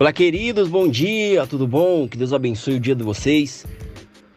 [0.00, 2.08] Olá, queridos, bom dia, tudo bom?
[2.08, 3.66] Que Deus abençoe o dia de vocês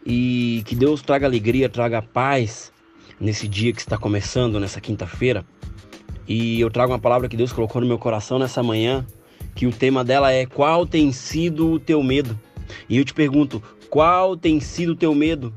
[0.04, 2.70] e que Deus traga alegria, traga paz
[3.18, 5.42] nesse dia que está começando, nessa quinta-feira.
[6.28, 9.06] E eu trago uma palavra que Deus colocou no meu coração nessa manhã,
[9.54, 12.38] que o tema dela é Qual tem sido o teu medo?
[12.86, 15.50] E eu te pergunto, qual tem sido o teu medo?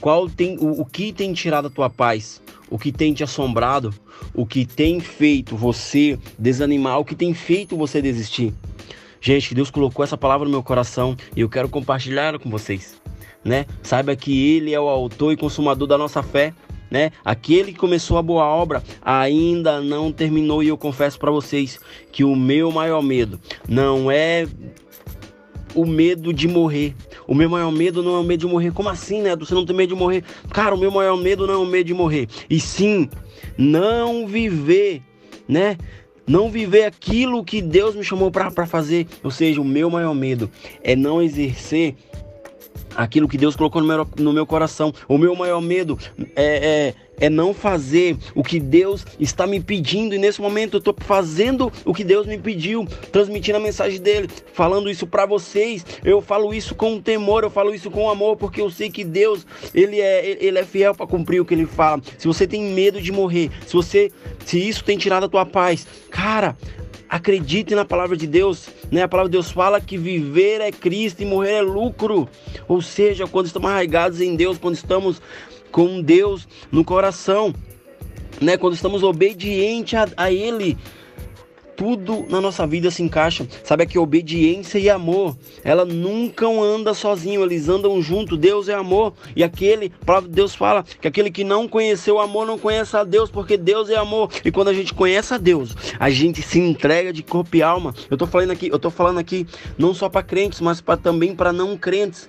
[0.00, 2.42] Qual tem o, o que tem tirado a tua paz?
[2.68, 3.94] O que tem te assombrado?
[4.34, 6.98] O que tem feito você desanimar?
[6.98, 8.52] O que tem feito você desistir?
[9.24, 13.00] Gente, Deus colocou essa palavra no meu coração e eu quero compartilhar com vocês,
[13.42, 13.64] né?
[13.82, 16.52] Saiba que ele é o autor e consumador da nossa fé,
[16.90, 17.10] né?
[17.24, 21.80] Aquele que começou a boa obra ainda não terminou e eu confesso para vocês
[22.12, 24.46] que o meu maior medo não é
[25.74, 26.94] o medo de morrer.
[27.26, 28.72] O meu maior medo não é o medo de morrer.
[28.72, 29.34] Como assim, né?
[29.36, 30.22] Você não tem medo de morrer?
[30.52, 32.28] Cara, o meu maior medo não é o medo de morrer.
[32.50, 33.08] E sim,
[33.56, 35.00] não viver,
[35.48, 35.78] né?
[36.26, 39.06] Não viver aquilo que Deus me chamou para fazer.
[39.22, 40.50] Ou seja, o meu maior medo
[40.82, 41.94] é não exercer
[42.96, 44.92] aquilo que Deus colocou no meu, no meu coração.
[45.08, 45.98] O meu maior medo
[46.34, 50.14] é, é, é, não fazer o que Deus está me pedindo.
[50.14, 54.28] E nesse momento eu estou fazendo o que Deus me pediu, transmitindo a mensagem dele,
[54.52, 55.84] falando isso para vocês.
[56.04, 59.46] Eu falo isso com temor, eu falo isso com amor, porque eu sei que Deus
[59.74, 62.00] ele é, ele é fiel para cumprir o que ele fala.
[62.18, 64.10] Se você tem medo de morrer, se você,
[64.44, 66.56] se isso tem tirado a tua paz, cara,
[67.14, 69.02] Acredite na palavra de Deus, né?
[69.02, 72.28] A palavra de Deus fala que viver é Cristo e morrer é lucro.
[72.66, 75.22] Ou seja, quando estamos arraigados em Deus, quando estamos
[75.74, 77.52] com Deus no coração,
[78.40, 78.56] né?
[78.56, 80.78] Quando estamos obedientes a, a Ele,
[81.76, 83.46] tudo na nossa vida se encaixa.
[83.62, 88.36] Sabe que obediência e amor, ela nunca anda sozinho, eles andam junto.
[88.36, 89.92] Deus é amor e aquele,
[90.28, 93.88] Deus fala que aquele que não conheceu o amor não conhece a Deus, porque Deus
[93.90, 94.30] é amor.
[94.44, 97.94] E quando a gente conhece a Deus, a gente se entrega de corpo e alma.
[98.10, 101.52] Eu tô falando aqui, eu tô falando aqui não só para crentes, mas também para
[101.52, 102.28] não crentes,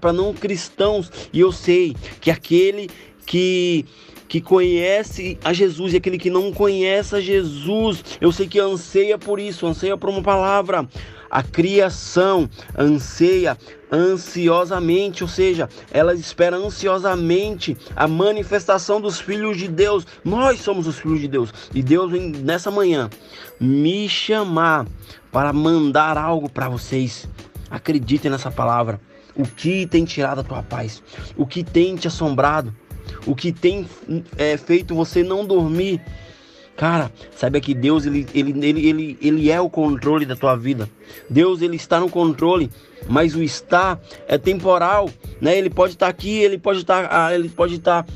[0.00, 1.10] para não cristãos.
[1.32, 2.88] E eu sei que aquele
[3.26, 3.84] que
[4.30, 9.18] que conhece a Jesus e aquele que não conhece a Jesus, eu sei que anseia
[9.18, 10.88] por isso, anseia por uma palavra.
[11.28, 12.48] A criação
[12.78, 13.58] anseia
[13.90, 20.06] ansiosamente, ou seja, ela espera ansiosamente a manifestação dos filhos de Deus.
[20.24, 23.10] Nós somos os filhos de Deus e Deus vem nessa manhã
[23.58, 24.86] me chamar
[25.32, 27.28] para mandar algo para vocês.
[27.68, 29.00] Acreditem nessa palavra.
[29.34, 31.02] O que tem tirado a tua paz?
[31.36, 32.72] O que tem te assombrado?
[33.26, 33.86] O que tem
[34.36, 36.00] é, feito você não dormir.
[36.76, 40.88] Cara, saiba que Deus ele, ele, ele, ele, ele é o controle da tua vida.
[41.28, 42.70] Deus ele está no controle,
[43.06, 45.58] mas o estar é temporal, né?
[45.58, 48.06] Ele pode estar aqui, ele pode estar, ah, ele pode estar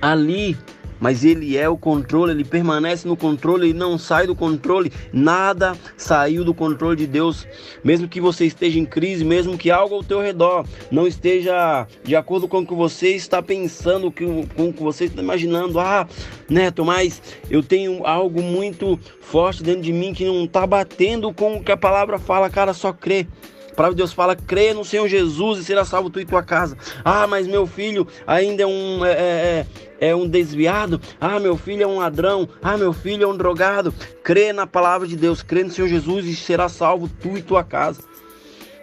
[0.00, 0.56] ali,
[1.02, 4.92] mas ele é o controle, ele permanece no controle, ele não sai do controle.
[5.12, 7.44] Nada saiu do controle de Deus.
[7.82, 12.14] Mesmo que você esteja em crise, mesmo que algo ao teu redor não esteja de
[12.14, 15.80] acordo com o que você está pensando, com o que você está imaginando.
[15.80, 16.06] Ah,
[16.48, 17.20] Neto, mas
[17.50, 21.72] eu tenho algo muito forte dentro de mim que não está batendo com o que
[21.72, 23.26] a palavra fala, cara, só crê.
[23.72, 26.42] A palavra de Deus fala: crê no Senhor Jesus e será salvo tu e tua
[26.42, 26.76] casa.
[27.02, 29.66] Ah, mas meu filho ainda é um, é, é,
[30.02, 31.00] é, um desviado.
[31.20, 32.48] Ah, meu filho é um ladrão.
[32.60, 33.94] Ah, meu filho é um drogado.
[34.24, 37.62] Crê na palavra de Deus, crê no Senhor Jesus e será salvo tu e tua
[37.62, 38.02] casa.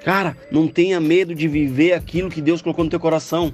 [0.06, 3.54] Cara, não tenha medo de viver aquilo que Deus colocou no teu coração.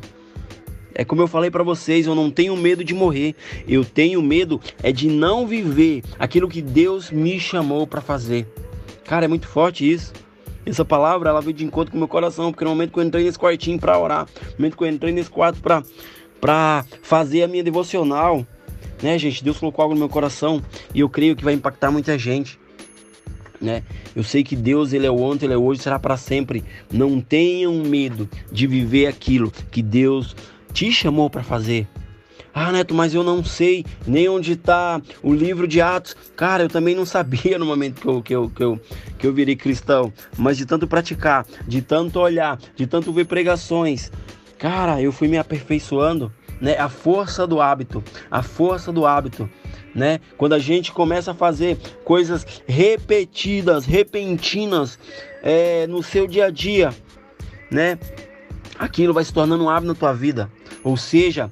[0.93, 3.33] É como eu falei para vocês, eu não tenho medo de morrer.
[3.67, 8.45] Eu tenho medo é de não viver aquilo que Deus me chamou para fazer.
[9.05, 10.13] Cara, é muito forte isso.
[10.63, 13.03] Essa palavra ela veio de encontro com o meu coração, porque no momento que eu
[13.03, 15.83] entrei nesse quartinho para orar, no momento que eu entrei nesse quarto para
[16.39, 18.45] para fazer a minha devocional,
[19.01, 19.43] né, gente?
[19.43, 20.61] Deus colocou algo no meu coração
[20.93, 22.59] e eu creio que vai impactar muita gente.
[23.59, 23.83] Né?
[24.15, 26.63] Eu sei que Deus ele é o ontem, ele é hoje, será para sempre.
[26.91, 30.35] Não tenham medo de viver aquilo que Deus
[30.73, 31.87] te chamou para fazer.
[32.57, 36.15] Ah, Neto, mas eu não sei nem onde está o livro de Atos.
[36.37, 38.81] Cara, eu também não sabia no momento que eu, que, eu, que, eu,
[39.19, 40.13] que eu virei cristão.
[40.37, 44.09] Mas de tanto praticar, de tanto olhar, de tanto ver pregações,
[44.57, 46.31] cara, eu fui me aperfeiçoando.
[46.59, 46.77] Né?
[46.77, 49.49] A força do hábito, a força do hábito.
[49.93, 50.19] Né?
[50.37, 54.99] Quando a gente começa a fazer coisas repetidas, repentinas
[55.43, 56.93] é, no seu dia a dia,
[57.71, 57.97] né?
[58.77, 60.51] Aquilo vai se tornando um hábito na tua vida.
[60.83, 61.49] Ou seja,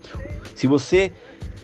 [0.56, 1.12] se você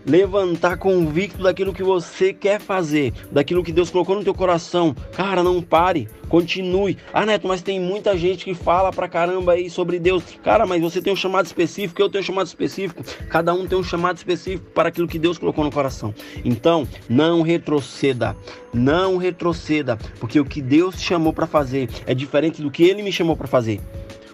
[0.05, 4.95] levantar convicto daquilo que você quer fazer, daquilo que Deus colocou no teu coração.
[5.13, 6.97] Cara, não pare, continue.
[7.13, 10.23] Ah, Neto, mas tem muita gente que fala pra caramba aí sobre Deus.
[10.43, 13.03] Cara, mas você tem um chamado específico, eu tenho um chamado específico.
[13.29, 16.13] Cada um tem um chamado específico para aquilo que Deus colocou no coração.
[16.43, 18.35] Então, não retroceda.
[18.73, 23.11] Não retroceda, porque o que Deus chamou para fazer é diferente do que ele me
[23.11, 23.81] chamou para fazer.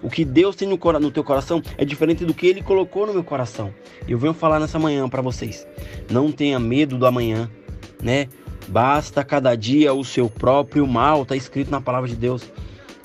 [0.02, 3.14] O que Deus tem no, no teu coração é diferente do que Ele colocou no
[3.14, 3.74] meu coração.
[4.08, 5.68] Eu venho falar nessa manhã para vocês.
[6.10, 7.50] Não tenha medo do amanhã,
[8.02, 8.28] né?
[8.68, 12.44] Basta cada dia o seu próprio mal, está escrito na palavra de Deus.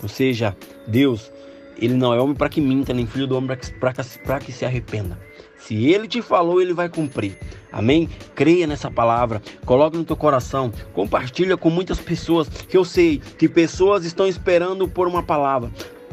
[0.02, 0.56] Ou seja,
[0.86, 1.30] Deus,
[1.78, 4.64] Ele não é homem para que minta, nem filho do homem para que, que se
[4.64, 5.18] arrependa.
[5.58, 7.38] Se Ele te falou, Ele vai cumprir.
[7.70, 8.08] Amém?
[8.34, 13.48] Creia nessa palavra, coloque no teu coração, compartilha com muitas pessoas, que eu sei que
[13.48, 15.70] pessoas estão esperando por uma palavra.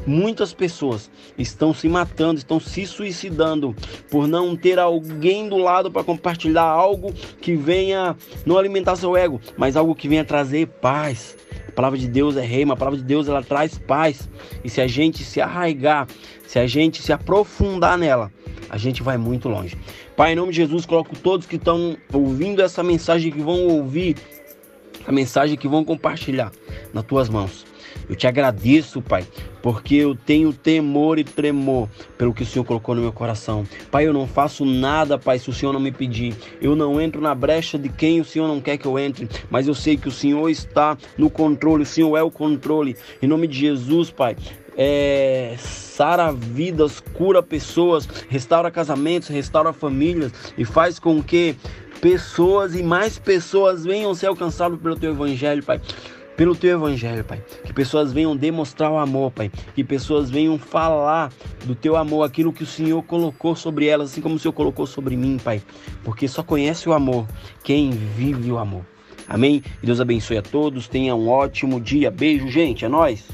[0.08, 3.76] Muitas pessoas estão se matando, estão se suicidando
[4.10, 7.12] por não ter alguém do lado para compartilhar algo
[7.42, 8.16] que venha
[8.46, 11.36] não alimentar seu ego, mas algo que venha trazer paz.
[11.68, 14.30] A palavra de Deus é rei, a palavra de Deus ela traz paz.
[14.64, 16.08] E se a gente se arraigar,
[16.48, 18.32] se a gente se aprofundar nela,
[18.70, 19.78] a gente vai muito longe.
[20.16, 24.16] Pai, em nome de Jesus, coloco todos que estão ouvindo essa mensagem, que vão ouvir
[25.06, 26.52] a mensagem, que vão compartilhar
[26.94, 27.66] nas tuas mãos.
[28.10, 29.26] Eu te agradeço, Pai,
[29.62, 33.66] porque eu tenho temor e tremor pelo que o Senhor colocou no meu coração.
[33.92, 36.36] Pai, eu não faço nada, Pai, se o Senhor não me pedir.
[36.62, 39.68] Eu não entro na brecha de quem o Senhor não quer que eu entre, mas
[39.68, 42.96] eu sei que o Senhor está no controle, o Senhor é o controle.
[43.22, 44.36] Em nome de Jesus, Pai,
[44.78, 51.56] é, sara vidas, cura pessoas, restaura casamentos, restaura famílias e faz com que
[52.00, 55.82] pessoas e mais pessoas venham ser alcançadas pelo teu evangelho, Pai
[56.38, 57.44] pelo teu evangelho, Pai.
[57.66, 59.52] Que pessoas venham demonstrar o amor, Pai.
[59.74, 61.34] Que pessoas venham falar
[61.66, 64.86] do teu amor, aquilo que o Senhor colocou sobre elas, assim como o Senhor colocou
[64.86, 65.62] sobre mim, Pai.
[66.04, 67.28] Porque só conhece o amor
[67.64, 68.86] quem vive o amor.
[69.28, 69.64] Amém?
[69.82, 70.88] E Deus abençoe a todos.
[70.88, 72.10] Tenha um ótimo dia.
[72.10, 72.86] Beijo, gente.
[72.86, 73.28] É nós.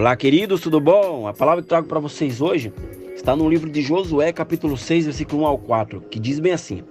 [0.00, 1.28] Olá, queridos, tudo bom?
[1.28, 2.72] A palavra que trago para vocês hoje
[3.14, 6.82] está no livro de Josué, capítulo 6, versículo 1 ao 4, que diz bem assim: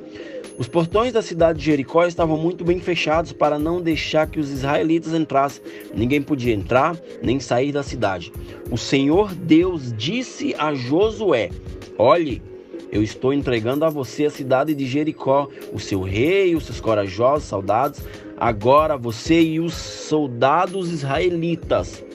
[0.60, 4.52] Os portões da cidade de Jericó estavam muito bem fechados para não deixar que os
[4.52, 5.64] israelitas entrassem.
[5.92, 8.32] Ninguém podia entrar nem sair da cidade.
[8.70, 11.50] O Senhor Deus disse a Josué:
[11.98, 12.44] Olhe,
[12.92, 17.50] eu estou entregando a você a cidade de Jericó, o seu rei, os seus corajosos
[17.50, 18.02] soldados.
[18.38, 22.08] Agora você e os soldados israelitas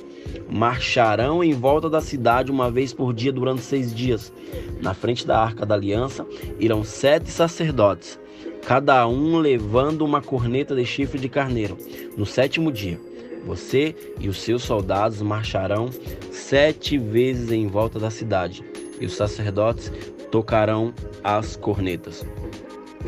[0.50, 4.32] marcharão em volta da cidade uma vez por dia durante seis dias.
[4.80, 6.26] Na frente da arca da aliança
[6.58, 8.18] irão sete sacerdotes,
[8.66, 11.76] cada um levando uma corneta de chifre de carneiro.
[12.16, 13.00] No sétimo dia,
[13.44, 15.90] você e os seus soldados marcharão
[16.30, 18.64] sete vezes em volta da cidade,
[19.00, 19.92] e os sacerdotes
[20.30, 22.24] tocarão as cornetas.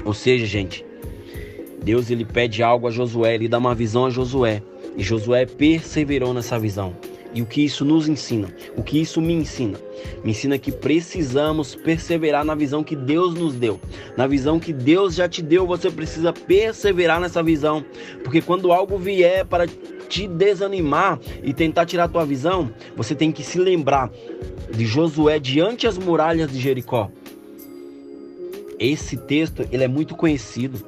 [0.05, 0.85] Ou seja, gente,
[1.83, 4.63] Deus ele pede algo a Josué, ele dá uma visão a Josué,
[4.97, 6.95] e Josué perseverou nessa visão.
[7.35, 8.49] E o que isso nos ensina?
[8.77, 9.79] O que isso me ensina?
[10.25, 13.79] Me ensina que precisamos perseverar na visão que Deus nos deu.
[14.17, 17.85] Na visão que Deus já te deu, você precisa perseverar nessa visão.
[18.25, 19.67] Porque quando algo vier para
[20.09, 24.11] te desanimar e tentar tirar tua visão, você tem que se lembrar
[24.75, 27.11] de Josué diante as muralhas de Jericó.
[28.79, 30.83] Esse texto, ele é muito conhecido.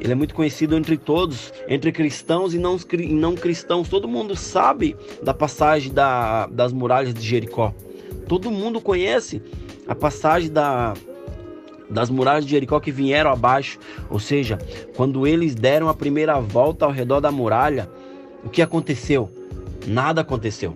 [0.00, 2.78] Ele é muito conhecido entre todos, entre cristãos e não,
[3.10, 3.88] não cristãos.
[3.88, 7.74] Todo mundo sabe da passagem da, das muralhas de Jericó.
[8.28, 9.42] Todo mundo conhece
[9.88, 10.94] a passagem da,
[11.90, 13.78] das muralhas de Jericó que vieram abaixo.
[14.08, 14.58] Ou seja,
[14.94, 17.90] quando eles deram a primeira volta ao redor da muralha,
[18.44, 19.30] o que aconteceu?
[19.86, 20.74] Nada aconteceu.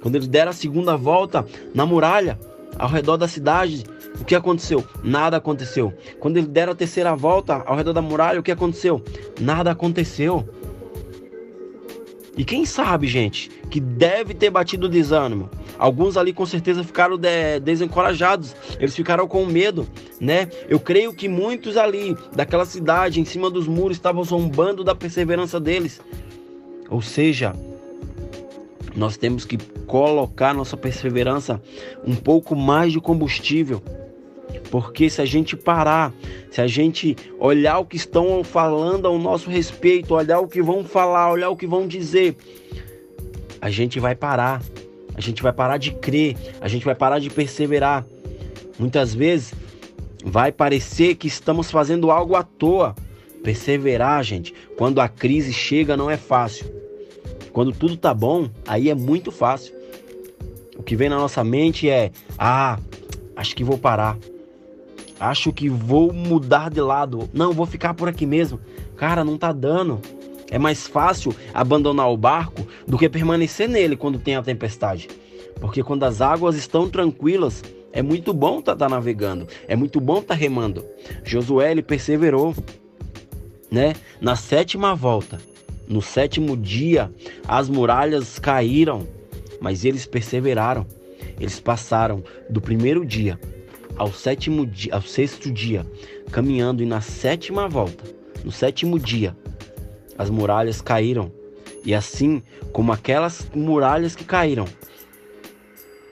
[0.00, 2.38] Quando eles deram a segunda volta na muralha,
[2.78, 3.84] ao redor da cidade,
[4.20, 4.84] o que aconteceu?
[5.02, 5.92] Nada aconteceu.
[6.18, 9.02] Quando eles deram a terceira volta ao redor da muralha, o que aconteceu?
[9.40, 10.48] Nada aconteceu.
[12.36, 15.48] E quem sabe, gente, que deve ter batido desânimo.
[15.78, 19.86] Alguns ali com certeza ficaram de, desencorajados, eles ficaram com medo,
[20.20, 20.48] né?
[20.68, 25.58] Eu creio que muitos ali daquela cidade, em cima dos muros, estavam zombando da perseverança
[25.58, 26.00] deles.
[26.90, 27.54] Ou seja,
[28.94, 29.56] nós temos que
[29.86, 31.60] colocar nossa perseverança
[32.06, 33.82] um pouco mais de combustível
[34.70, 36.12] porque se a gente parar,
[36.50, 40.84] se a gente olhar o que estão falando ao nosso respeito, olhar o que vão
[40.84, 42.36] falar, olhar o que vão dizer,
[43.60, 44.62] a gente vai parar.
[45.14, 48.04] A gente vai parar de crer, a gente vai parar de perseverar.
[48.78, 49.54] Muitas vezes
[50.22, 52.94] vai parecer que estamos fazendo algo à toa,
[53.46, 56.66] Perseverar, gente, quando a crise chega não é fácil.
[57.52, 59.72] Quando tudo tá bom, aí é muito fácil.
[60.76, 62.76] O que vem na nossa mente é: ah,
[63.36, 64.18] acho que vou parar.
[65.18, 67.28] Acho que vou mudar de lado.
[67.32, 68.60] Não, vou ficar por aqui mesmo.
[68.96, 70.00] Cara, não tá dando.
[70.50, 75.08] É mais fácil abandonar o barco do que permanecer nele quando tem a tempestade.
[75.60, 80.00] Porque quando as águas estão tranquilas, é muito bom estar tá, tá navegando, é muito
[80.00, 80.84] bom estar tá remando.
[81.24, 82.54] Josué ele perseverou,
[83.70, 83.94] né?
[84.20, 85.40] Na sétima volta,
[85.88, 87.10] no sétimo dia,
[87.48, 89.08] as muralhas caíram,
[89.60, 90.86] mas eles perseveraram.
[91.40, 93.38] Eles passaram do primeiro dia
[93.96, 95.86] ao sétimo dia, ao sexto dia,
[96.30, 98.04] caminhando e na sétima volta,
[98.44, 99.36] no sétimo dia,
[100.16, 101.32] as muralhas caíram.
[101.84, 104.66] E assim como aquelas muralhas que caíram,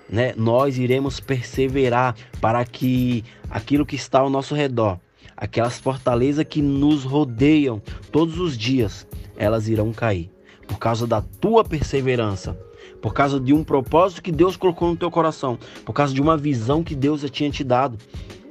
[0.08, 4.98] né, nós iremos perseverar para que aquilo que está ao nosso redor,
[5.36, 10.30] aquelas fortalezas que nos rodeiam todos os dias, elas irão cair
[10.66, 12.58] por causa da tua perseverança,
[13.04, 16.38] por causa de um propósito que Deus colocou no teu coração, por causa de uma
[16.38, 17.98] visão que Deus já tinha te dado.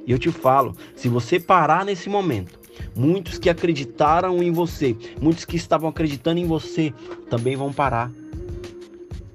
[0.06, 2.56] E eu te falo, se você parar nesse momento,
[2.94, 6.94] muitos que acreditaram em você, muitos que estavam acreditando em você,
[7.28, 8.12] também vão parar.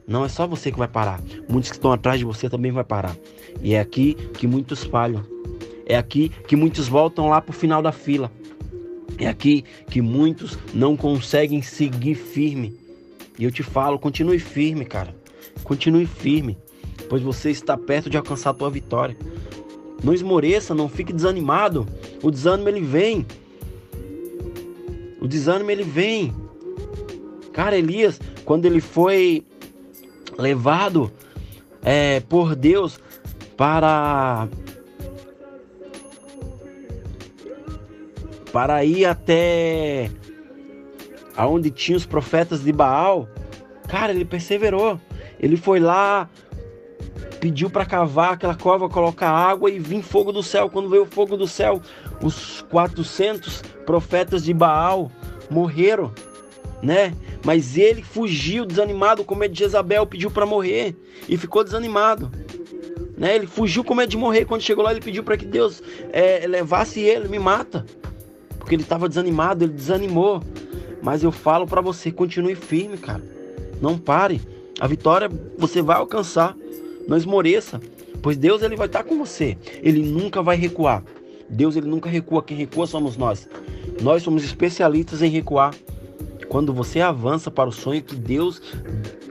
[0.08, 1.22] Não é só você que vai parar.
[1.50, 3.14] Muitos que estão atrás de você também vai parar.
[3.62, 5.22] E é aqui que muitos falham.
[5.86, 8.32] É aqui que muitos voltam lá para o final da fila.
[9.18, 12.89] É aqui que muitos não conseguem seguir firme.
[13.40, 15.16] E eu te falo, continue firme, cara.
[15.64, 16.58] Continue firme,
[17.08, 19.16] pois você está perto de alcançar a tua vitória.
[20.04, 21.88] Não esmoreça, não fique desanimado.
[22.22, 23.26] O desânimo ele vem.
[25.22, 26.36] O desânimo ele vem.
[27.54, 29.46] Cara, Elias, quando ele foi
[30.38, 31.10] levado
[31.82, 33.00] é, por Deus
[33.56, 34.50] para
[38.52, 40.10] para ir até
[41.40, 43.30] aonde tinha os profetas de Baal.
[43.88, 45.00] Cara, ele perseverou.
[45.40, 46.30] Ele foi lá,
[47.40, 50.70] pediu para cavar aquela cova, colocar água e vir fogo do céu.
[50.70, 51.82] Quando veio o fogo do céu,
[52.22, 55.10] os 400 profetas de Baal
[55.50, 56.12] morreram,
[56.84, 57.14] né?
[57.46, 60.94] Mas ele fugiu desanimado com medo de Jezabel, pediu para morrer
[61.30, 62.30] e ficou desanimado.
[63.18, 63.36] Né?
[63.36, 64.44] Ele fugiu com medo de morrer.
[64.44, 65.82] Quando chegou lá, ele pediu para que Deus
[66.12, 67.86] é, levasse ele, me mata.
[68.58, 70.44] Porque ele estava desanimado, ele desanimou.
[71.02, 73.24] Mas eu falo para você, continue firme, cara.
[73.82, 74.42] Não pare.
[74.80, 76.56] A vitória você vai alcançar.
[77.08, 77.82] Não esmoreça,
[78.22, 79.58] pois Deus ele vai estar com você.
[79.82, 81.04] Ele nunca vai recuar.
[81.50, 83.50] Deus ele nunca recua, quem recua somos nós.
[84.02, 85.74] Nós somos especialistas em recuar.
[86.48, 88.62] Quando você avança para o sonho que Deus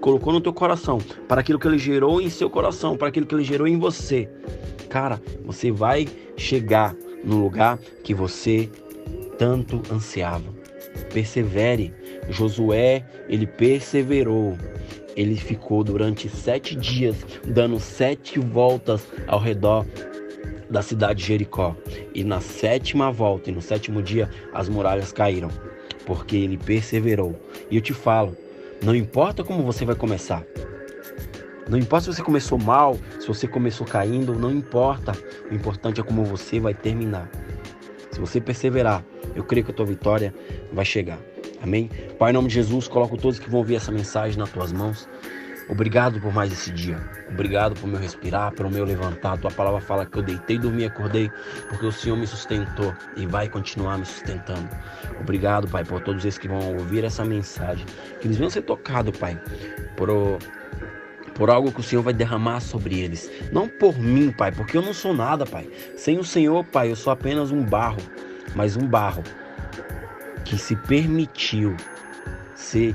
[0.01, 3.35] colocou no teu coração, para aquilo que ele gerou em seu coração, para aquilo que
[3.35, 4.29] ele gerou em você,
[4.89, 6.07] cara, você vai
[6.37, 6.95] chegar
[7.25, 8.71] no lugar que você
[9.37, 10.58] tanto ansiava.
[11.19, 11.93] Persevere.
[12.29, 14.57] Josué, ele perseverou.
[15.17, 19.85] Ele ficou durante sete dias dando sete voltas ao redor
[20.71, 21.75] da cidade de Jericó.
[22.15, 25.51] E na sétima volta e no sétimo dia as muralhas caíram
[26.07, 27.35] porque ele perseverou.
[27.69, 28.37] E eu te falo,
[28.81, 30.45] não importa como você vai começar.
[31.69, 35.13] Não importa se você começou mal, se você começou caindo, não importa.
[35.51, 37.29] O importante é como você vai terminar.
[38.13, 39.05] Se você perseverar,
[39.35, 40.35] eu creio que a tua vitória
[40.73, 41.19] vai chegar.
[41.63, 41.91] Amém?
[42.19, 45.09] Pai, em nome de Jesus, coloco todos que vão ouvir essa mensagem nas tuas mãos.
[45.69, 46.99] Obrigado por mais esse dia.
[47.29, 49.37] Obrigado por meu respirar, pelo meu levantar.
[49.37, 51.31] Tua palavra fala que eu deitei, dormi, acordei,
[51.69, 54.67] porque o Senhor me sustentou e vai continuar me sustentando.
[55.21, 57.85] Obrigado, Pai, por todos esses que vão ouvir essa mensagem.
[58.19, 59.39] Que eles venham ser tocados, Pai,
[59.95, 60.09] por,
[61.35, 63.31] por algo que o Senhor vai derramar sobre eles.
[63.53, 65.69] Não por mim, Pai, porque eu não sou nada, Pai.
[65.99, 68.01] Sem o Senhor, Pai, eu sou apenas um barro,
[68.59, 69.23] mas um barro
[70.45, 71.77] que se permitiu
[72.57, 72.93] ser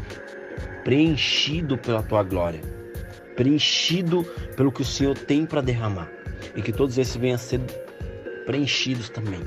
[0.84, 2.60] preenchido pela tua glória,
[3.38, 4.26] preenchido
[4.58, 6.12] pelo que o Senhor tem para derramar,
[6.54, 7.62] e que todos esses venham a ser
[8.46, 9.40] preenchidos também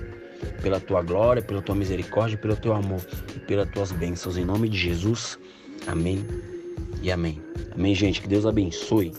[0.62, 3.02] pela tua glória, pela tua misericórdia, pelo teu amor
[3.36, 4.38] e pelas tuas bênçãos.
[4.38, 5.38] Em nome de Jesus,
[5.86, 6.24] amém
[7.02, 7.42] e amém.
[7.74, 8.22] Amém, gente.
[8.22, 9.12] Que Deus abençoe.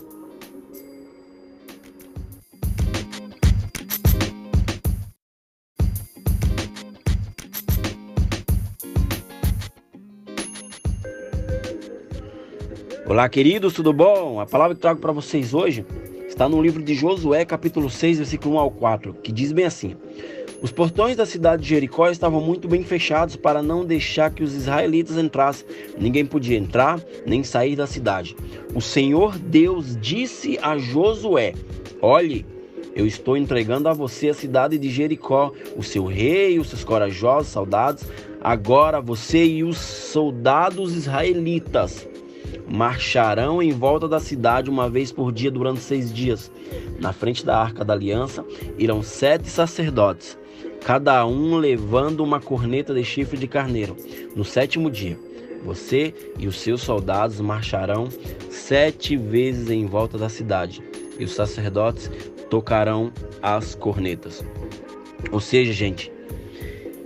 [13.08, 14.38] Olá, queridos, tudo bom?
[14.38, 15.82] A palavra que trago para vocês hoje
[16.28, 19.96] está no livro de Josué, capítulo 6, versículo 1 ao 4, que diz bem assim:
[20.60, 24.54] Os portões da cidade de Jericó estavam muito bem fechados para não deixar que os
[24.54, 25.66] israelitas entrassem.
[25.98, 28.36] Ninguém podia entrar nem sair da cidade.
[28.74, 31.54] O Senhor Deus disse a Josué:
[32.02, 32.44] Olhe,
[32.94, 37.52] eu estou entregando a você a cidade de Jericó, o seu rei, os seus corajosos
[37.52, 38.06] soldados,
[38.40, 42.07] Agora você e os soldados israelitas
[42.68, 46.50] marcharão em volta da cidade uma vez por dia durante seis dias.
[46.98, 48.44] Na frente da arca da aliança
[48.78, 50.38] irão sete sacerdotes,
[50.84, 53.96] cada um levando uma corneta de chifre de carneiro.
[54.36, 55.18] No sétimo dia,
[55.64, 58.08] você e os seus soldados marcharão
[58.50, 60.82] sete vezes em volta da cidade,
[61.18, 62.10] e os sacerdotes
[62.48, 64.44] tocarão as cornetas.
[65.32, 66.12] Ou seja, gente,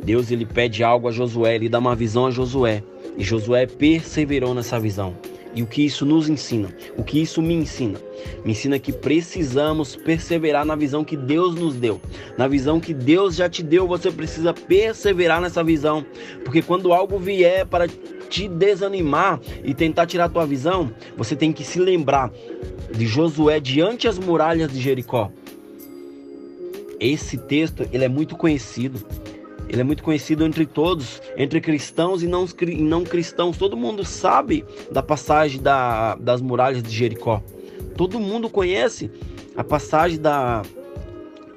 [0.02, 2.82] Deus ele pede algo a Josué, ele dá uma visão a Josué,
[3.16, 5.14] e Josué perseverou nessa visão.
[5.54, 6.74] E o que isso nos ensina?
[6.96, 7.98] O que isso me ensina?
[8.44, 12.00] Me ensina que precisamos perseverar na visão que Deus nos deu.
[12.38, 16.04] Na visão que Deus já te deu, você precisa perseverar nessa visão.
[16.44, 17.86] Porque quando algo vier para
[18.30, 22.32] te desanimar e tentar tirar tua visão, você tem que se lembrar
[22.90, 25.30] de Josué diante as muralhas de Jericó.
[26.98, 29.04] Esse texto, ele é muito conhecido.
[29.68, 33.56] Ele é muito conhecido entre todos, entre cristãos e não, e não cristãos.
[33.56, 37.42] Todo mundo sabe da passagem da, das muralhas de Jericó.
[37.96, 39.10] Todo mundo conhece
[39.56, 40.62] a passagem da,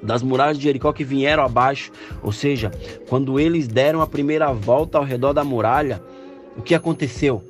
[0.02, 1.90] das muralhas de Jericó que vieram abaixo.
[2.22, 2.70] Ou seja,
[3.08, 6.02] quando eles deram a primeira volta ao redor da muralha,
[6.56, 7.42] o que aconteceu?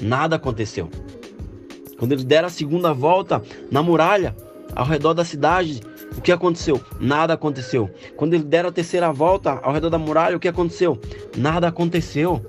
[0.00, 0.88] Nada aconteceu.
[1.98, 4.34] Quando eles deram a segunda volta na muralha,
[4.74, 5.80] ao redor da cidade,
[6.16, 6.80] o que aconteceu?
[7.00, 7.90] Nada aconteceu.
[8.16, 10.98] Quando eles deram a terceira volta ao redor da muralha, o que aconteceu?
[11.36, 12.44] Nada aconteceu.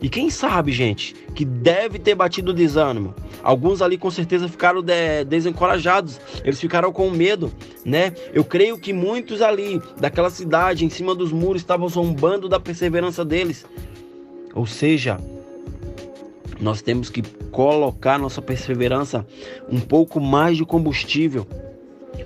[0.00, 3.14] E quem sabe, gente, que deve ter batido o desânimo.
[3.42, 7.50] Alguns ali com certeza ficaram de desencorajados, eles ficaram com medo,
[7.84, 8.12] né?
[8.32, 13.24] Eu creio que muitos ali daquela cidade, em cima dos muros, estavam zombando da perseverança
[13.24, 13.64] deles.
[14.54, 15.18] Ou seja,
[16.60, 19.26] nós temos que colocar nossa perseverança
[19.70, 21.46] um pouco mais de combustível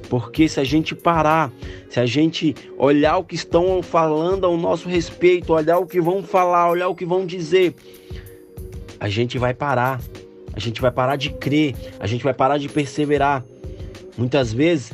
[0.08, 1.52] porque se a gente parar,
[1.88, 6.22] se a gente olhar o que estão falando ao nosso respeito, olhar o que vão
[6.22, 7.74] falar, olhar o que vão dizer,
[8.98, 10.00] a gente vai parar.
[10.52, 13.44] A gente vai parar de crer, a gente vai parar de perseverar.
[14.18, 14.92] Muitas vezes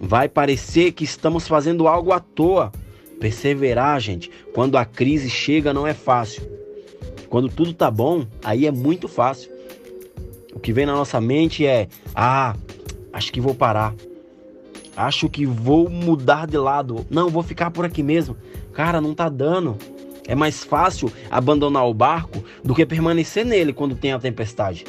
[0.00, 2.72] vai parecer que estamos fazendo algo à toa.
[3.20, 6.42] Perseverar, gente, quando a crise chega não é fácil.
[7.28, 9.50] Quando tudo tá bom, aí é muito fácil.
[10.54, 12.56] O que vem na nossa mente é: ah,
[13.12, 13.94] acho que vou parar.
[14.98, 17.06] Acho que vou mudar de lado.
[17.08, 18.36] Não, vou ficar por aqui mesmo.
[18.72, 19.76] Cara, não tá dando.
[20.26, 24.84] É mais fácil abandonar o barco do que permanecer nele quando tem a tempestade.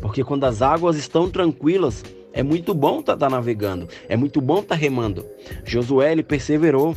[0.00, 4.40] Porque quando as águas estão tranquilas, é muito bom estar tá, tá navegando, é muito
[4.40, 5.24] bom estar tá remando.
[5.64, 6.96] Josué ele perseverou,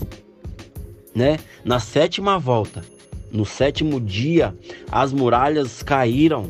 [1.13, 1.37] né?
[1.63, 2.83] Na sétima volta,
[3.31, 4.57] no sétimo dia,
[4.91, 6.49] as muralhas caíram,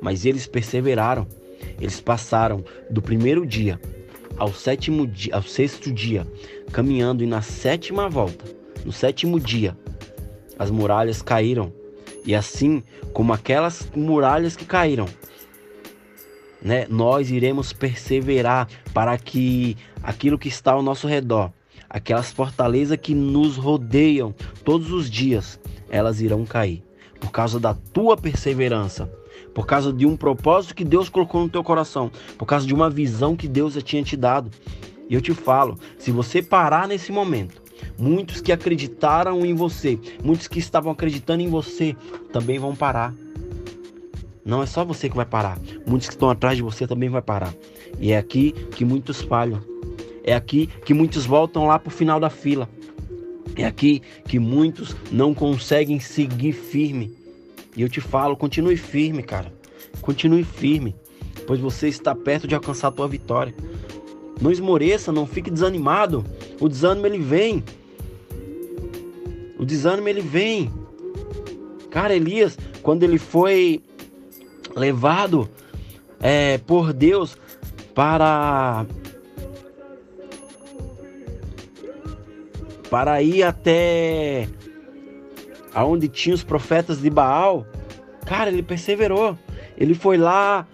[0.00, 1.24] mas eles perseveraram.
[1.80, 3.78] Eles passaram do primeiro dia
[4.36, 6.26] ao sétimo dia, ao sexto dia,
[6.72, 8.44] caminhando e na sétima volta,
[8.84, 9.76] no sétimo dia,
[10.58, 11.72] as muralhas caíram.
[12.24, 15.06] E assim como aquelas muralhas que caíram,
[16.62, 21.52] né, nós iremos perseverar para que aquilo que está ao nosso redor,
[21.90, 24.32] aquelas fortalezas que nos rodeiam
[24.64, 25.58] todos os dias,
[25.90, 26.82] elas irão cair
[27.22, 29.08] por causa da tua perseverança
[29.54, 32.88] por causa de um propósito que Deus colocou no teu coração, por causa de uma
[32.88, 34.50] visão que Deus já tinha te dado.
[35.08, 37.62] E eu te falo, se você parar nesse momento,
[37.98, 41.94] muitos que acreditaram em você, muitos que estavam acreditando em você,
[42.32, 43.14] também vão parar.
[44.44, 47.22] Não é só você que vai parar, muitos que estão atrás de você também vai
[47.22, 47.54] parar.
[48.00, 49.60] E é aqui que muitos falham.
[50.24, 52.68] É aqui que muitos voltam lá para o final da fila.
[53.54, 57.21] É aqui que muitos não conseguem seguir firme
[57.76, 59.52] e eu te falo, continue firme, cara.
[60.00, 60.94] Continue firme,
[61.46, 63.54] pois você está perto de alcançar a tua vitória.
[64.40, 66.24] Não esmoreça, não fique desanimado.
[66.60, 67.64] O desânimo ele vem.
[69.58, 70.72] O desânimo ele vem.
[71.90, 73.80] Cara, Elias, quando ele foi
[74.74, 75.48] levado
[76.20, 77.36] é, por Deus
[77.94, 78.86] para
[82.90, 84.48] para ir até
[85.74, 87.66] aonde tinha os profetas de Baal,
[88.26, 89.38] cara, ele perseverou.
[89.76, 90.66] Ele foi lá,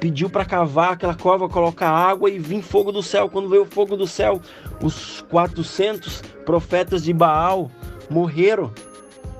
[0.00, 3.28] pediu para cavar aquela cova, colocar água e vir fogo do céu.
[3.28, 4.40] Quando veio o fogo do céu,
[4.82, 7.70] os 400 profetas de Baal
[8.10, 8.72] morreram,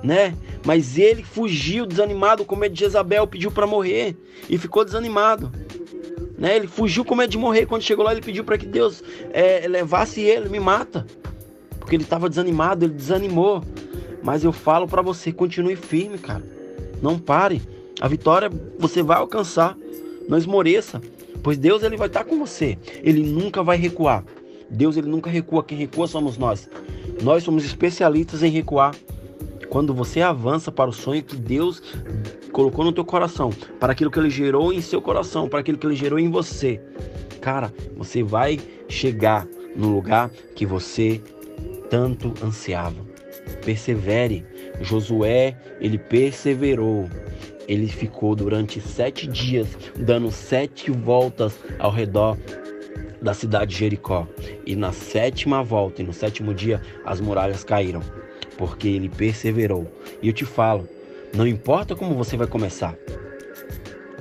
[0.03, 0.35] né?
[0.65, 4.17] Mas ele fugiu desanimado, com medo de Jezabel, pediu para morrer
[4.49, 5.51] e ficou desanimado.
[6.37, 6.55] Né?
[6.55, 7.65] Ele fugiu com medo de morrer.
[7.65, 11.05] Quando chegou lá, ele pediu para que Deus é, levasse ele, me mata.
[11.79, 13.63] Porque ele estava desanimado, ele desanimou.
[14.25, 16.43] Mas eu falo para você, continue firme, cara.
[16.99, 17.61] Não pare.
[18.01, 19.77] A vitória você vai alcançar.
[20.27, 20.99] Não esmoreça,
[21.43, 22.75] pois Deus ele vai estar com você.
[23.03, 24.25] Ele nunca vai recuar.
[24.67, 26.67] Deus ele nunca recua, quem recua somos nós.
[27.21, 28.95] Nós somos especialistas em recuar.
[29.69, 31.83] Quando você avança para o sonho que Deus
[32.51, 35.85] colocou no teu coração, para aquilo que ele gerou em seu coração, para aquilo que
[35.85, 36.81] ele gerou em você,
[37.41, 41.21] cara, você vai chegar no lugar que você
[41.91, 43.04] tanto ansiava.
[43.65, 44.45] Persevere.
[44.79, 47.09] Josué, ele perseverou.
[47.67, 52.37] Ele ficou durante sete dias dando sete voltas ao redor
[53.21, 54.27] da cidade de Jericó.
[54.65, 58.01] E na sétima volta e no sétimo dia as muralhas caíram,
[58.55, 59.91] porque ele perseverou.
[60.21, 60.87] E eu te falo,
[61.33, 62.95] não importa como você vai começar.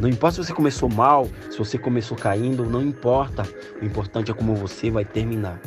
[0.01, 3.47] Não importa se você começou mal, se você começou caindo, não importa.
[3.81, 5.61] O importante é como você vai terminar.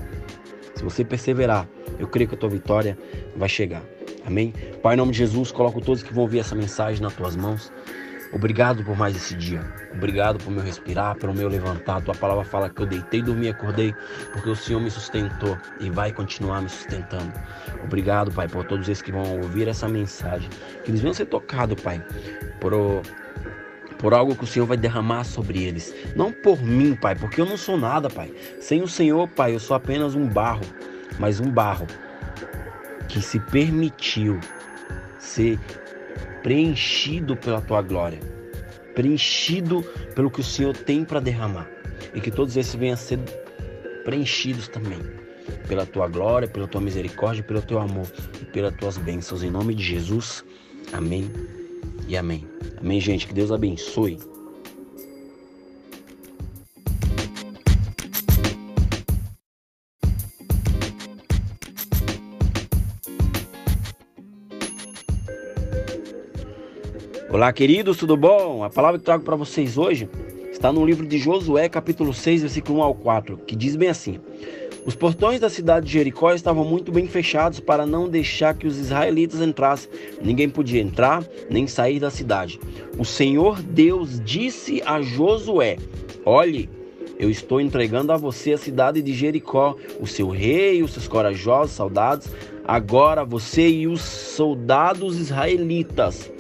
[0.76, 1.68] Se você perseverar,
[2.00, 2.98] eu creio que a tua vitória
[3.36, 3.84] vai chegar.
[4.26, 4.54] Amém?
[4.82, 7.72] Pai, em nome de Jesus, coloco todos que vão ouvir essa mensagem nas tuas mãos.
[8.34, 9.62] Obrigado por mais esse dia.
[9.94, 12.02] Obrigado por meu respirar, pelo meu levantar.
[12.02, 13.96] Tua palavra fala que eu deitei, dormi, acordei,
[14.34, 17.32] porque o Senhor me sustentou e vai continuar me sustentando.
[17.84, 20.50] Obrigado, Pai, por todos esses que vão ouvir essa mensagem.
[20.84, 22.04] Que eles venham ser tocados, Pai,
[22.60, 22.74] por,
[23.98, 25.96] por algo que o Senhor vai derramar sobre eles.
[26.16, 28.32] Não por mim, Pai, porque eu não sou nada, Pai.
[28.60, 30.66] Sem o Senhor, Pai, eu sou apenas um barro,
[31.20, 31.88] mas um barro
[33.08, 34.40] que se permitiu
[35.20, 35.60] ser
[36.44, 38.20] preenchido pela tua glória,
[38.94, 39.84] preenchido
[40.16, 41.70] pelo que o Senhor tem para derramar,
[42.14, 43.20] e que todos esses venham a ser
[44.04, 45.00] preenchidos também
[45.68, 48.08] pela tua glória, pela tua misericórdia, pelo teu amor
[48.42, 49.44] e pelas tuas bênçãos.
[49.44, 50.44] Em nome de Jesus,
[50.94, 51.30] amém
[52.08, 52.48] e amém.
[52.80, 53.28] Amém, gente.
[53.28, 54.18] Que Deus abençoe.
[67.38, 68.64] Olá, queridos, tudo bom?
[68.64, 70.10] A palavra que trago para vocês hoje
[70.52, 74.20] está no livro de Josué, capítulo 6, versículo 1 ao 4, que diz bem assim:
[74.84, 78.80] Os portões da cidade de Jericó estavam muito bem fechados para não deixar que os
[78.80, 79.88] israelitas entrassem.
[80.20, 82.60] Ninguém podia entrar nem sair da cidade.
[82.98, 85.78] O Senhor Deus disse a Josué:
[86.26, 86.68] Olhe,
[87.20, 91.76] eu estou entregando a você a cidade de Jericó, o seu rei, os seus corajosos
[91.76, 92.30] soldados.
[92.66, 96.32] Agora você e os soldados israelitas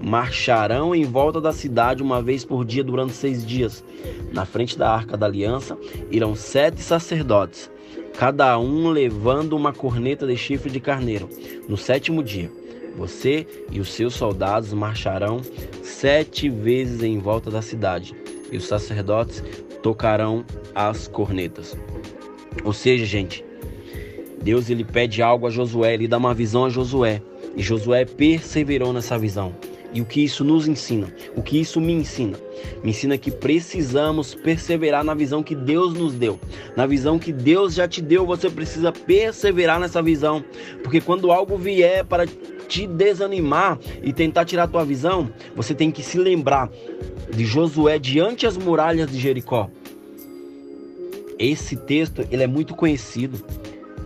[0.00, 3.84] marcharão em volta da cidade uma vez por dia durante seis dias.
[4.32, 5.76] Na frente da arca da aliança
[6.10, 7.70] irão sete sacerdotes,
[8.18, 11.28] cada um levando uma corneta de chifre de carneiro.
[11.68, 12.50] No sétimo dia,
[12.96, 15.40] você e os seus soldados marcharão
[15.82, 18.14] sete vezes em volta da cidade,
[18.50, 19.42] e os sacerdotes
[19.82, 21.76] tocarão as cornetas.
[22.64, 23.44] Ou seja, gente,
[24.42, 27.20] Deus ele pede algo a Josué, ele dá uma visão a Josué,
[27.54, 29.54] e Josué perseverou nessa visão.
[29.92, 31.12] E o que isso nos ensina?
[31.34, 32.38] O que isso me ensina?
[32.82, 36.38] Me ensina que precisamos perseverar na visão que Deus nos deu.
[36.76, 40.44] Na visão que Deus já te deu, você precisa perseverar nessa visão.
[40.82, 42.26] Porque quando algo vier para
[42.68, 46.70] te desanimar e tentar tirar a tua visão, você tem que se lembrar
[47.34, 49.70] de Josué diante as muralhas de Jericó.
[51.38, 53.44] Esse texto, ele é muito conhecido.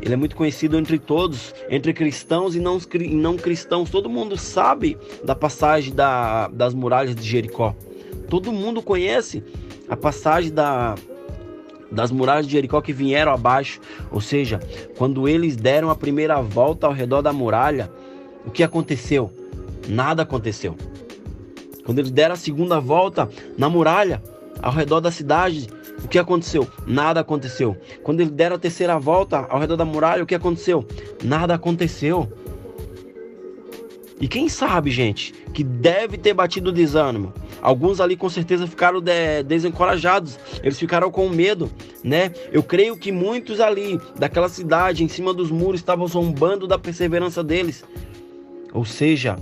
[0.03, 3.91] Ele é muito conhecido entre todos, entre cristãos e não, e não cristãos.
[3.91, 7.75] Todo mundo sabe da passagem da, das muralhas de Jericó.
[8.29, 9.43] Todo mundo conhece
[9.89, 10.95] a passagem da,
[11.91, 13.81] das muralhas de Jericó que vieram abaixo.
[14.11, 14.61] Ou seja,
[14.97, 17.91] quando eles deram a primeira volta ao redor da muralha,
[18.47, 19.31] o que aconteceu?
[19.89, 20.77] Nada aconteceu.
[21.85, 24.23] Quando eles deram a segunda volta na muralha,
[24.63, 25.69] ao redor da cidade,
[26.05, 26.67] o que aconteceu?
[26.87, 27.77] Nada aconteceu.
[28.03, 30.87] Quando eles deram a terceira volta ao redor da muralha, o que aconteceu?
[31.23, 32.31] Nada aconteceu.
[34.21, 37.33] E quem sabe, gente, que deve ter batido desânimo.
[37.63, 41.71] Alguns ali com certeza ficaram de, desencorajados, eles ficaram com medo,
[42.05, 42.33] né?
[42.53, 47.43] Eu creio que muitos ali daquela cidade, em cima dos muros, estavam zombando da perseverança
[47.43, 47.85] deles.
[48.73, 49.39] Ou seja,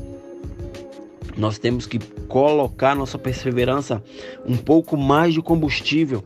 [1.36, 4.02] nós temos que colocar nossa perseverança
[4.46, 6.22] um pouco mais de combustível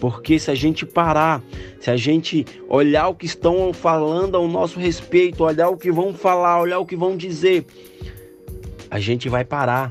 [0.00, 1.42] porque se a gente parar,
[1.80, 6.12] se a gente olhar o que estão falando ao nosso respeito, olhar o que vão
[6.12, 7.66] falar, olhar o que vão dizer,
[8.90, 9.90] a gente vai parar.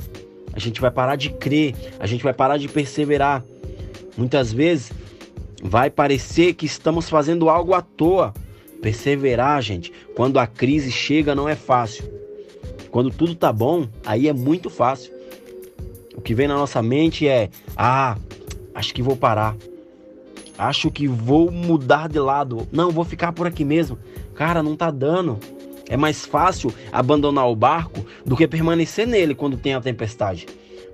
[0.53, 3.43] A gente vai parar de crer, a gente vai parar de perseverar.
[4.17, 4.89] Muitas vezes
[5.61, 8.33] vai parecer que estamos fazendo algo à toa.
[8.81, 12.05] Perseverar, gente, quando a crise chega não é fácil.
[12.89, 15.13] Quando tudo tá bom, aí é muito fácil.
[16.15, 18.17] O que vem na nossa mente é: "Ah,
[18.73, 19.57] acho que vou parar
[20.57, 22.67] acho que vou mudar de lado.
[22.71, 23.97] Não, vou ficar por aqui mesmo.
[24.33, 25.39] Cara, não tá dando.
[25.87, 30.47] É mais fácil abandonar o barco do que permanecer nele quando tem a tempestade.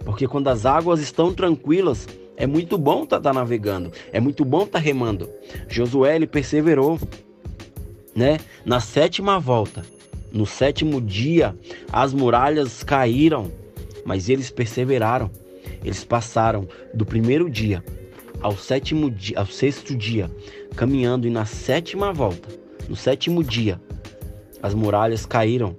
[0.03, 4.43] Porque quando as águas estão tranquilas, é muito bom estar tá, tá navegando, é muito
[4.43, 5.29] bom estar tá remando.
[5.69, 6.99] Josué ele perseverou.
[8.15, 8.39] né?
[8.65, 9.85] Na sétima volta,
[10.31, 11.55] no sétimo dia,
[11.91, 13.51] as muralhas caíram,
[14.05, 15.29] mas eles perseveraram.
[15.83, 17.83] Eles passaram do primeiro dia
[18.41, 20.29] ao sétimo dia, ao sexto dia,
[20.75, 22.49] caminhando e na sétima volta,
[22.89, 23.81] no sétimo dia,
[24.61, 25.75] as muralhas caíram.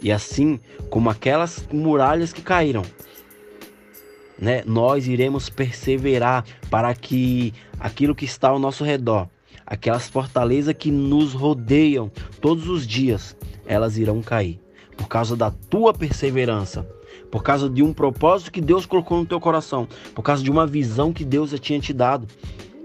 [0.00, 2.82] E assim como aquelas muralhas que caíram,
[4.38, 9.28] né, nós iremos perseverar para que aquilo que está ao nosso redor,
[9.64, 13.34] aquelas fortalezas que nos rodeiam todos os dias,
[13.66, 14.60] elas irão cair
[14.96, 16.86] por causa da tua perseverança,
[17.34, 20.64] por causa de um propósito que Deus colocou no teu coração, por causa de uma
[20.64, 22.28] visão que Deus já tinha te dado.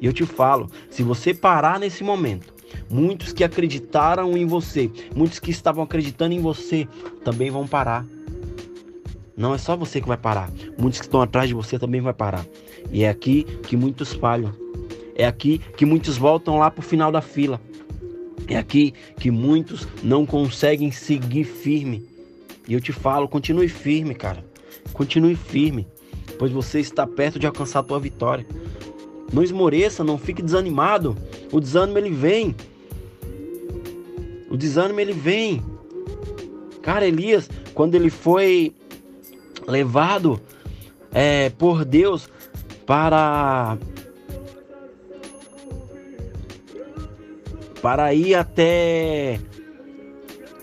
[0.02, 2.52] E eu te falo, se você parar nesse momento,
[2.90, 6.88] muitos que acreditaram em você, muitos que estavam acreditando em você,
[7.24, 8.04] também vão parar.
[9.38, 12.16] Não é só você que vai parar, muitos que estão atrás de você também vai
[12.16, 12.44] parar.
[12.92, 14.52] E é aqui que muitos falham.
[15.14, 17.62] É aqui que muitos voltam lá para o final da fila.
[18.48, 22.09] É aqui que muitos não conseguem seguir firme.
[22.70, 24.46] E eu te falo, continue firme, cara.
[24.94, 25.88] Continue firme,
[26.38, 28.46] pois você está perto de alcançar a tua vitória.
[29.34, 31.18] Não esmoreça, não fique desanimado.
[31.52, 32.56] O desânimo ele vem.
[34.52, 35.64] O desânimo ele vem.
[36.84, 38.72] Cara, Elias, quando ele foi
[39.68, 40.40] levado
[41.12, 42.30] é, por Deus
[42.86, 43.78] para
[47.82, 49.40] para ir até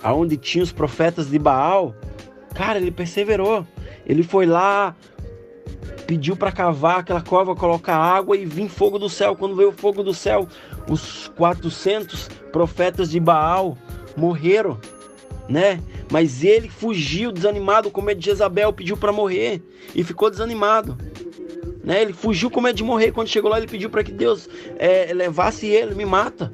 [0.06, 1.92] aonde tinha os profetas de Baal,
[2.54, 3.66] cara, ele perseverou.
[4.06, 4.94] Ele foi lá,
[6.06, 9.34] pediu para cavar aquela cova, colocar água e vir fogo do céu.
[9.34, 10.46] Quando veio o fogo do céu,
[10.88, 13.76] os 400 profetas de Baal
[14.16, 14.78] morreram,
[15.48, 15.82] né?
[16.08, 19.60] Mas ele fugiu desanimado com medo de Jezabel, pediu para morrer
[19.92, 20.96] e ficou desanimado.
[21.82, 22.02] Né?
[22.02, 23.10] Ele fugiu com medo de morrer.
[23.10, 26.52] Quando chegou lá, ele pediu para que Deus é, levasse ele, me mata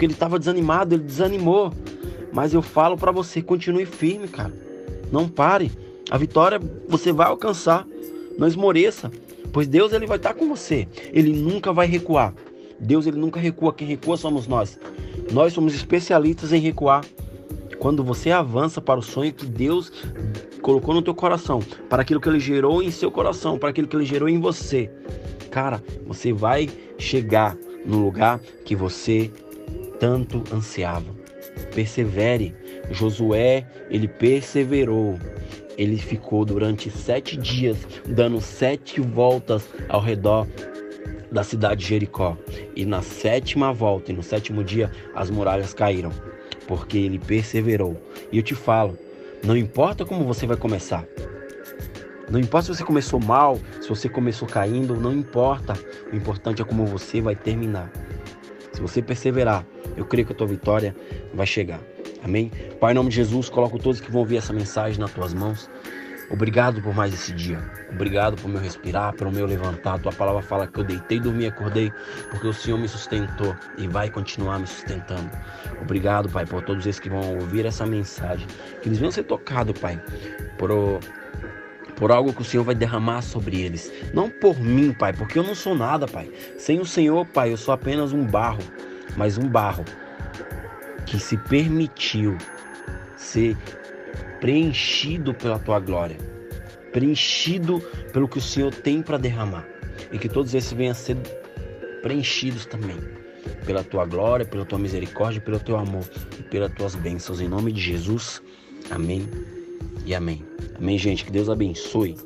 [0.00, 1.74] porque ele estava desanimado, ele desanimou.
[2.32, 4.52] Mas eu falo para você, continue firme, cara.
[5.10, 5.70] Não pare.
[6.10, 7.86] A vitória você vai alcançar.
[8.38, 9.10] Não esmoreça,
[9.52, 10.88] pois Deus ele vai estar com você.
[11.12, 12.34] Ele nunca vai recuar.
[12.78, 14.78] Deus ele nunca recua, quem recua somos nós.
[15.30, 17.04] Nós somos especialistas em recuar.
[17.78, 19.92] Quando você avança para o sonho que Deus
[20.62, 23.96] colocou no teu coração, para aquilo que ele gerou em seu coração, para aquilo que
[23.96, 24.90] ele gerou em você,
[25.50, 29.30] cara, você vai chegar no lugar que você
[29.98, 31.19] tanto ansiava.
[31.74, 32.54] Persevere.
[32.90, 35.18] Josué, ele perseverou.
[35.78, 40.46] Ele ficou durante sete dias dando sete voltas ao redor
[41.30, 42.36] da cidade de Jericó.
[42.74, 46.10] E na sétima volta e no sétimo dia as muralhas caíram,
[46.66, 47.96] porque ele perseverou.
[48.32, 48.98] E eu te falo,
[49.44, 51.04] não importa como você vai começar.
[52.30, 55.74] Não importa se você começou mal, se você começou caindo, não importa.
[56.12, 57.90] O importante é como você vai terminar.
[58.72, 59.64] Se você perseverar,
[59.96, 60.94] eu creio que a tua vitória
[61.34, 61.80] vai chegar.
[62.22, 62.50] Amém?
[62.80, 65.68] Pai, em nome de Jesus, coloco todos que vão ouvir essa mensagem nas tuas mãos.
[66.30, 67.58] Obrigado por mais esse dia.
[67.90, 69.98] Obrigado por meu respirar, pelo meu levantar.
[69.98, 71.92] Tua palavra fala que eu deitei, dormi, acordei,
[72.30, 75.28] porque o Senhor me sustentou e vai continuar me sustentando.
[75.82, 78.46] Obrigado, Pai, por todos esses que vão ouvir essa mensagem.
[78.80, 80.00] Que eles venham ser tocados, Pai,
[80.56, 80.70] por,
[82.00, 83.92] por algo que o Senhor vai derramar sobre eles.
[84.12, 86.28] Não por mim, Pai, porque eu não sou nada, Pai.
[86.58, 88.64] Sem o Senhor, Pai, eu sou apenas um barro
[89.16, 89.84] mas um barro
[91.06, 92.36] que se permitiu
[93.16, 93.56] ser
[94.40, 96.16] preenchido pela tua glória,
[96.92, 97.80] preenchido
[98.12, 99.66] pelo que o Senhor tem para derramar,
[100.12, 101.16] e que todos esses venham a ser
[102.02, 102.96] preenchidos também
[103.66, 106.04] pela tua glória, pela tua misericórdia, pelo teu amor
[106.38, 107.40] e pelas tuas bênçãos.
[107.40, 108.42] Em nome de Jesus,
[108.90, 109.28] amém
[110.04, 110.44] e amém.
[110.76, 111.24] Amém, gente.
[111.24, 112.16] Que Deus abençoe.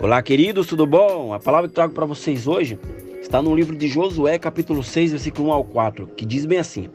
[0.00, 1.32] Olá, queridos, tudo bom?
[1.32, 2.78] A palavra que trago para vocês hoje
[3.20, 6.90] está no livro de Josué, capítulo 6, versículo 1 ao 4, que diz bem assim: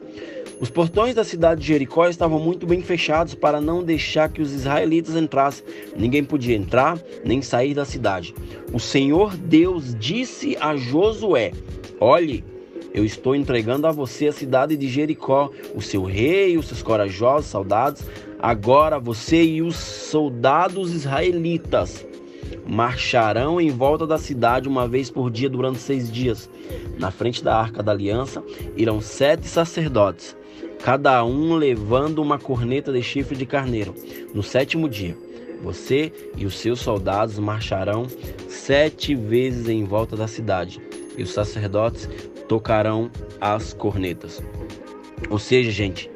[0.59, 4.51] Os portões da cidade de Jericó estavam muito bem fechados para não deixar que os
[4.51, 5.63] israelitas entrassem.
[5.95, 8.33] Ninguém podia entrar nem sair da cidade.
[8.73, 11.51] O Senhor Deus disse a Josué:
[11.99, 12.43] Olhe,
[12.91, 17.51] eu estou entregando a você a cidade de Jericó, o seu rei, os seus corajosos
[17.51, 18.03] soldados.
[18.39, 22.05] Agora você e os soldados israelitas
[22.65, 26.49] marcharão em volta da cidade uma vez por dia durante seis dias.
[26.97, 28.43] Na frente da arca da aliança
[28.75, 30.35] irão sete sacerdotes,
[30.87, 33.93] cada um levando uma corneta de chifre de carneiro.
[34.33, 35.17] No sétimo dia,
[35.61, 38.07] você e os seus soldados marcharão
[38.47, 40.79] sete vezes em volta da cidade,
[41.17, 42.07] e os sacerdotes
[42.47, 44.41] tocarão as cornetas.
[45.29, 46.09] Ou seja, gente,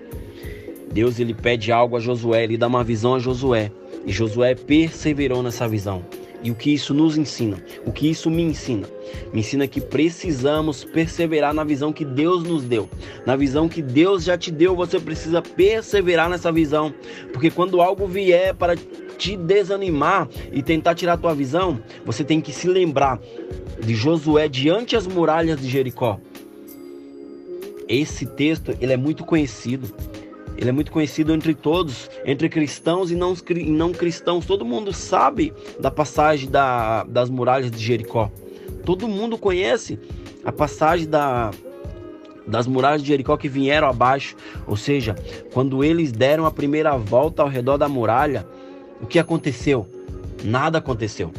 [0.90, 3.74] Deus ele pede algo a Josué, ele dá uma visão a Josué.
[4.06, 6.02] E Josué perseverou nessa visão.
[6.44, 7.64] E o que isso nos ensina?
[7.86, 8.88] O que isso me ensina?
[9.32, 12.90] Me ensina que precisamos perseverar na visão que Deus nos deu.
[13.26, 16.94] Na visão que Deus já te deu, você precisa perseverar nessa visão.
[17.32, 18.76] Porque quando algo vier para
[19.18, 23.20] te desanimar e tentar tirar tua visão, você tem que se lembrar
[23.80, 26.20] de Josué diante as muralhas de Jericó.
[27.88, 29.94] Esse texto, ele é muito conhecido.
[30.62, 33.34] Ele é muito conhecido entre todos, entre cristãos e não,
[33.66, 34.46] não cristãos.
[34.46, 38.32] Todo mundo sabe da passagem da, das muralhas de Jericó.
[38.86, 39.98] Todo mundo conhece
[40.46, 41.50] a passagem da,
[42.46, 44.36] das muralhas de Jericó que vieram abaixo.
[44.68, 45.16] Ou seja,
[45.52, 48.48] quando eles deram a primeira volta ao redor da muralha,
[49.02, 49.88] o que aconteceu?
[50.44, 51.32] Nada aconteceu.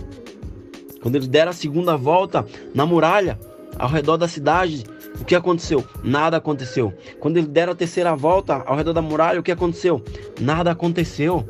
[1.01, 3.39] Quando eles deram a segunda volta na muralha,
[3.79, 4.85] ao redor da cidade,
[5.23, 5.85] o que aconteceu?
[6.03, 6.93] Nada aconteceu.
[7.21, 10.03] Quando eles deram a terceira volta ao redor da muralha, o que aconteceu?
[10.41, 11.49] Nada aconteceu.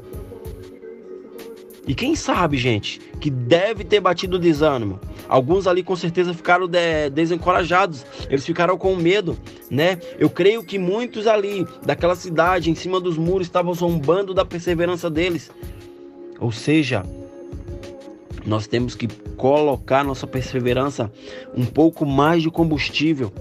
[1.87, 5.00] E quem sabe, gente, que deve ter batido o desânimo.
[5.26, 9.38] Alguns ali com certeza ficaram de desencorajados, eles ficaram com medo,
[9.70, 9.98] né?
[10.18, 15.08] Eu creio que muitos ali daquela cidade, em cima dos muros, estavam zombando da perseverança
[15.08, 15.50] deles.
[16.38, 17.04] Ou seja,
[18.44, 21.11] nós temos que colocar nossa perseverança
[21.56, 23.32] um pouco mais de combustível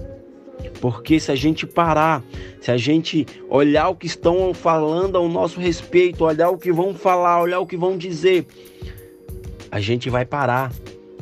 [0.80, 2.22] porque se a gente parar,
[2.60, 6.94] se a gente olhar o que estão falando ao nosso respeito, olhar o que vão
[6.94, 8.46] falar, olhar o que vão dizer,
[9.70, 10.72] a gente vai parar.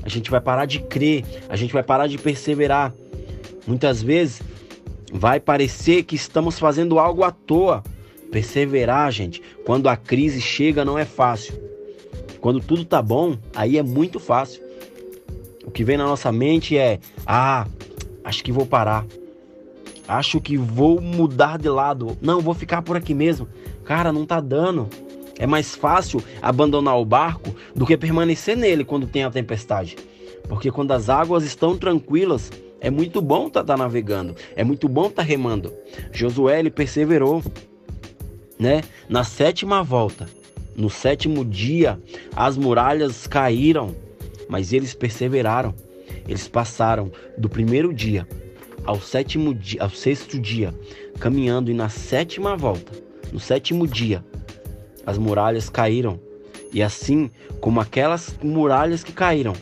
[0.02, 2.94] A gente vai parar de crer, a gente vai parar de perseverar.
[3.66, 4.40] Muitas vezes
[5.12, 7.84] vai parecer que estamos fazendo algo à toa.
[8.30, 11.52] Perseverar, gente, quando a crise chega não é fácil.
[12.40, 14.62] Quando tudo tá bom, aí é muito fácil.
[15.66, 17.66] O que vem na nossa mente é: ah,
[18.24, 19.04] acho que vou parar
[20.10, 22.18] acho que vou mudar de lado.
[22.20, 23.48] Não, vou ficar por aqui mesmo.
[23.84, 24.88] Cara, não tá dando.
[25.38, 29.96] É mais fácil abandonar o barco do que permanecer nele quando tem a tempestade.
[30.48, 34.88] Porque quando as águas estão tranquilas, é muito bom estar tá, tá navegando, é muito
[34.88, 35.72] bom estar tá remando.
[36.12, 37.42] Josué ele perseverou,
[38.58, 38.82] né?
[39.08, 40.28] Na sétima volta,
[40.76, 42.00] no sétimo dia,
[42.34, 43.94] as muralhas caíram,
[44.48, 45.74] mas eles perseveraram.
[46.28, 48.26] Eles passaram do primeiro dia
[48.90, 50.74] ao sétimo dia, ao sexto dia,
[51.20, 52.90] caminhando e na sétima volta,
[53.32, 54.24] no sétimo dia,
[55.06, 56.18] as muralhas caíram.
[56.72, 59.52] E assim como aquelas muralhas que caíram,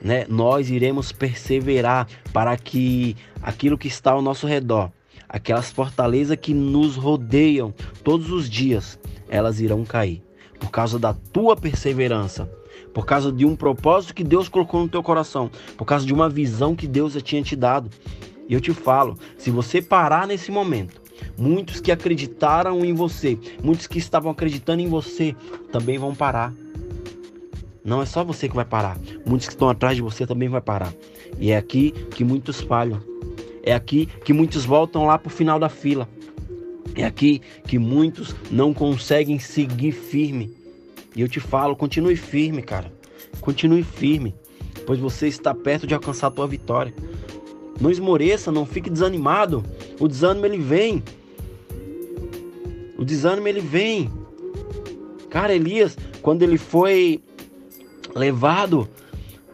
[0.00, 4.92] né, nós iremos perseverar para que aquilo que está ao nosso redor,
[5.28, 8.96] aquelas fortalezas que nos rodeiam todos os dias,
[9.28, 10.22] elas irão cair
[10.60, 12.48] por causa da tua perseverança
[12.92, 16.28] por causa de um propósito que Deus colocou no teu coração, por causa de uma
[16.28, 17.90] visão que Deus já tinha te dado.
[18.48, 21.00] E eu te falo, se você parar nesse momento,
[21.38, 25.34] muitos que acreditaram em você, muitos que estavam acreditando em você,
[25.70, 26.52] também vão parar.
[27.84, 30.60] Não é só você que vai parar, muitos que estão atrás de você também vai
[30.60, 30.92] parar.
[31.38, 33.00] E é aqui que muitos falham.
[33.62, 36.08] É aqui que muitos voltam lá para o final da fila.
[36.94, 40.61] É aqui que muitos não conseguem seguir firme
[41.14, 42.92] e eu te falo, continue firme, cara.
[43.40, 44.34] Continue firme,
[44.86, 46.94] pois você está perto de alcançar a tua vitória.
[47.80, 49.64] Não esmoreça, não fique desanimado.
[49.98, 51.02] O desânimo ele vem.
[52.96, 54.10] O desânimo ele vem.
[55.28, 57.20] Cara, Elias, quando ele foi
[58.14, 58.88] levado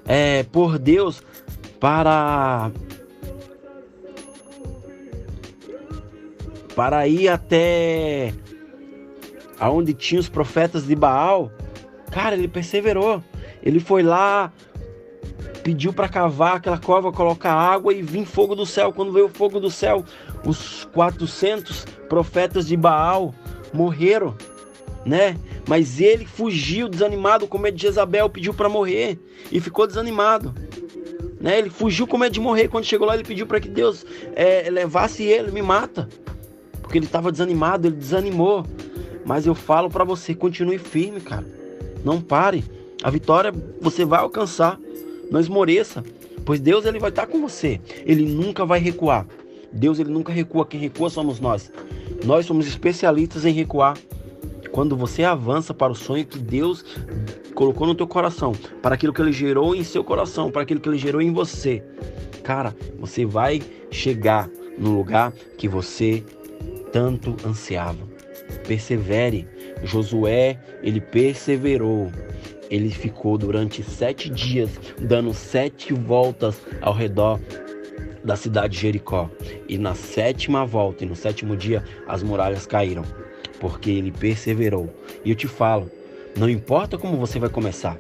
[0.05, 1.23] é, por Deus
[1.79, 2.71] para
[6.75, 8.33] para ir até
[9.59, 11.51] aonde tinha os profetas de Baal,
[12.11, 13.23] cara, ele perseverou.
[13.63, 14.53] Ele foi lá,
[15.63, 18.93] pediu para cavar aquela cova, colocar água e vir fogo do céu.
[18.93, 20.05] Quando veio o fogo do céu,
[20.45, 23.35] os 400 profetas de Baal
[23.73, 24.35] morreram,
[25.05, 25.37] né?
[25.69, 29.19] Mas ele fugiu desanimado, com medo de Jezabel, pediu para morrer
[29.53, 30.55] e ficou desanimado.
[31.41, 31.59] Né?
[31.59, 32.69] Ele fugiu com medo de morrer.
[32.69, 36.09] Quando chegou lá, ele pediu para que Deus é, levasse ele, me mata.
[36.81, 38.65] Porque ele estava desanimado, ele desanimou.
[39.29, 41.47] Mas eu falo para você, continue firme, cara.
[42.03, 42.65] Não pare.
[43.03, 44.81] A vitória você vai alcançar.
[45.31, 46.03] Não esmoreça,
[46.47, 47.79] pois Deus ele vai estar com você.
[48.07, 49.27] Ele nunca vai recuar.
[49.71, 51.71] Deus ele nunca recua, quem recua somos nós.
[52.25, 53.99] Nós somos especialistas em recuar.
[54.73, 56.83] Quando você avança para o sonho que Deus
[57.55, 60.89] colocou no teu coração, para aquilo que ele gerou em seu coração, para aquilo que
[60.89, 61.85] ele gerou em você,
[62.43, 63.61] cara, você vai
[63.91, 64.49] chegar
[64.79, 66.25] no lugar que você
[66.91, 68.18] tanto ansiava
[68.67, 69.47] persevere.
[69.83, 72.11] Josué, ele perseverou.
[72.71, 74.71] Ele ficou durante sete dias
[75.01, 77.41] dando sete voltas ao redor
[78.23, 79.31] da cidade de Jericó.
[79.69, 83.05] E na sétima volta, e no sétimo dia, as muralhas caíram,
[83.59, 84.93] porque ele perseverou.
[85.25, 85.91] E eu te falo,
[86.37, 87.99] não importa como você vai começar.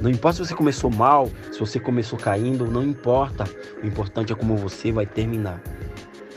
[0.00, 3.44] Não importa se você começou mal, se você começou caindo, não importa.
[3.82, 5.62] O importante é como você vai terminar.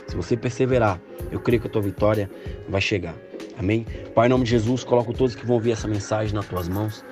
[0.06, 1.00] Se você perseverar,
[1.30, 2.30] eu creio que a tua vitória
[2.68, 3.14] vai chegar.
[3.58, 3.86] Amém?
[4.14, 7.04] Pai, em nome de Jesus, coloco todos que vão ouvir essa mensagem nas tuas mãos.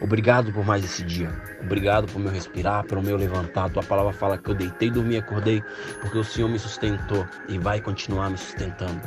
[0.00, 1.30] Obrigado por mais esse dia.
[1.62, 3.70] Obrigado por meu respirar, pelo meu levantar.
[3.70, 5.62] Tua palavra fala que eu deitei, dormi, acordei,
[6.00, 9.00] porque o Senhor me sustentou e vai continuar me sustentando.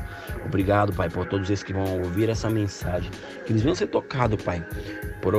[0.43, 3.11] Obrigado, Pai, por todos esses que vão ouvir essa mensagem.
[3.45, 4.65] Que eles venham ser tocados, Pai,
[5.21, 5.33] por,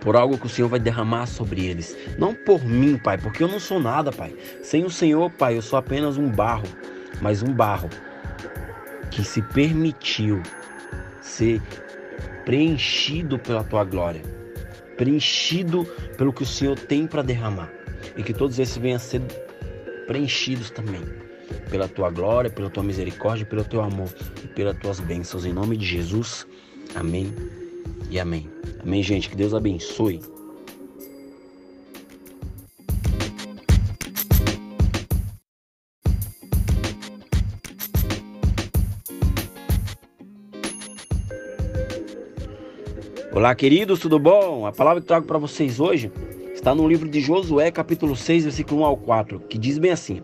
[0.00, 1.96] por algo que o Senhor vai derramar sobre eles.
[2.16, 4.32] Não por mim, Pai, porque eu não sou nada, Pai.
[4.62, 6.68] Sem o Senhor, Pai, eu sou apenas um barro,
[7.20, 7.88] mas um barro
[9.10, 10.42] que se permitiu
[11.20, 11.60] ser
[12.44, 14.22] preenchido pela tua glória,
[14.96, 15.84] preenchido
[16.16, 17.70] pelo que o Senhor tem para derramar,
[18.16, 19.20] e que todos esses venham a ser
[20.06, 21.02] preenchidos também
[21.70, 24.08] pela tua glória, pela tua misericórdia, pelo teu amor
[24.42, 25.44] e pelas tuas bênçãos.
[25.44, 26.46] Em nome de Jesus,
[26.94, 27.32] amém
[28.10, 28.50] e amém.
[28.82, 29.28] Amém, gente.
[29.28, 30.20] Que Deus abençoe.
[43.32, 44.66] Olá, queridos, tudo bom?
[44.66, 46.10] A palavra que trago para vocês hoje
[46.52, 50.20] está no livro de Josué, capítulo 6, versículo 1 ao 4, que diz bem assim: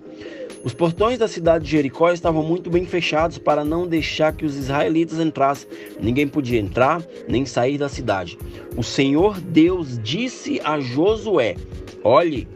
[0.64, 4.56] Os portões da cidade de Jericó estavam muito bem fechados para não deixar que os
[4.56, 5.68] israelitas entrassem.
[6.00, 8.36] Ninguém podia entrar nem sair da cidade.
[8.76, 11.54] O Senhor Deus disse a Josué:
[12.02, 12.48] Olhe,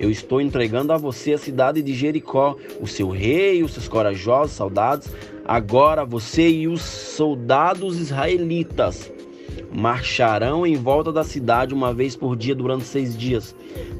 [0.00, 4.56] eu estou entregando a você a cidade de Jericó, o seu rei, os seus corajosos
[4.56, 5.08] soldados.
[5.44, 9.12] Agora você e os soldados israelitas
[9.72, 13.54] marcharão em volta da cidade uma vez por dia durante seis dias.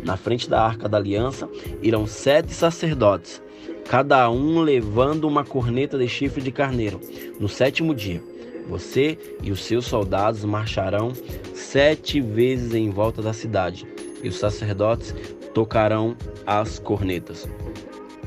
[0.05, 1.49] Na frente da arca da aliança
[1.83, 3.43] irão sete sacerdotes,
[3.89, 7.01] cada um levando uma corneta de chifre de carneiro.
[7.41, 8.23] No sétimo dia,
[8.69, 11.13] você e os seus soldados marcharão
[11.55, 13.87] sete vezes em volta da cidade,
[14.23, 15.15] e os sacerdotes
[15.55, 17.49] tocarão as cornetas.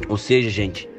[0.10, 0.90] Ou seja, gente,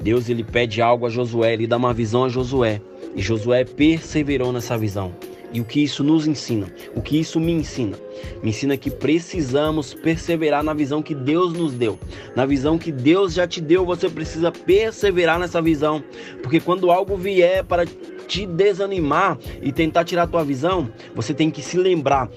[0.00, 2.80] Deus ele pede algo a Josué, ele dá uma visão a Josué,
[3.14, 5.14] e Josué perseverou nessa visão.
[5.56, 6.70] E o que isso nos ensina?
[6.94, 7.96] O que isso me ensina?
[8.42, 11.98] Me ensina que precisamos perseverar na visão que Deus nos deu.
[12.34, 16.04] Na visão que Deus já te deu, você precisa perseverar nessa visão.
[16.42, 17.86] Porque quando algo vier para
[18.28, 22.28] te desanimar e tentar tirar tua visão, você tem que se lembrar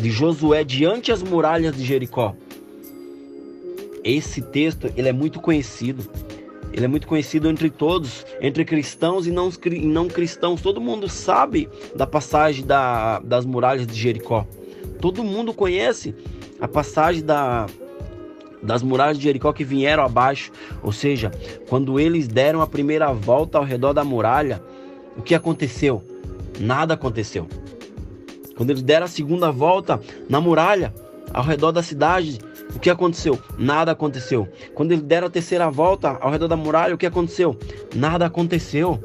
[0.00, 2.32] de Josué diante as muralhas de Jericó.
[4.04, 6.08] Esse texto, ele é muito conhecido.
[6.72, 9.50] Ele é muito conhecido entre todos, entre cristãos e não,
[9.82, 10.62] não cristãos.
[10.62, 14.46] Todo mundo sabe da passagem da, das muralhas de Jericó.
[15.00, 16.14] Todo mundo conhece
[16.60, 17.66] a passagem da,
[18.62, 20.50] das muralhas de Jericó que vieram abaixo.
[20.82, 21.30] Ou seja,
[21.68, 24.62] quando eles deram a primeira volta ao redor da muralha,
[25.16, 26.02] o que aconteceu?
[26.58, 27.48] Nada aconteceu.
[28.56, 30.94] Quando eles deram a segunda volta na muralha,
[31.32, 32.38] ao redor da cidade,
[32.74, 33.38] o que aconteceu?
[33.58, 34.48] Nada aconteceu.
[34.74, 37.56] Quando eles deram a terceira volta ao redor da muralha, o que aconteceu?
[37.94, 39.02] Nada aconteceu.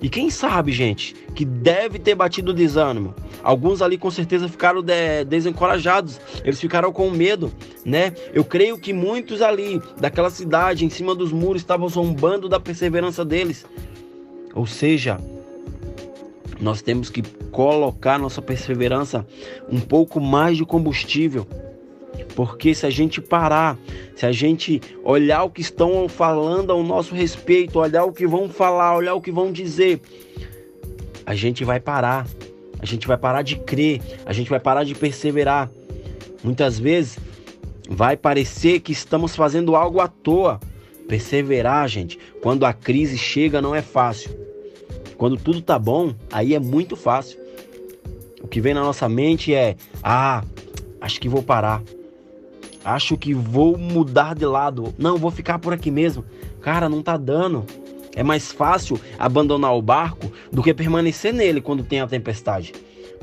[0.00, 3.14] E quem sabe, gente, que deve ter batido desânimo.
[3.42, 7.52] Alguns ali com certeza ficaram de, desencorajados, eles ficaram com medo,
[7.84, 8.12] né?
[8.32, 13.24] Eu creio que muitos ali daquela cidade, em cima dos muros, estavam zombando da perseverança
[13.24, 13.64] deles.
[14.54, 15.18] Ou seja,
[16.60, 19.26] nós temos que colocar nossa perseverança
[19.68, 21.46] um pouco mais de combustível.
[22.34, 23.78] Porque se a gente parar,
[24.16, 28.48] se a gente olhar o que estão falando ao nosso respeito, olhar o que vão
[28.48, 30.00] falar, olhar o que vão dizer,
[31.26, 32.26] a gente vai parar.
[32.80, 35.70] A gente vai parar de crer, a gente vai parar de perseverar.
[36.42, 37.16] Muitas vezes
[37.88, 40.58] vai parecer que estamos fazendo algo à toa.
[41.06, 44.36] Perseverar, gente, quando a crise chega não é fácil.
[45.16, 47.38] Quando tudo tá bom, aí é muito fácil.
[48.42, 50.42] O que vem na nossa mente é: ah,
[51.00, 51.82] acho que vou parar.
[52.84, 54.92] Acho que vou mudar de lado.
[54.98, 56.24] Não, vou ficar por aqui mesmo.
[56.60, 57.64] Cara, não tá dando.
[58.14, 62.72] É mais fácil abandonar o barco do que permanecer nele quando tem a tempestade.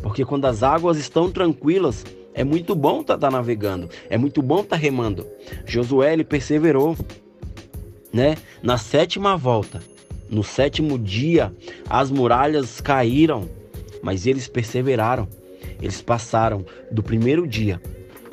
[0.01, 4.41] Porque quando as águas estão tranquilas, é muito bom estar tá, tá navegando, é muito
[4.41, 5.27] bom estar tá remando.
[5.65, 6.97] Josué ele perseverou,
[8.13, 8.37] né?
[8.63, 9.83] Na sétima volta,
[10.29, 11.53] no sétimo dia,
[11.87, 13.47] as muralhas caíram,
[14.01, 15.27] mas eles perseveraram.
[15.81, 17.79] Eles passaram do primeiro dia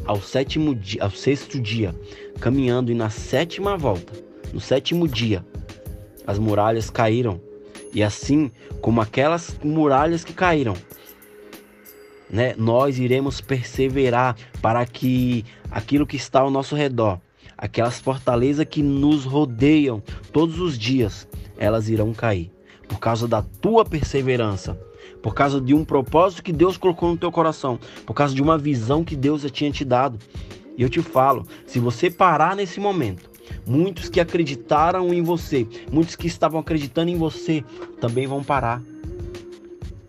[0.06, 1.94] ao sétimo dia, ao sexto dia,
[2.40, 4.12] caminhando e na sétima volta,
[4.52, 5.44] no sétimo dia,
[6.26, 7.40] as muralhas caíram.
[7.92, 8.50] E assim
[8.80, 10.74] como aquelas muralhas que caíram,
[12.28, 17.20] né, nós iremos perseverar para que aquilo que está ao nosso redor,
[17.56, 20.02] aquelas fortalezas que nos rodeiam
[20.32, 21.26] todos os dias,
[21.56, 22.50] elas irão cair
[22.86, 24.78] por causa da tua perseverança,
[25.26, 28.56] por causa de um propósito que Deus colocou no teu coração, por causa de uma
[28.56, 30.20] visão que Deus já tinha te dado.
[30.78, 33.28] E eu te falo, se você parar nesse momento,
[33.66, 37.64] muitos que acreditaram em você, muitos que estavam acreditando em você,
[38.00, 38.80] também vão parar.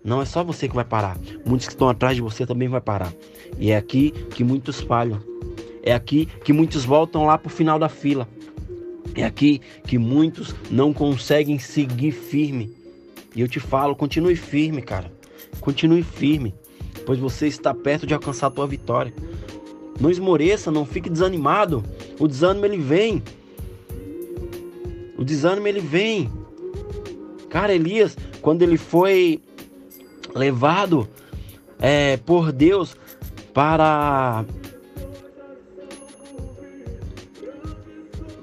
[0.04, 1.18] Não é só você que vai parar.
[1.44, 3.12] Muitos que estão atrás de você também vai parar.
[3.58, 5.20] E é aqui que muitos falham.
[5.82, 8.30] É aqui que muitos voltam lá para o final da fila.
[9.16, 12.78] É aqui que muitos não conseguem seguir firme.
[13.38, 15.12] E eu te falo, continue firme, cara.
[15.62, 16.56] Continue firme,
[17.06, 19.14] pois você está perto de alcançar a tua vitória.
[20.02, 21.84] Não esmoreça, não fique desanimado.
[22.20, 23.22] O desânimo ele vem.
[25.16, 26.32] O desânimo ele vem.
[27.48, 29.40] Cara, Elias, quando ele foi
[30.34, 31.08] levado
[31.80, 32.98] é, por Deus
[33.54, 34.46] para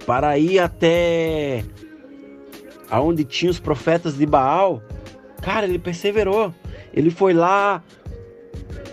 [0.06, 1.64] para ir até
[2.90, 4.82] aonde tinha os profetas de Baal,
[5.42, 6.54] cara, ele perseverou.
[6.92, 7.82] Ele foi lá,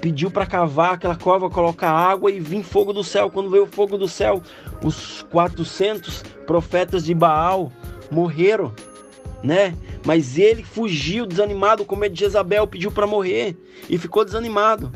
[0.01, 3.29] pediu para cavar aquela cova, colocar água e vir fogo do céu.
[3.29, 4.41] Quando veio o fogo do céu,
[4.83, 7.71] os 400 profetas de Baal
[8.09, 8.73] morreram,
[9.43, 9.75] né?
[10.05, 13.55] Mas ele fugiu desanimado com medo de Jezabel, pediu para morrer
[13.87, 14.91] e ficou desanimado.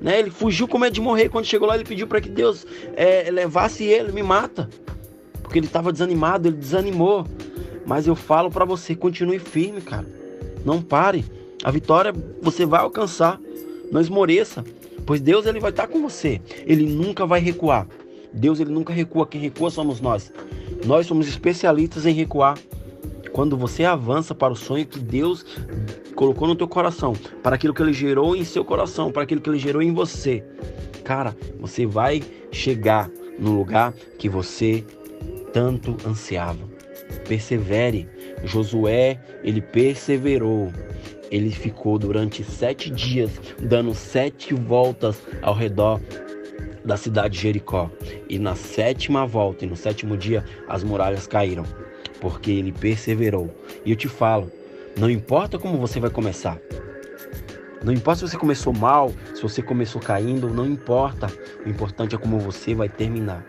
[0.00, 0.18] Né?
[0.18, 1.28] Ele fugiu com medo de morrer.
[1.28, 4.68] Quando chegou lá, ele pediu para que Deus é, levasse ele, me mata.
[5.42, 7.26] Porque ele estava desanimado, ele desanimou.
[7.86, 10.06] Mas eu falo para você, continue firme, cara.
[10.64, 11.24] Não pare.
[11.62, 13.40] A vitória você vai alcançar.
[13.92, 14.64] Não esmoreça,
[15.06, 16.40] pois Deus ele vai estar com você.
[16.66, 17.86] Ele nunca vai recuar.
[18.32, 20.32] Deus ele nunca recua, quem recua somos nós.
[20.84, 22.58] Nós somos especialistas em recuar.
[23.32, 25.44] Quando você avança para o sonho que Deus
[26.14, 29.50] colocou no teu coração, para aquilo que ele gerou em seu coração, para aquilo que
[29.50, 30.44] ele gerou em você,
[31.04, 34.84] cara, você vai chegar no lugar que você
[35.52, 36.73] tanto ansiava.
[37.26, 38.08] Persevere.
[38.44, 40.72] Josué, ele perseverou.
[41.30, 46.00] Ele ficou durante sete dias dando sete voltas ao redor
[46.84, 47.90] da cidade de Jericó.
[48.28, 51.64] E na sétima volta e no sétimo dia as muralhas caíram
[52.24, 53.54] porque ele perseverou.
[53.84, 54.50] E eu te falo,
[54.98, 56.58] não importa como você vai começar.
[57.82, 61.26] Não importa se você começou mal, se você começou caindo, não importa.
[61.66, 63.44] O importante é como você vai terminar.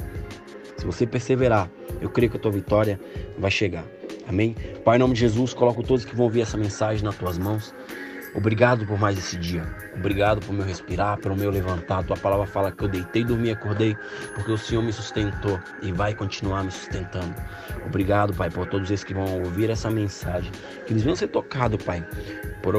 [0.75, 1.69] Se você perseverar,
[2.01, 2.99] eu creio que a tua vitória
[3.37, 3.85] vai chegar.
[4.27, 4.55] Amém?
[4.83, 7.73] Pai, em nome de Jesus, coloco todos que vão ouvir essa mensagem nas tuas mãos.
[8.35, 9.63] Obrigado por mais esse dia.
[9.95, 12.03] Obrigado por meu respirar, pelo meu levantar.
[12.03, 13.95] Tua palavra fala que eu deitei, dormi, acordei,
[14.33, 17.33] porque o Senhor me sustentou e vai continuar me sustentando.
[17.85, 20.51] Obrigado, Pai, por todos esses que vão ouvir essa mensagem.
[20.85, 22.05] Que eles venham ser tocados, Pai,
[22.61, 22.75] por,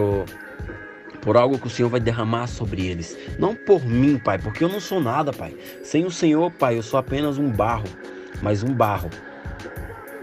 [1.22, 3.16] por algo que o Senhor vai derramar sobre eles.
[3.38, 5.56] Não por mim, Pai, porque eu não sou nada, Pai.
[5.82, 7.88] Sem o Senhor, Pai, eu sou apenas um barro,
[8.42, 9.10] mas um barro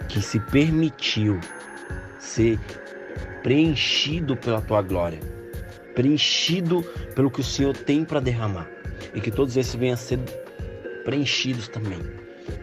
[0.08, 1.40] que se permitiu
[2.20, 2.60] ser
[3.42, 5.20] preenchido pela tua glória,
[5.94, 6.82] preenchido
[7.16, 8.68] pelo que o Senhor tem para derramar,
[9.14, 10.20] e que todos esses venham a ser
[11.04, 12.00] preenchidos também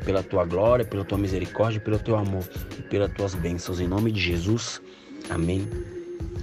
[0.04, 2.44] pela tua glória, pela tua misericórdia, pelo teu amor
[2.78, 3.80] e pelas tuas bênçãos.
[3.80, 4.80] Em nome de Jesus,
[5.28, 5.68] amém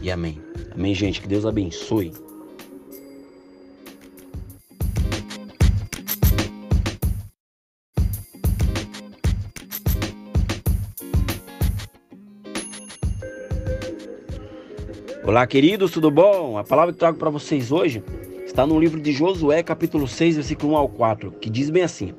[0.01, 0.41] e amém.
[0.73, 1.21] Amém, gente.
[1.21, 2.13] Que Deus abençoe.
[15.27, 16.57] Olá, queridos, tudo bom?
[16.57, 18.01] A palavra que trago para vocês hoje
[18.45, 22.13] está no livro de Josué, capítulo 6, versículo 1 ao 4, que diz bem assim: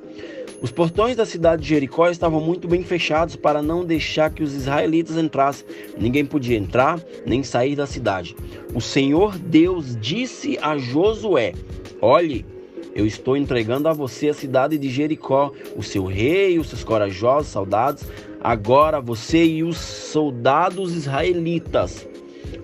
[0.61, 4.53] Os portões da cidade de Jericó estavam muito bem fechados para não deixar que os
[4.53, 5.65] israelitas entrassem.
[5.97, 8.35] Ninguém podia entrar nem sair da cidade.
[8.75, 11.53] O Senhor Deus disse a Josué:
[11.99, 12.45] Olhe,
[12.93, 17.51] eu estou entregando a você a cidade de Jericó, o seu rei, os seus corajosos
[17.51, 18.03] soldados.
[18.39, 22.07] Agora você e os soldados israelitas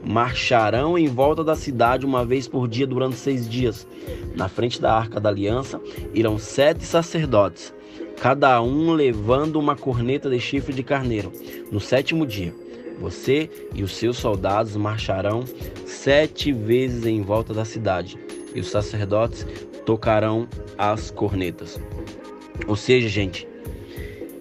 [0.06, 3.88] marcharão em volta da cidade uma vez por dia durante seis dias.
[4.36, 5.82] Na frente da arca da aliança
[6.14, 7.74] irão sete sacerdotes,
[8.22, 11.32] cada um levando uma corneta de chifre de carneiro.
[11.72, 12.54] No sétimo dia,
[13.00, 15.44] você e os seus soldados marcharão
[15.86, 18.18] sete vezes em volta da cidade,
[18.54, 19.46] e os sacerdotes
[19.86, 20.48] tocarão
[20.78, 21.80] as cornetas.
[22.68, 23.48] Ou seja, gente,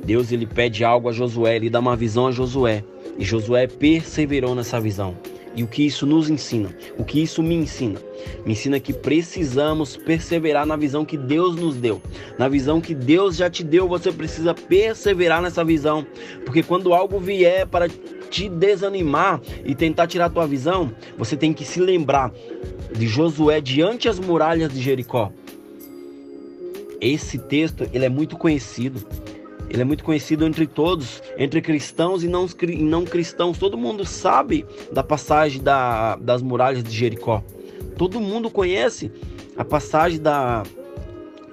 [0.04, 2.84] Deus ele pede algo a Josué, ele dá uma visão a Josué,
[3.18, 5.16] e Josué perseverou nessa visão.
[5.56, 6.74] E o que isso nos ensina?
[6.98, 8.00] O que isso me ensina?
[8.44, 12.02] Me ensina que precisamos perseverar na visão que Deus nos deu.
[12.36, 16.04] Na visão que Deus já te deu, você precisa perseverar nessa visão.
[16.44, 17.88] Porque quando algo vier para
[18.30, 22.32] te desanimar e tentar tirar tua visão, você tem que se lembrar
[22.92, 25.30] de Josué diante as muralhas de Jericó.
[27.00, 29.06] Esse texto ele é muito conhecido.
[29.68, 32.46] Ele é muito conhecido entre todos, entre cristãos e não,
[32.78, 33.58] não cristãos.
[33.58, 37.42] Todo mundo sabe da passagem da, das muralhas de Jericó.
[37.96, 39.10] Todo mundo conhece
[39.56, 40.62] a passagem da,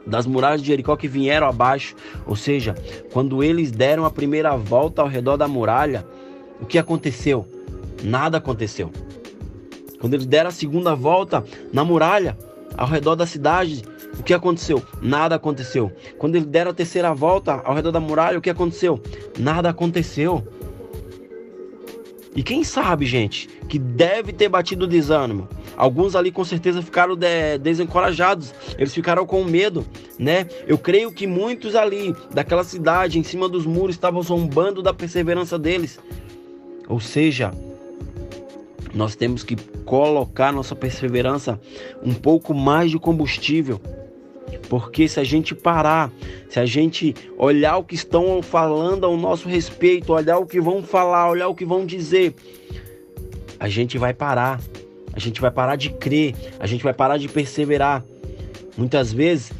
[0.05, 1.95] das muralhas de Jericó que vieram abaixo.
[2.25, 2.75] Ou seja,
[3.11, 6.05] quando eles deram a primeira volta ao redor da muralha,
[6.59, 7.47] o que aconteceu?
[8.03, 8.91] Nada aconteceu.
[9.99, 12.37] Quando eles deram a segunda volta na muralha,
[12.77, 13.83] ao redor da cidade,
[14.19, 14.81] o que aconteceu?
[15.01, 15.91] Nada aconteceu.
[16.17, 19.01] Quando eles deram a terceira volta ao redor da muralha, o que aconteceu?
[19.39, 20.45] Nada aconteceu.
[22.33, 25.49] E quem sabe, gente, que deve ter batido o desânimo.
[25.75, 29.85] Alguns ali com certeza ficaram de, desencorajados, eles ficaram com medo,
[30.17, 30.47] né?
[30.65, 35.59] Eu creio que muitos ali daquela cidade, em cima dos muros, estavam zombando da perseverança
[35.59, 35.99] deles.
[36.87, 37.53] Ou seja,
[38.93, 39.55] nós temos que
[39.85, 41.59] colocar nossa perseverança
[42.03, 43.81] um pouco mais de combustível.
[44.69, 46.11] Porque se a gente parar,
[46.49, 50.81] se a gente olhar o que estão falando ao nosso respeito, olhar o que vão
[50.83, 52.35] falar, olhar o que vão dizer,
[53.59, 54.59] a gente vai parar.
[55.13, 58.03] A gente vai parar de crer, a gente vai parar de perseverar.
[58.77, 59.51] Muitas vezes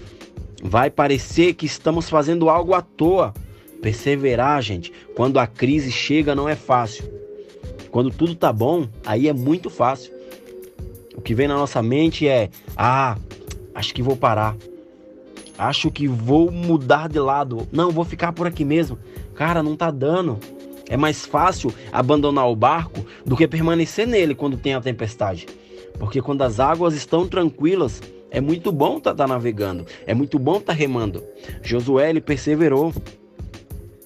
[0.63, 3.33] vai parecer que estamos fazendo algo à toa.
[3.81, 7.03] Perseverar, gente, quando a crise chega não é fácil.
[7.89, 10.13] Quando tudo tá bom, aí é muito fácil.
[11.15, 13.17] O que vem na nossa mente é: ah,
[13.75, 14.55] acho que vou parar.
[15.61, 17.67] Acho que vou mudar de lado.
[17.71, 18.97] Não, vou ficar por aqui mesmo.
[19.35, 20.39] Cara, não tá dando.
[20.89, 25.45] É mais fácil abandonar o barco do que permanecer nele quando tem a tempestade.
[25.99, 28.01] Porque quando as águas estão tranquilas,
[28.31, 31.23] é muito bom estar tá, tá navegando, é muito bom estar tá remando.
[31.61, 32.91] Josué ele perseverou,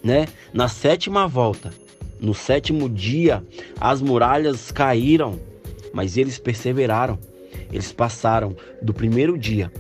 [0.04, 0.28] né?
[0.52, 1.74] Na sétima volta,
[2.20, 3.42] no sétimo dia,
[3.80, 5.40] as muralhas caíram,
[5.94, 7.18] mas eles perseveraram.
[7.72, 9.72] Eles passaram do primeiro dia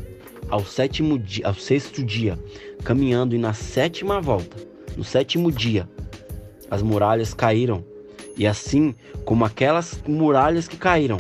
[0.49, 2.39] ao sétimo dia, ao sexto dia,
[2.83, 4.57] caminhando e na sétima volta,
[4.95, 5.89] no sétimo dia,
[6.69, 7.83] as muralhas caíram.
[8.37, 8.93] E assim
[9.23, 11.17] como aquelas muralhas que caíram,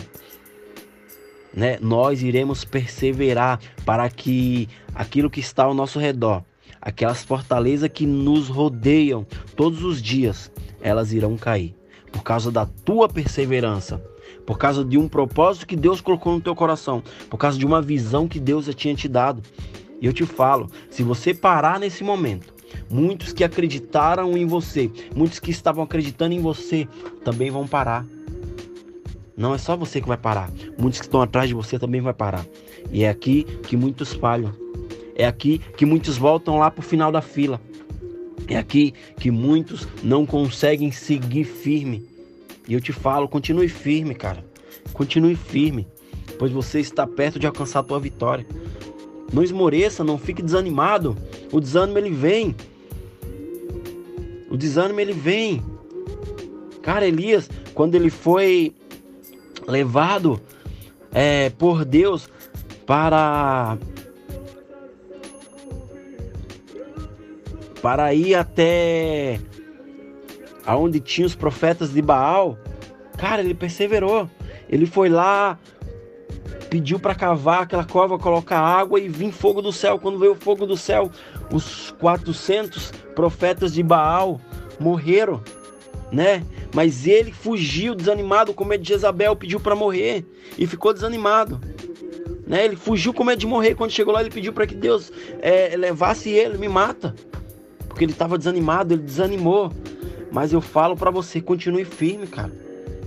[1.53, 6.43] né, nós iremos perseverar para que aquilo que está ao nosso redor,
[6.81, 10.51] aquelas fortalezas que nos rodeiam todos os dias,
[10.81, 11.73] elas irão cair
[12.15, 14.01] por causa da tua perseverança,
[14.45, 17.81] por causa de um propósito que Deus colocou no teu coração, por causa de uma
[17.81, 19.41] visão que Deus já tinha te dado.
[20.01, 22.53] E eu te falo, se você parar nesse momento,
[22.89, 26.87] muitos que acreditaram em você, muitos que estavam acreditando em você,
[27.23, 28.05] também vão parar.
[29.37, 32.13] Não é só você que vai parar, muitos que estão atrás de você também vai
[32.13, 32.45] parar.
[32.91, 34.53] E é aqui que muitos falham.
[35.15, 37.59] É aqui que muitos voltam lá para o final da fila.
[38.47, 42.14] É aqui que muitos não conseguem seguir firme.
[42.67, 44.43] E eu te falo, continue firme, cara.
[44.93, 45.87] Continue firme,
[46.39, 48.45] pois você está perto de alcançar a tua vitória.
[49.31, 51.17] Não esmoreça, não fique desanimado.
[51.51, 52.55] O desânimo ele vem.
[54.49, 55.61] O desânimo ele vem.
[56.81, 58.73] Cara, Elias, quando ele foi
[59.67, 60.39] levado
[61.11, 62.29] é, por Deus
[62.85, 63.77] para
[67.81, 69.39] para ir até
[70.65, 72.57] aonde tinha os profetas de Baal,
[73.17, 74.29] cara, ele perseverou.
[74.69, 75.59] Ele foi lá,
[76.69, 79.99] pediu para cavar aquela cova, colocar água e vir fogo do céu.
[79.99, 81.11] Quando veio o fogo do céu,
[81.51, 84.41] os 400 profetas de Baal
[84.79, 85.41] morreram,
[86.11, 86.43] né?
[86.73, 90.25] Mas ele fugiu desanimado, com medo de Jezabel, pediu para morrer
[90.57, 91.61] e ficou desanimado.
[92.45, 92.65] Né?
[92.65, 93.75] Ele fugiu com medo de morrer.
[93.75, 95.11] Quando chegou lá, ele pediu para que Deus
[95.41, 97.15] é, levasse ele, me mata
[97.95, 99.71] porque ele estava desanimado, ele desanimou.
[100.35, 102.51] Mas eu falo para você, continue firme, cara.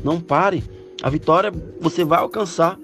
[0.03, 0.65] Não pare.
[1.03, 2.81] A vitória você vai alcançar.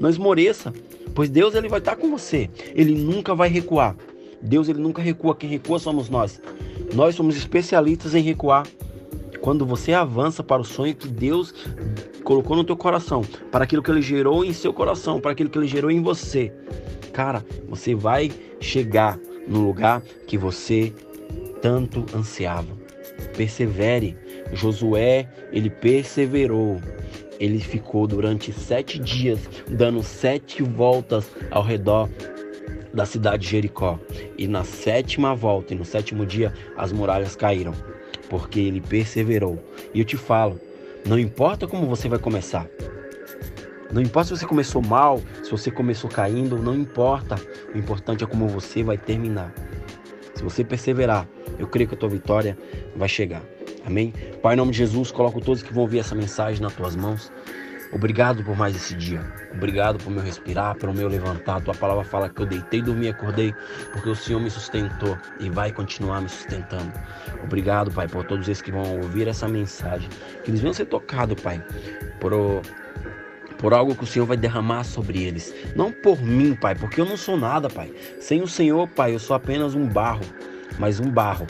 [0.00, 0.72] Não esmoreça,
[1.16, 2.48] pois Deus ele vai estar com você.
[2.76, 3.96] Ele nunca vai recuar.
[4.40, 6.40] Deus ele nunca recua, quem recua somos nós.
[6.94, 8.68] Nós somos especialistas em recuar.
[9.40, 11.52] Quando você avança para o sonho que Deus
[12.22, 15.58] colocou no teu coração, para aquilo que ele gerou em seu coração, para aquilo que
[15.58, 16.52] ele gerou em você,
[17.12, 18.30] cara, você vai
[18.60, 19.18] chegar
[19.48, 20.94] no lugar que você
[21.60, 22.77] tanto ansiava.
[23.38, 24.16] Persevere.
[24.52, 26.80] Josué, ele perseverou.
[27.38, 32.08] Ele ficou durante sete dias dando sete voltas ao redor
[32.92, 33.96] da cidade de Jericó.
[34.36, 37.72] E na sétima volta, e no sétimo dia, as muralhas caíram,
[38.28, 39.62] porque ele perseverou.
[39.94, 40.60] E eu te falo,
[41.06, 42.68] não importa como você vai começar,
[43.92, 47.36] não importa se você começou mal, se você começou caindo, não importa.
[47.72, 49.54] O importante é como você vai terminar.
[50.34, 51.28] Se você perseverar,
[51.58, 52.56] eu creio que a tua vitória
[52.96, 53.42] vai chegar.
[53.84, 54.12] Amém?
[54.42, 57.32] Pai, em nome de Jesus, coloco todos que vão ouvir essa mensagem nas tuas mãos.
[57.90, 59.24] Obrigado por mais esse dia.
[59.52, 61.62] Obrigado por meu respirar, pelo meu levantar.
[61.62, 63.54] Tua palavra fala que eu deitei, dormi, acordei,
[63.92, 66.92] porque o Senhor me sustentou e vai continuar me sustentando.
[67.42, 70.08] Obrigado, Pai, por todos esses que vão ouvir essa mensagem.
[70.44, 71.64] Que eles venham ser tocados, Pai,
[72.20, 72.32] por,
[73.56, 75.54] por algo que o Senhor vai derramar sobre eles.
[75.74, 77.90] Não por mim, Pai, porque eu não sou nada, Pai.
[78.20, 80.24] Sem o Senhor, Pai, eu sou apenas um barro,
[80.78, 81.46] mas um barro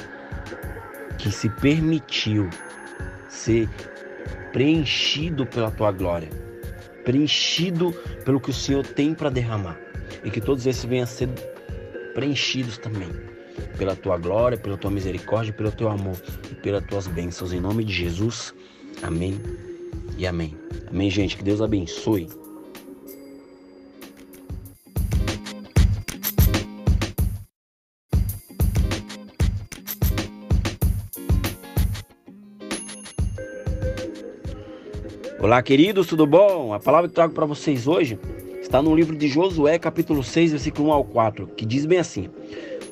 [1.19, 2.49] que se permitiu
[3.29, 3.69] ser
[4.53, 6.29] preenchido pela tua glória,
[7.05, 7.93] preenchido
[8.25, 9.79] pelo que o Senhor tem para derramar,
[10.25, 11.29] e que todos esses venham a ser
[12.15, 13.09] preenchidos também
[13.77, 16.17] pela tua glória, pela tua misericórdia, pelo teu amor
[16.51, 17.53] e pelas tuas bênçãos.
[17.53, 18.55] Em nome de Jesus,
[19.03, 19.41] amém
[20.17, 20.57] e amém.
[20.91, 21.37] Amém, gente.
[21.37, 22.29] Que Deus abençoe.
[35.41, 36.75] Olá, queridos, tudo bom?
[36.75, 38.19] A palavra que trago para vocês hoje
[38.61, 42.29] está no livro de Josué, capítulo 6, versículo 1 ao 4, que diz bem assim: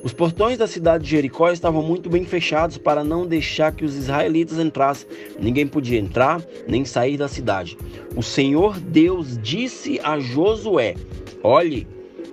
[0.00, 3.96] Os portões da cidade de Jericó estavam muito bem fechados para não deixar que os
[3.96, 5.08] israelitas entrassem.
[5.40, 7.76] Ninguém podia entrar nem sair da cidade.
[8.14, 10.94] O Senhor Deus disse a Josué:
[11.42, 11.84] Olhe,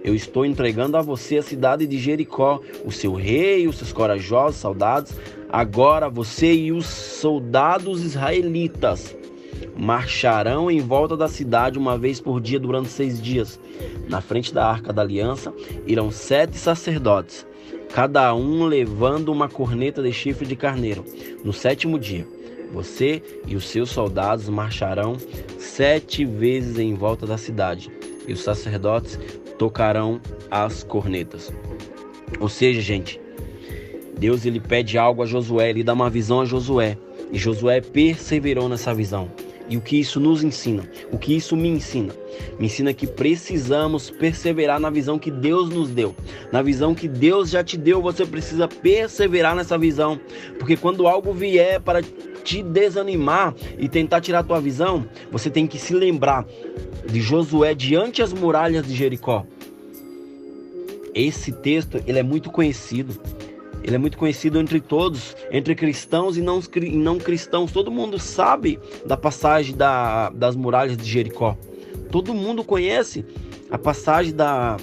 [0.03, 4.61] eu estou entregando a você a cidade de Jericó, o seu rei, os seus corajosos
[4.61, 5.11] soldados.
[5.49, 9.15] Agora você e os soldados israelitas
[9.77, 13.59] marcharão em volta da cidade uma vez por dia durante seis dias.
[14.07, 15.53] Na frente da arca da aliança
[15.85, 17.45] irão sete sacerdotes,
[17.93, 21.05] cada um levando uma corneta de chifre de carneiro.
[21.43, 22.27] No sétimo dia,
[22.73, 25.15] você e os seus soldados marcharão
[25.59, 27.91] sete vezes em volta da cidade,
[28.27, 29.19] e os sacerdotes
[29.59, 31.53] tocarão as cornetas.
[32.39, 33.21] Ou seja, gente,
[34.17, 36.97] Deus ele pede algo a Josué, ele dá uma visão a Josué,
[37.31, 39.29] e Josué perseverou nessa visão.
[39.69, 40.83] E o que isso nos ensina?
[41.11, 42.13] O que isso me ensina?
[42.59, 46.15] Me ensina que precisamos perseverar na visão que Deus nos deu.
[46.51, 50.19] Na visão que Deus já te deu, você precisa perseverar nessa visão.
[50.59, 52.01] Porque quando algo vier para
[52.43, 56.45] te desanimar e tentar tirar a tua visão, você tem que se lembrar
[57.09, 59.45] de Josué diante as muralhas de Jericó.
[61.15, 63.19] Esse texto, ele é muito conhecido.
[63.83, 66.61] Ele é muito conhecido entre todos, entre cristãos e não,
[66.93, 67.71] não cristãos.
[67.71, 71.57] Todo mundo sabe da passagem da, das muralhas de Jericó.
[72.09, 73.25] Todo mundo conhece
[73.69, 74.77] a passagem da,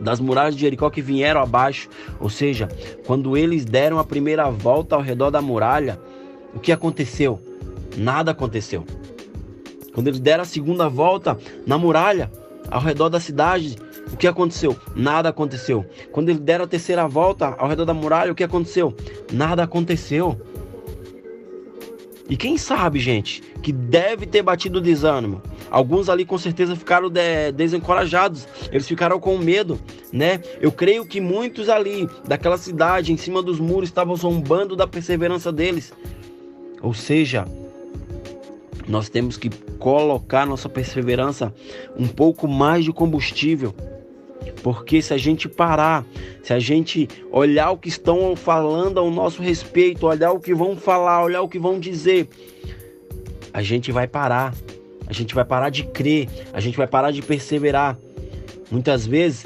[0.00, 1.88] das muralhas de Jericó que vieram abaixo.
[2.18, 2.68] Ou seja,
[3.06, 6.00] quando eles deram a primeira volta ao redor da muralha,
[6.52, 7.40] o que aconteceu?
[7.96, 8.84] Nada aconteceu.
[9.94, 12.30] Quando eles deram a segunda volta na muralha,
[12.70, 13.76] ao redor da cidade,
[14.12, 14.76] o que aconteceu?
[14.94, 15.84] Nada aconteceu.
[16.12, 18.94] Quando eles deram a terceira volta ao redor da muralha, o que aconteceu?
[19.32, 20.40] Nada aconteceu.
[22.28, 25.42] E quem sabe, gente, que deve ter batido desânimo.
[25.68, 29.80] Alguns ali com certeza ficaram de, desencorajados, eles ficaram com medo,
[30.12, 30.40] né?
[30.60, 35.50] Eu creio que muitos ali daquela cidade, em cima dos muros, estavam zombando da perseverança
[35.52, 35.92] deles.
[36.80, 37.46] Ou seja,
[38.90, 41.54] nós temos que colocar nossa perseverança
[41.96, 43.72] um pouco mais de combustível.
[44.64, 46.04] Porque se a gente parar,
[46.42, 50.76] se a gente olhar o que estão falando ao nosso respeito, olhar o que vão
[50.76, 52.28] falar, olhar o que vão dizer,
[53.52, 54.52] a gente vai parar.
[55.06, 57.98] A gente vai parar de crer, a gente vai parar de perseverar.
[58.70, 59.44] Muitas vezes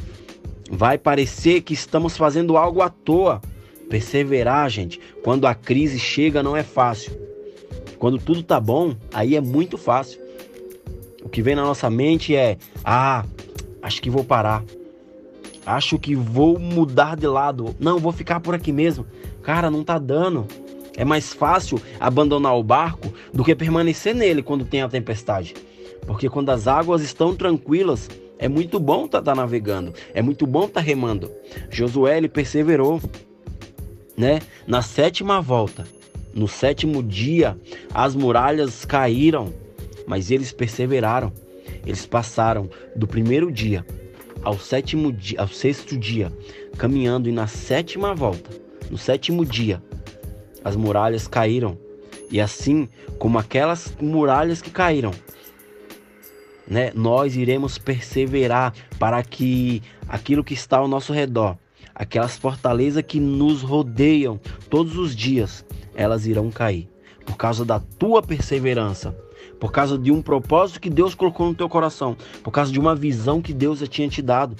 [0.70, 3.42] vai parecer que estamos fazendo algo à toa.
[3.90, 7.23] Perseverar, gente, quando a crise chega não é fácil.
[8.04, 10.20] Quando tudo tá bom, aí é muito fácil.
[11.22, 13.24] O que vem na nossa mente é: ah,
[13.80, 14.62] acho que vou parar.
[15.64, 17.74] Acho que vou mudar de lado.
[17.80, 19.06] Não, vou ficar por aqui mesmo.
[19.42, 20.46] Cara, não tá dando.
[20.98, 25.54] É mais fácil abandonar o barco do que permanecer nele quando tem a tempestade.
[26.06, 30.46] Porque quando as águas estão tranquilas, é muito bom estar tá, tá navegando, é muito
[30.46, 31.30] bom estar tá remando.
[31.70, 33.00] Josué ele perseverou,
[34.14, 34.40] né?
[34.66, 35.86] Na sétima volta,
[36.34, 37.58] no sétimo dia,
[37.92, 39.52] as muralhas caíram,
[40.06, 41.32] mas eles perseveraram.
[41.86, 43.84] Eles passaram do primeiro dia
[44.44, 46.32] ao sétimo dia, ao sexto dia,
[46.76, 48.50] caminhando e na sétima volta,
[48.90, 49.82] no sétimo dia,
[50.62, 51.78] as muralhas caíram.
[52.30, 55.12] E assim como aquelas muralhas que caíram,
[56.66, 61.56] né, nós iremos perseverar para que aquilo que está ao nosso redor,
[61.94, 65.64] aquelas fortalezas que nos rodeiam todos os dias,
[65.94, 66.88] elas irão cair
[67.24, 69.16] por causa da tua perseverança,
[69.58, 72.94] por causa de um propósito que Deus colocou no teu coração, por causa de uma
[72.94, 74.56] visão que Deus já tinha te dado.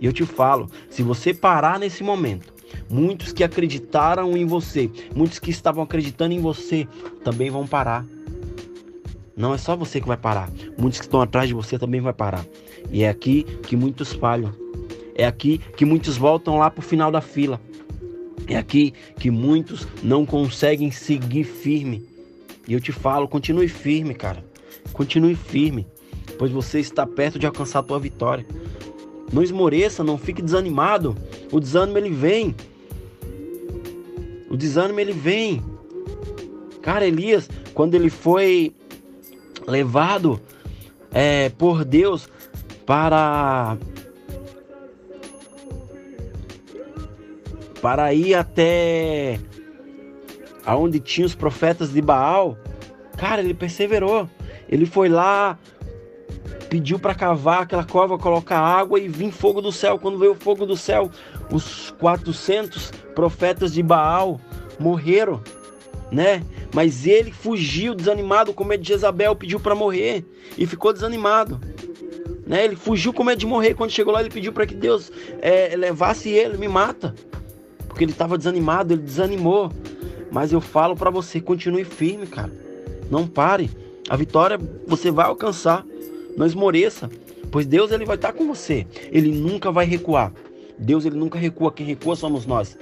[0.00, 2.52] E eu te falo, se você parar nesse momento,
[2.88, 6.88] muitos que acreditaram em você, muitos que estavam acreditando em você,
[7.22, 8.04] também vão parar.
[9.36, 10.50] Não é só você que vai parar.
[10.76, 12.44] Muitos que estão atrás de você também vai parar.
[12.90, 14.52] E é aqui que muitos falham.
[15.14, 17.60] É aqui que muitos voltam lá para o final da fila.
[18.46, 22.04] É aqui que muitos não conseguem seguir firme.
[22.66, 24.44] E eu te falo, continue firme, cara.
[24.92, 25.86] Continue firme,
[26.38, 28.46] pois você está perto de alcançar a tua vitória.
[29.32, 31.16] Não esmoreça, não fique desanimado.
[31.52, 32.54] O desânimo ele vem.
[34.50, 35.62] O desânimo ele vem.
[36.82, 38.74] Cara, Elias, quando ele foi
[39.66, 40.40] levado
[41.12, 42.28] é, por Deus
[42.84, 43.76] para
[47.80, 49.38] para ir até
[50.64, 52.56] aonde tinha os profetas de Baal,
[53.16, 54.28] cara, ele perseverou.
[54.68, 55.58] Ele foi lá,
[56.68, 59.98] pediu para cavar aquela cova, colocar água e vir fogo do céu.
[59.98, 61.10] Quando veio o fogo do céu,
[61.50, 64.40] os 400 profetas de Baal
[64.78, 65.42] morreram,
[66.10, 66.42] né?
[66.72, 70.24] Mas ele fugiu desanimado, com medo de Jezabel, pediu para morrer
[70.56, 71.60] e ficou desanimado.
[72.46, 72.64] Né?
[72.64, 73.74] Ele fugiu com medo de morrer.
[73.74, 75.10] Quando chegou lá, ele pediu para que Deus
[75.40, 77.14] é, levasse ele, me mata.
[77.90, 79.70] Porque ele estava desanimado, ele desanimou.
[80.30, 82.52] Mas eu falo para você, continue firme, cara.
[83.10, 83.68] Não pare.
[84.08, 85.84] A vitória você vai alcançar.
[86.36, 87.10] Não esmoreça,
[87.50, 88.86] pois Deus ele vai estar com você.
[89.10, 90.32] Ele nunca vai recuar.
[90.78, 92.78] Deus ele nunca recua, quem recua somos nós.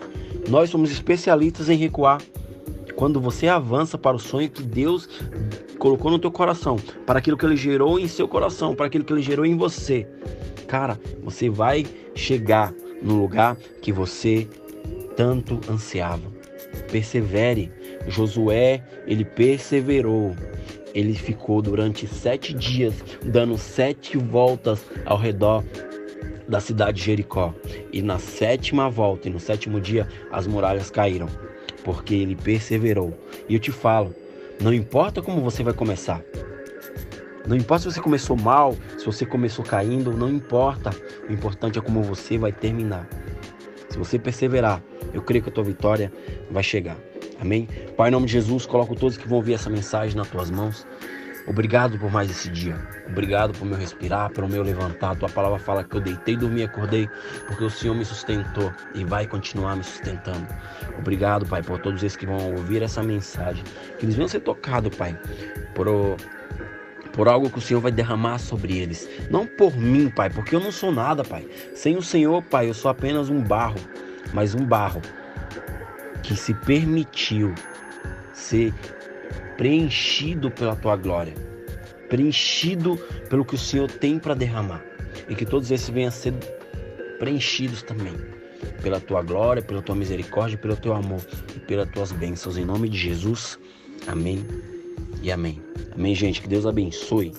[0.49, 2.21] Nós somos especialistas em recuar.
[2.95, 5.09] Quando você avança para o sonho que Deus
[5.79, 9.13] colocou no teu coração, para aquilo que ele gerou em seu coração, para aquilo que
[9.13, 10.07] ele gerou em você,
[10.67, 14.47] cara, você vai chegar no lugar que você
[15.19, 16.31] tanto ansiava.
[16.93, 17.73] Persevere.
[18.07, 20.37] Josué, ele perseverou.
[20.95, 22.95] Ele ficou durante sete dias
[23.25, 25.65] dando sete voltas ao redor
[26.49, 27.53] da cidade de Jericó.
[27.93, 31.29] E na sétima volta e no sétimo dia as muralhas caíram,
[31.83, 33.13] porque ele perseverou.
[33.49, 34.15] E eu te falo,
[34.63, 36.23] não importa como você vai começar.
[37.45, 40.91] Não importa se você começou mal, se você começou caindo, não importa.
[41.29, 43.09] O importante é como você vai terminar.
[43.91, 44.83] Se você perseverar,
[45.13, 46.13] eu creio que a tua vitória
[46.51, 46.97] vai chegar.
[47.41, 47.69] Amém?
[47.97, 50.87] Pai, em nome de Jesus, coloco todos que vão ouvir essa mensagem nas tuas mãos.
[51.49, 52.77] Obrigado por mais esse dia.
[53.07, 55.17] Obrigado por meu respirar, pelo meu levantar.
[55.17, 57.09] Tua palavra fala que eu deitei, dormi, acordei,
[57.47, 60.47] porque o Senhor me sustentou e vai continuar me sustentando.
[60.99, 63.65] Obrigado, Pai, por todos esses que vão ouvir essa mensagem.
[63.99, 65.19] Que eles venham ser tocados, Pai,
[65.75, 65.87] por,
[67.13, 69.09] por algo que o Senhor vai derramar sobre eles.
[69.31, 71.49] Não por mim, Pai, porque eu não sou nada, Pai.
[71.75, 73.79] Sem o Senhor, Pai, eu sou apenas um barro
[74.33, 75.01] mas um barro
[76.23, 77.55] que se permitiu
[78.33, 78.73] ser
[79.57, 81.35] preenchido pela tua glória,
[82.09, 82.97] preenchido
[83.29, 84.83] pelo que o Senhor tem para derramar,
[85.29, 86.33] e que todos esses venham a ser
[87.19, 88.15] preenchidos também
[88.83, 91.21] pela tua glória, pela tua misericórdia, pelo teu amor
[91.57, 92.57] e pelas tuas bênçãos.
[92.57, 93.59] Em nome de Jesus,
[94.07, 94.45] amém
[95.23, 95.63] e amém.
[95.95, 96.41] Amém, gente.
[96.41, 97.33] Que Deus abençoe.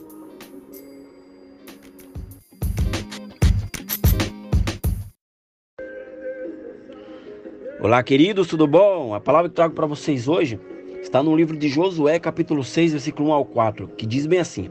[7.81, 9.13] Olá, queridos, tudo bom?
[9.13, 10.59] A palavra que trago para vocês hoje
[11.01, 14.69] está no livro de Josué, capítulo 6, versículo 1 ao 4, que diz bem assim: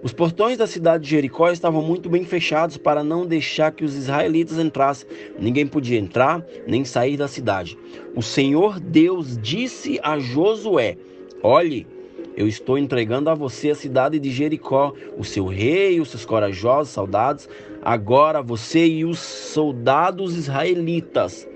[0.00, 3.96] Os portões da cidade de Jericó estavam muito bem fechados para não deixar que os
[3.96, 5.08] israelitas entrassem.
[5.36, 7.76] Ninguém podia entrar nem sair da cidade.
[8.14, 10.96] O Senhor Deus disse a Josué:
[11.42, 11.84] Olhe,
[12.36, 16.92] eu estou entregando a você a cidade de Jericó, o seu rei, os seus corajosos
[16.94, 17.48] soldados.
[17.82, 21.48] Agora você e os soldados israelitas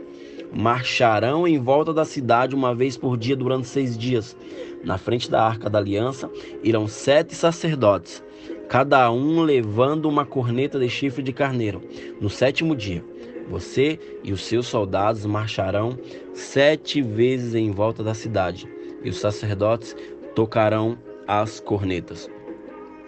[0.53, 4.37] marcharão em volta da cidade uma vez por dia durante seis dias.
[4.85, 6.31] Na frente da arca da aliança
[6.63, 8.23] irão sete sacerdotes,
[8.69, 11.83] cada um levando uma corneta de chifre de carneiro.
[12.21, 13.05] No sétimo dia,
[13.49, 15.99] você e os seus soldados marcharão
[16.33, 18.69] sete vezes em volta da cidade,
[19.03, 19.97] e os sacerdotes
[20.35, 20.97] tocarão
[21.27, 22.31] as cornetas.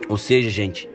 [0.08, 0.90] Ou seja, gente,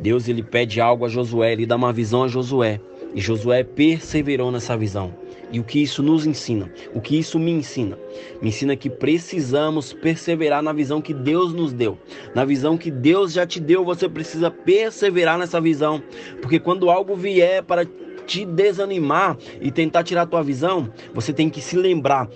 [0.00, 2.80] Deus ele pede algo a Josué, ele dá uma visão a Josué,
[3.14, 5.14] e Josué perseverou nessa visão.
[5.50, 6.70] E o que isso nos ensina?
[6.92, 7.96] O que isso me ensina?
[8.42, 11.96] Me ensina que precisamos perseverar na visão que Deus nos deu.
[12.34, 16.02] Na visão que Deus já te deu, você precisa perseverar nessa visão.
[16.42, 17.86] Porque quando algo vier para
[18.26, 22.28] te desanimar e tentar tirar a tua visão, você tem que se lembrar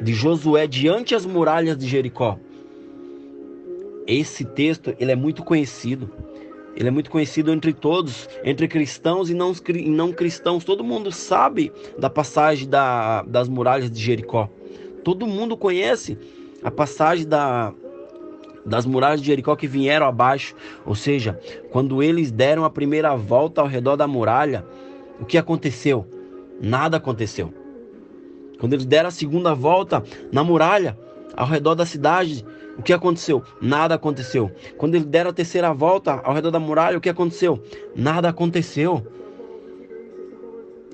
[0.00, 2.38] de Josué diante as muralhas de Jericó.
[4.06, 6.10] Esse texto, ele é muito conhecido.
[6.76, 10.62] Ele é muito conhecido entre todos, entre cristãos e não, e não cristãos.
[10.62, 14.50] Todo mundo sabe da passagem da, das muralhas de Jericó.
[15.02, 16.18] Todo mundo conhece
[16.62, 17.72] a passagem da,
[18.64, 20.54] das muralhas de Jericó que vieram abaixo.
[20.84, 24.66] Ou seja, quando eles deram a primeira volta ao redor da muralha,
[25.18, 26.06] o que aconteceu?
[26.60, 27.54] Nada aconteceu.
[28.58, 30.98] Quando eles deram a segunda volta na muralha,
[31.36, 32.44] ao redor da cidade,
[32.78, 33.42] O que aconteceu?
[33.60, 34.50] Nada aconteceu.
[34.76, 37.62] Quando eles deram a terceira volta ao redor da muralha, o que aconteceu?
[37.94, 39.06] Nada aconteceu.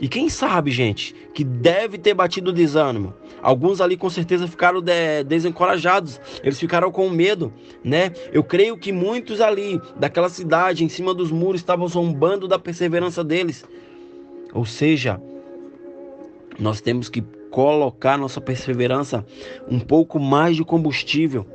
[0.00, 3.14] E quem sabe, gente, que deve ter batido desânimo.
[3.40, 7.52] Alguns ali com certeza ficaram de, desencorajados, eles ficaram com medo,
[7.84, 8.12] né?
[8.32, 13.22] Eu creio que muitos ali daquela cidade, em cima dos muros, estavam zombando da perseverança
[13.22, 13.64] deles.
[14.52, 15.20] Ou seja,
[16.58, 19.24] nós temos que colocar nossa perseverança
[19.68, 21.46] um pouco mais de combustível.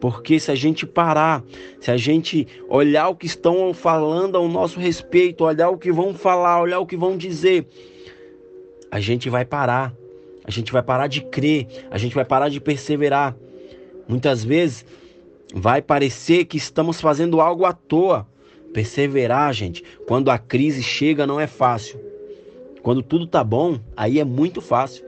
[0.00, 1.42] Porque se a gente parar,
[1.80, 6.14] se a gente olhar o que estão falando ao nosso respeito, olhar o que vão
[6.14, 7.66] falar, olhar o que vão dizer,
[8.90, 9.92] a gente vai parar.
[10.44, 13.36] A gente vai parar de crer, a gente vai parar de perseverar.
[14.08, 14.82] Muitas vezes
[15.54, 18.26] vai parecer que estamos fazendo algo à toa.
[18.72, 22.00] Perseverar, gente, quando a crise chega não é fácil.
[22.82, 25.04] Quando tudo tá bom, aí é muito fácil.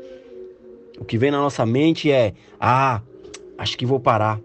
[0.99, 3.01] O que vem na nossa mente é: ah,
[3.57, 4.39] acho que vou parar.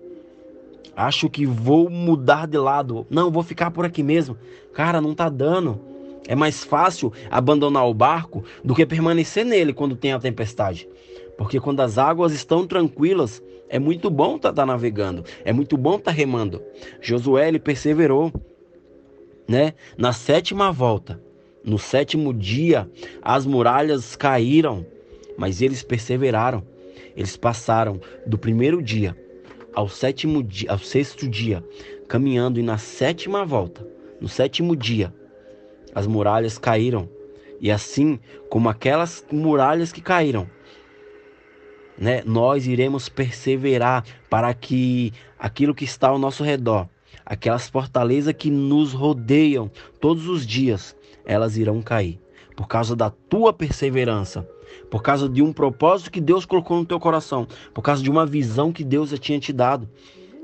[0.96, 3.06] Acho que vou mudar de lado.
[3.10, 4.38] Não, vou ficar por aqui mesmo.
[4.74, 5.80] Cara, não tá dando.
[6.28, 10.88] É mais fácil abandonar o barco do que permanecer nele quando tem a tempestade.
[11.38, 15.76] Porque quando as águas estão tranquilas, é muito bom estar tá, tá navegando, é muito
[15.76, 16.64] bom estar tá remando.
[17.02, 18.32] Josué ele perseverou,
[19.48, 19.74] né?
[19.98, 21.22] Na sétima volta,
[21.64, 22.90] no sétimo dia,
[23.22, 24.86] as muralhas caíram,
[25.38, 26.64] mas eles perseveraram.
[27.16, 29.16] Eles passaram do primeiro dia
[29.76, 31.64] ao sétimo dia, ao sexto dia,
[32.08, 33.86] caminhando e na sétima volta,
[34.20, 35.14] no sétimo dia,
[35.94, 37.10] as muralhas caíram.
[37.60, 38.20] E assim
[38.50, 40.50] como aquelas muralhas que caíram,
[41.98, 46.88] né, nós iremos perseverar para que aquilo que está ao nosso redor,
[47.26, 49.70] aquelas fortalezas que nos rodeiam
[50.00, 50.96] todos os dias,
[51.26, 52.20] elas irão cair
[52.56, 54.48] por causa da tua perseverança,
[54.90, 58.26] por causa de um propósito que Deus colocou no teu coração, por causa de uma
[58.26, 59.90] visão que Deus já tinha te dado.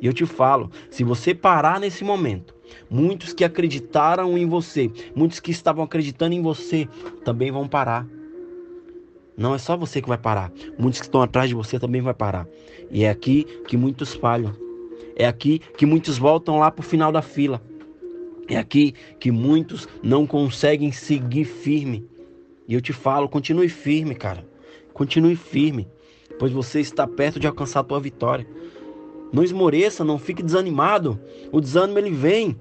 [0.01, 2.55] E eu te falo, se você parar nesse momento,
[2.89, 6.87] muitos que acreditaram em você, muitos que estavam acreditando em você,
[7.23, 8.07] também vão parar.
[9.37, 12.13] Não é só você que vai parar, muitos que estão atrás de você também vai
[12.13, 12.47] parar.
[12.89, 14.53] E é aqui que muitos falham.
[15.15, 17.61] É aqui que muitos voltam lá para o final da fila.
[18.47, 22.05] É aqui que muitos não conseguem seguir firme.
[22.67, 24.45] E eu te falo, continue firme, cara.
[24.93, 25.87] Continue firme,
[26.37, 28.45] pois você está perto de alcançar a tua vitória.
[29.31, 31.19] Não esmoreça, não fique desanimado.
[31.51, 32.59] O desânimo ele vem.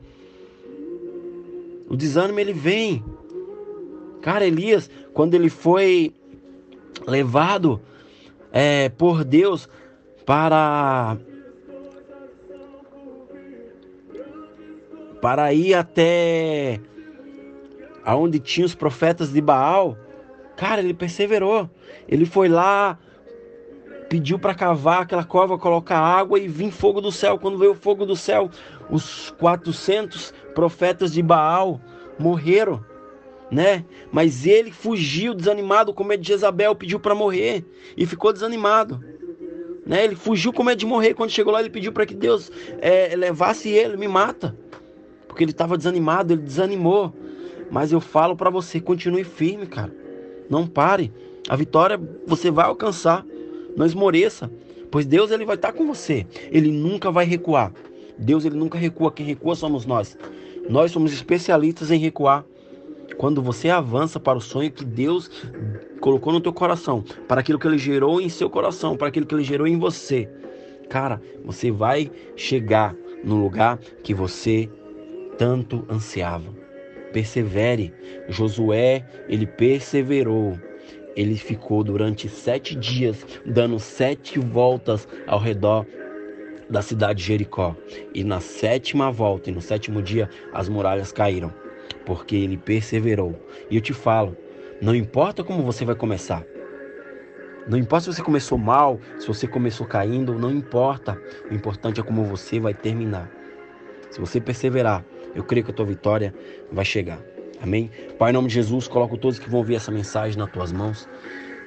[1.88, 3.05] O desânimo ele vem.
[4.22, 6.14] Cara, Elias, quando ele foi
[7.07, 7.80] levado
[8.53, 9.68] é, por Deus
[10.24, 11.16] para
[15.20, 16.80] para ir até
[18.05, 19.96] aonde tinha os profetas de Baal,
[20.57, 21.68] cara, ele perseverou.
[22.09, 22.98] Ele foi lá,
[24.09, 27.38] pediu para cavar aquela cova, colocar água e vir fogo do céu.
[27.38, 28.51] Quando veio o fogo do céu,
[28.90, 31.80] os 400 profetas de Baal
[32.18, 32.84] morreram,
[33.51, 33.84] né?
[34.12, 37.64] Mas ele fugiu desanimado com medo de Jezabel, pediu para morrer
[37.96, 39.03] e ficou desanimado.
[39.86, 40.05] Né?
[40.05, 41.14] Ele fugiu com medo de morrer.
[41.14, 44.57] Quando chegou lá, ele pediu para que Deus é, levasse ele, me mata
[45.30, 47.14] porque ele estava desanimado, ele desanimou.
[47.71, 49.93] Mas eu falo para você, continue firme, cara.
[50.49, 51.12] Não pare.
[51.49, 53.25] A vitória você vai alcançar.
[53.77, 54.51] Não esmoreça,
[54.91, 56.27] pois Deus ele vai estar tá com você.
[56.51, 57.73] Ele nunca vai recuar.
[58.18, 60.18] Deus ele nunca recua, quem recua somos nós.
[60.68, 62.45] Nós somos especialistas em recuar.
[63.16, 65.31] Quando você avança para o sonho que Deus
[66.01, 69.35] colocou no teu coração, para aquilo que ele gerou em seu coração, para aquilo que
[69.35, 70.29] ele gerou em você,
[70.89, 72.95] cara, você vai chegar
[73.25, 74.68] no lugar que você
[75.37, 76.60] tanto ansiavam.
[77.13, 77.93] Persevere.
[78.29, 80.59] Josué, ele perseverou.
[81.17, 85.85] Ele ficou durante sete dias dando sete voltas ao redor
[86.71, 87.77] da cidade de Jericó.
[88.15, 91.53] E na sétima volta, e no sétimo dia, as muralhas caíram,
[92.07, 93.35] porque ele perseverou.
[93.69, 94.37] E eu te falo,
[94.81, 96.45] não importa como você vai começar.
[97.69, 101.21] Não importa se você começou mal, se você começou caindo, não importa.
[101.51, 103.31] O importante é como você vai terminar.
[104.11, 105.05] Se você perseverar,
[105.35, 106.35] eu creio que a tua vitória
[106.72, 107.18] vai chegar.
[107.62, 107.91] Amém?
[108.18, 111.09] Pai, em nome de Jesus, coloco todos que vão ouvir essa mensagem nas tuas mãos.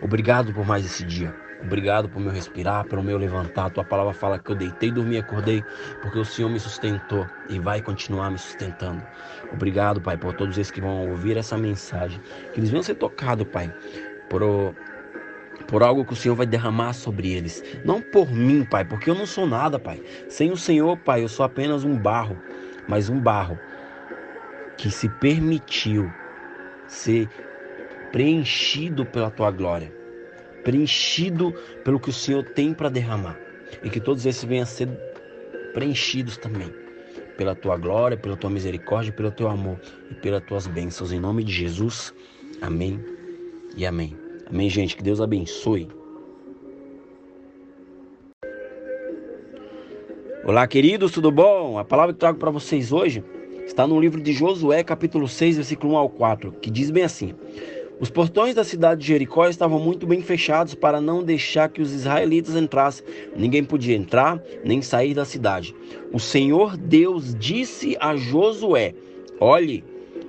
[0.02, 1.34] Obrigado por mais esse dia.
[1.62, 3.70] Obrigado por meu respirar, pelo meu levantar.
[3.70, 5.64] Tua palavra fala que eu deitei, dormi, acordei,
[6.02, 9.02] porque o Senhor me sustentou e vai continuar me sustentando.
[9.52, 12.20] Obrigado, Pai, por todos esses que vão ouvir essa mensagem.
[12.52, 13.74] Que eles venham ser tocados, Pai,
[14.30, 14.42] por,
[15.68, 17.64] por algo que o Senhor vai derramar sobre eles.
[17.86, 20.04] Não por mim, Pai, porque eu não sou nada, Pai.
[20.28, 22.38] Sem o Senhor, Pai, eu sou apenas um barro
[22.88, 23.58] mas um barro
[24.78, 26.12] que se permitiu
[26.88, 27.30] ser
[28.12, 29.94] preenchido pela tua glória,
[30.64, 31.52] preenchido
[31.84, 33.38] pelo que o Senhor tem para derramar,
[33.84, 34.88] e que todos esses venham a ser
[35.74, 36.72] preenchidos também
[37.38, 39.80] pela tua glória, pela tua misericórdia, pelo teu amor
[40.12, 41.12] e pelas tuas bênçãos.
[41.12, 42.14] Em nome de Jesus,
[42.62, 43.04] amém
[43.76, 44.16] e amém.
[44.48, 44.96] Amém, gente.
[44.96, 45.88] Que Deus abençoe.
[50.46, 51.80] Olá, queridos, tudo bom?
[51.80, 53.24] A palavra que trago para vocês hoje
[53.66, 57.34] está no livro de Josué, capítulo 6, versículo 1 ao 4, que diz bem assim:
[57.98, 61.94] Os portões da cidade de Jericó estavam muito bem fechados para não deixar que os
[61.94, 63.06] israelitas entrassem.
[63.34, 65.74] Ninguém podia entrar nem sair da cidade.
[66.12, 68.94] O Senhor Deus disse a Josué:
[69.40, 69.82] Olhe,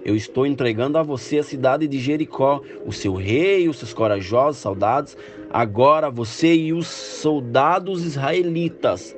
[0.05, 4.63] eu estou entregando a você a cidade de Jericó, o seu rei, os seus corajosos
[4.63, 5.17] soldados.
[5.51, 9.17] Agora você e os soldados israelitas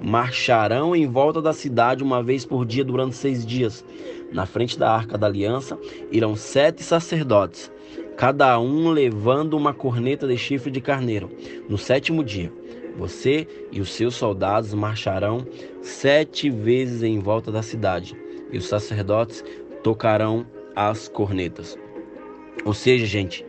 [0.00, 3.84] marcharão em volta da cidade uma vez por dia durante seis dias.
[4.32, 5.78] Na frente da arca da aliança
[6.12, 7.70] irão sete sacerdotes,
[8.16, 11.30] cada um levando uma corneta de chifre de carneiro.
[11.68, 12.52] No sétimo dia,
[12.96, 15.46] você e os seus soldados marcharão
[15.80, 18.16] sete vezes em volta da cidade,
[18.52, 19.44] e os sacerdotes
[19.82, 20.44] tocarão
[20.74, 21.78] as cornetas.
[22.64, 23.46] Ou seja, gente,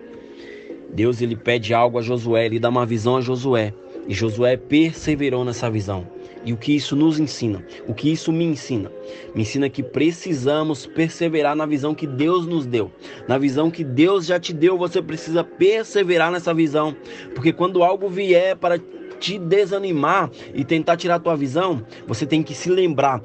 [0.94, 3.74] Deus ele pede algo a Josué, ele dá uma visão a Josué,
[4.08, 6.08] e Josué perseverou nessa visão.
[6.44, 7.64] E o que isso nos ensina?
[7.88, 8.92] O que isso me ensina?
[9.36, 12.92] Me ensina que precisamos perseverar na visão que Deus nos deu.
[13.28, 16.96] Na visão que Deus já te deu, você precisa perseverar nessa visão.
[17.36, 18.80] Porque quando algo vier para
[19.20, 23.22] te desanimar e tentar tirar a tua visão, você tem que se lembrar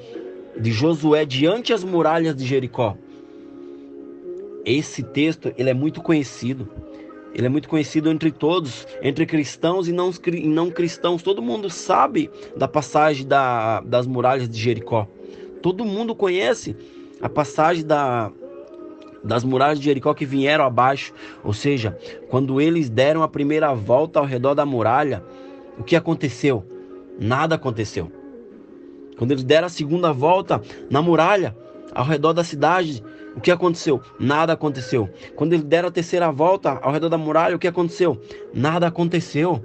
[0.59, 2.97] de Josué diante as muralhas de Jericó.
[4.65, 6.69] Esse texto, ele é muito conhecido.
[7.35, 11.22] Ele é muito conhecido entre todos, entre cristãos e não, e não cristãos.
[11.22, 15.09] Todo mundo sabe da passagem da, das muralhas de Jericó.
[15.61, 16.76] Todo mundo conhece
[17.20, 18.30] a passagem da,
[19.24, 21.12] das muralhas de Jericó que vieram abaixo.
[21.43, 25.24] Ou seja, quando eles deram a primeira volta ao redor da muralha,
[25.76, 26.64] o que aconteceu?
[27.18, 28.12] Nada aconteceu.
[29.16, 31.57] Quando eles deram a segunda volta na muralha,
[31.95, 33.03] ao redor da cidade,
[33.37, 34.01] o que aconteceu?
[34.18, 35.09] Nada aconteceu.
[35.35, 38.20] Quando eles deram a terceira volta ao redor da muralha, o que aconteceu?
[38.53, 39.64] Nada aconteceu.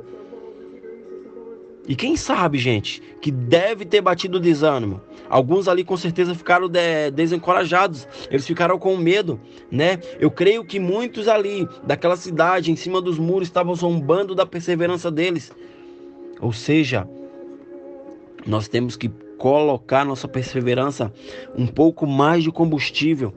[1.88, 5.02] E quem sabe, gente, que deve ter batido desânimo.
[5.28, 9.40] Alguns ali com certeza ficaram de, desencorajados, eles ficaram com medo,
[9.72, 10.00] né?
[10.20, 15.12] Eu creio que muitos ali daquela cidade, em cima dos muros, estavam zombando da perseverança
[15.12, 15.52] deles.
[16.42, 17.08] Ou seja,
[18.46, 21.14] nós temos que colocar nossa perseverança
[21.56, 23.34] um pouco mais de combustível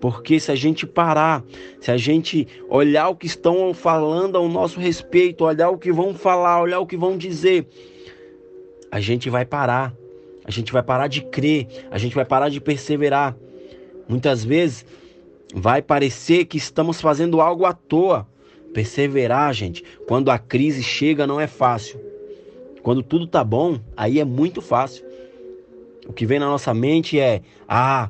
[0.00, 1.42] porque se a gente parar,
[1.80, 6.14] se a gente olhar o que estão falando ao nosso respeito, olhar o que vão
[6.14, 7.66] falar, olhar o que vão dizer,
[8.90, 9.94] a gente vai parar.
[10.44, 13.36] A gente vai parar de crer, a gente vai parar de perseverar.
[14.08, 14.86] Muitas vezes
[15.54, 18.26] vai parecer que estamos fazendo algo à toa.
[18.72, 22.00] Perseverar, gente, quando a crise chega não é fácil.
[22.82, 25.04] Quando tudo tá bom, aí é muito fácil.
[26.06, 28.08] O que vem na nossa mente é: ah,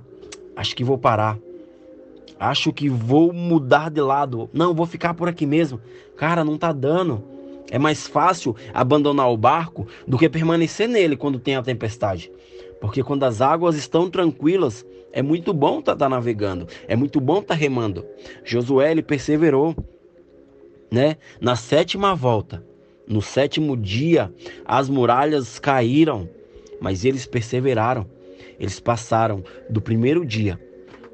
[0.55, 1.36] acho que vou parar.
[2.39, 4.49] Acho que vou mudar de lado.
[4.53, 5.80] Não, vou ficar por aqui mesmo.
[6.16, 7.24] Cara, não tá dando.
[7.70, 12.30] É mais fácil abandonar o barco do que permanecer nele quando tem a tempestade.
[12.80, 17.20] Porque quando as águas estão tranquilas, é muito bom estar tá, tá navegando, é muito
[17.20, 18.07] bom estar tá remando.
[18.45, 19.74] Josué ele perseverou,
[20.91, 21.16] né?
[21.41, 22.64] Na sétima volta,
[23.07, 24.32] no sétimo dia,
[24.64, 26.28] as muralhas caíram,
[26.80, 28.07] mas eles perseveraram.
[28.61, 30.59] Eles passaram do primeiro dia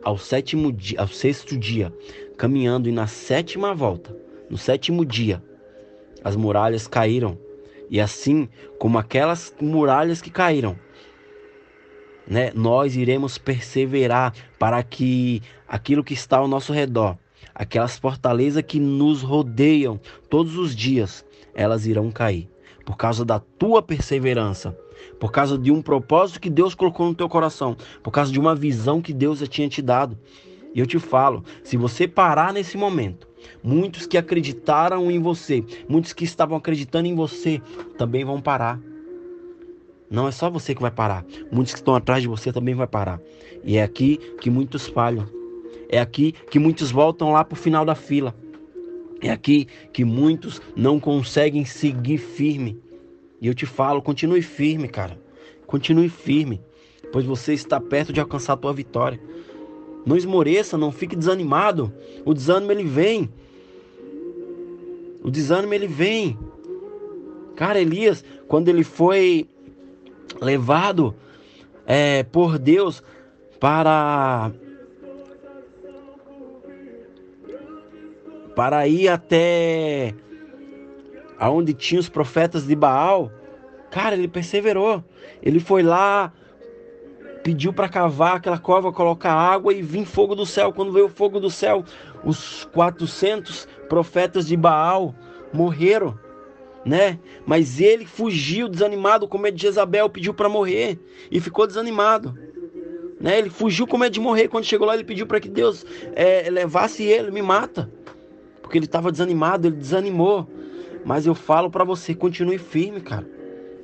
[0.05, 1.93] ao sétimo dia, ao sexto dia,
[2.37, 4.15] caminhando e na sétima volta,
[4.51, 5.43] no sétimo dia,
[6.23, 7.39] as muralhas caíram.
[7.91, 8.49] E assim
[8.79, 10.79] como aquelas muralhas que caíram,
[12.27, 17.19] né, nós iremos perseverar para que aquilo que está ao nosso redor,
[17.55, 20.01] aquelas fortalezas que nos rodeiam
[20.31, 21.25] todos os dias,
[21.55, 22.54] elas irão cair
[22.85, 24.77] por causa da tua perseverança,
[25.19, 28.55] por causa de um propósito que Deus colocou no teu coração, por causa de uma
[28.55, 30.19] visão que Deus já tinha te dado.
[30.75, 33.29] E eu te falo, se você parar nesse momento,
[33.63, 37.63] muitos que acreditaram em você, muitos que estavam acreditando em você,
[37.97, 38.81] também vão parar.
[40.11, 42.87] Não é só você que vai parar, muitos que estão atrás de você também vai
[42.87, 43.21] parar.
[43.63, 45.27] E é aqui que muitos falham.
[45.89, 48.35] É aqui que muitos voltam lá para o final da fila.
[49.21, 52.79] É aqui que muitos não conseguem seguir firme.
[53.41, 55.19] E eu te falo, continue firme, cara.
[55.67, 56.61] Continue firme,
[57.13, 59.21] pois você está perto de alcançar a tua vitória.
[60.05, 61.93] Não esmoreça, não fique desanimado.
[62.25, 63.31] O desânimo ele vem.
[65.23, 66.39] O desânimo ele vem.
[67.57, 69.49] Cara, Elias, quando ele foi
[70.41, 71.15] levado
[71.87, 73.03] é, por Deus
[73.59, 74.53] para
[78.55, 80.15] para ir até
[81.39, 83.31] aonde tinha os profetas de Baal,
[83.95, 85.05] Cara, ele perseverou.
[85.41, 86.33] Ele foi lá,
[87.45, 90.73] pediu para cavar aquela cova, colocar água e vir fogo do céu.
[90.73, 91.85] Quando veio o fogo do céu,
[92.25, 95.15] os 400 profetas de Baal
[95.53, 96.19] morreram,
[96.85, 97.21] né?
[97.47, 100.99] Mas ele fugiu desanimado com medo de Jezabel, pediu para morrer
[101.31, 102.37] e ficou desanimado.
[103.21, 103.39] Né?
[103.39, 104.49] Ele fugiu com medo de morrer.
[104.49, 105.87] Quando chegou lá, ele pediu para que Deus
[106.17, 107.89] é, levasse ele, me mata.
[108.75, 110.49] Porque ele estava desanimado, ele desanimou.
[111.05, 113.25] Mas eu falo para você, continue firme, cara.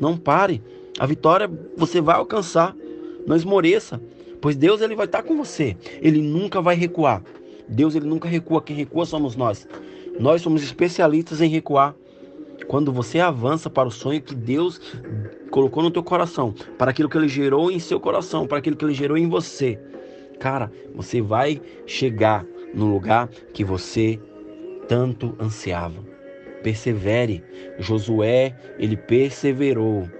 [0.00, 0.60] Não pare.
[0.98, 2.74] A vitória você vai alcançar.
[3.24, 4.02] Não esmoreça,
[4.40, 5.76] pois Deus ele vai estar com você.
[6.02, 7.22] Ele nunca vai recuar.
[7.68, 9.68] Deus ele nunca recua, quem recua somos nós.
[10.18, 11.94] Nós somos especialistas em recuar.
[12.66, 14.80] Quando você avança para o sonho que Deus
[15.52, 18.84] colocou no teu coração, para aquilo que ele gerou em seu coração, para aquilo que
[18.84, 19.78] ele gerou em você,
[20.40, 22.44] cara, você vai chegar
[22.74, 24.18] no lugar que você
[24.90, 26.02] tanto ansiava.
[26.64, 27.44] Persevere.
[27.78, 30.10] Josué, ele perseverou.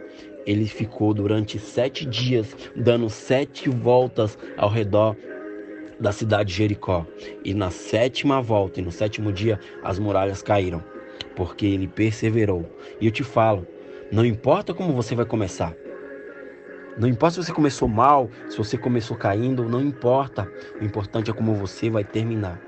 [0.47, 5.17] Ele ficou durante sete dias dando sete voltas ao redor
[5.99, 7.05] da cidade de Jericó.
[7.45, 10.85] E na sétima volta e no sétimo dia as muralhas caíram,
[11.35, 12.65] porque ele perseverou.
[13.01, 13.67] E eu te falo,
[14.13, 15.75] não importa como você vai começar.
[16.97, 20.49] Não importa se você começou mal, se você começou caindo, não importa.
[20.81, 22.61] O importante é como você vai terminar.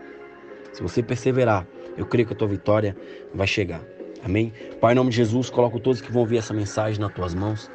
[0.72, 1.66] Se você perseverar,
[1.96, 2.96] eu creio que a tua vitória
[3.34, 3.80] vai chegar.
[4.24, 4.52] Amém?
[4.80, 7.70] Pai, em nome de Jesus, coloco todos que vão ouvir essa mensagem nas tuas mãos.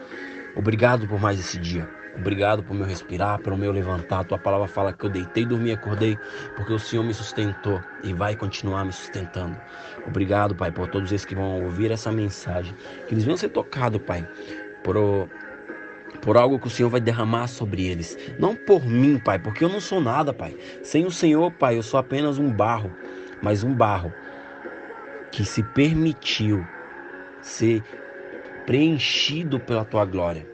[0.55, 1.87] Obrigado por mais esse dia.
[2.15, 4.23] Obrigado por meu respirar, pelo meu levantar.
[4.25, 6.17] Tua palavra fala que eu deitei, dormi, acordei,
[6.55, 9.55] porque o Senhor me sustentou e vai continuar me sustentando.
[10.05, 12.73] Obrigado, Pai, por todos esses que vão ouvir essa mensagem.
[13.07, 14.27] Que eles venham ser tocados, Pai,
[14.83, 14.95] por,
[16.21, 18.17] por algo que o Senhor vai derramar sobre eles.
[18.39, 20.57] Não por mim, Pai, porque eu não sou nada, Pai.
[20.81, 22.91] Sem o Senhor, Pai, eu sou apenas um barro
[23.41, 24.13] mas um barro
[25.31, 26.65] que se permitiu
[27.41, 27.83] ser
[28.65, 30.47] preenchido pela tua glória,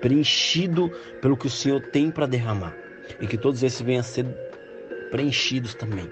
[0.00, 0.90] preenchido
[1.20, 2.74] pelo que o Senhor tem para derramar,
[3.20, 4.24] e que todos esses venham a ser
[5.10, 6.08] preenchidos também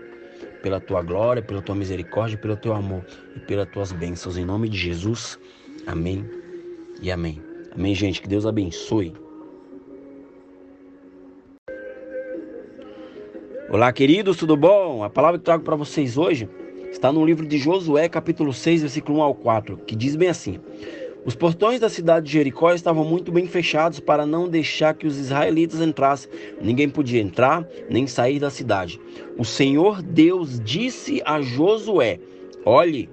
[0.62, 3.04] pela tua glória, pela tua misericórdia, pelo teu amor
[3.36, 4.36] e pelas tuas bênçãos.
[4.36, 5.38] Em nome de Jesus,
[5.86, 6.28] amém
[7.00, 7.42] e amém.
[7.72, 8.20] Amém, gente.
[8.20, 9.14] Que Deus abençoe.
[13.70, 15.04] Olá, queridos, tudo bom?
[15.04, 16.48] A palavra que trago para vocês hoje
[16.90, 20.58] está no livro de Josué, capítulo 6, versículo 1 ao 4, que diz bem assim:
[21.22, 25.18] Os portões da cidade de Jericó estavam muito bem fechados para não deixar que os
[25.18, 26.30] israelitas entrassem.
[26.62, 28.98] Ninguém podia entrar nem sair da cidade.
[29.36, 32.20] O Senhor Deus disse a Josué:
[32.64, 33.06] Olhe,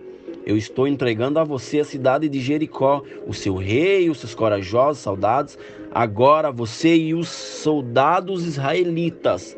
[0.45, 5.03] eu estou entregando a você a cidade de Jericó, o seu rei, os seus corajosos
[5.03, 5.59] soldados.
[5.91, 9.57] Agora você e os soldados israelitas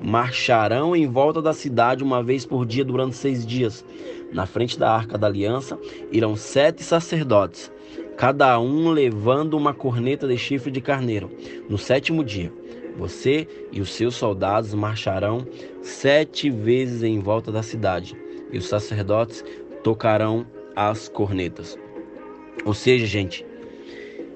[0.00, 3.84] marcharão em volta da cidade uma vez por dia durante seis dias.
[4.32, 5.78] Na frente da arca da aliança
[6.12, 7.72] irão sete sacerdotes,
[8.16, 11.30] cada um levando uma corneta de chifre de carneiro.
[11.68, 12.52] No sétimo dia,
[12.96, 15.46] você e os seus soldados marcharão
[15.82, 18.16] sete vezes em volta da cidade,
[18.52, 19.44] e os sacerdotes
[19.82, 21.78] tocarão as cornetas.
[22.64, 23.46] Ou seja, gente,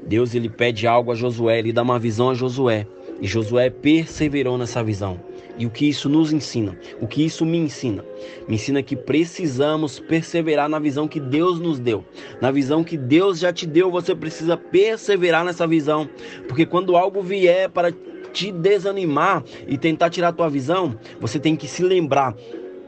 [0.07, 2.87] Deus ele pede algo a Josué, ele dá uma visão a Josué,
[3.21, 5.21] e Josué perseverou nessa visão.
[5.59, 6.77] E o que isso nos ensina?
[7.01, 8.05] O que isso me ensina?
[8.49, 12.05] Me ensina que precisamos perseverar na visão que Deus nos deu.
[12.41, 16.09] Na visão que Deus já te deu, você precisa perseverar nessa visão.
[16.49, 17.93] Porque quando algo vier para
[18.33, 22.35] te desanimar e tentar tirar a tua visão, você tem que se lembrar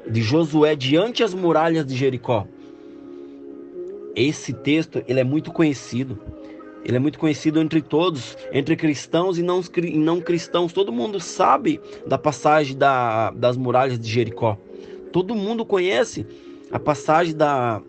[0.09, 2.47] de Josué diante as muralhas de Jericó.
[4.17, 6.19] Esse texto, ele é muito conhecido.
[6.85, 10.73] Ele é muito conhecido entre todos, entre cristãos e não, e não cristãos.
[10.73, 14.59] Todo mundo sabe da passagem da, das muralhas de Jericó.
[15.11, 16.27] Todo mundo conhece
[16.71, 17.81] a passagem da,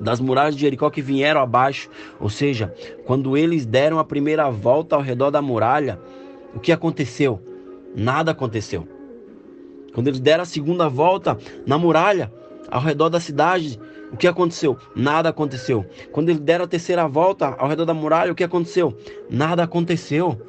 [0.00, 1.88] das muralhas de Jericó que vieram abaixo.
[2.18, 2.74] Ou seja,
[3.04, 6.00] quando eles deram a primeira volta ao redor da muralha,
[6.54, 7.40] o que aconteceu?
[7.94, 8.88] Nada aconteceu.
[9.94, 12.32] Quando eles deram a segunda volta na muralha,
[12.70, 13.78] ao redor da cidade,
[14.12, 14.76] o que aconteceu?
[14.94, 15.86] Nada aconteceu.
[16.12, 18.96] Quando eles deram a terceira volta ao redor da muralha, o que aconteceu?
[19.30, 20.40] Nada aconteceu.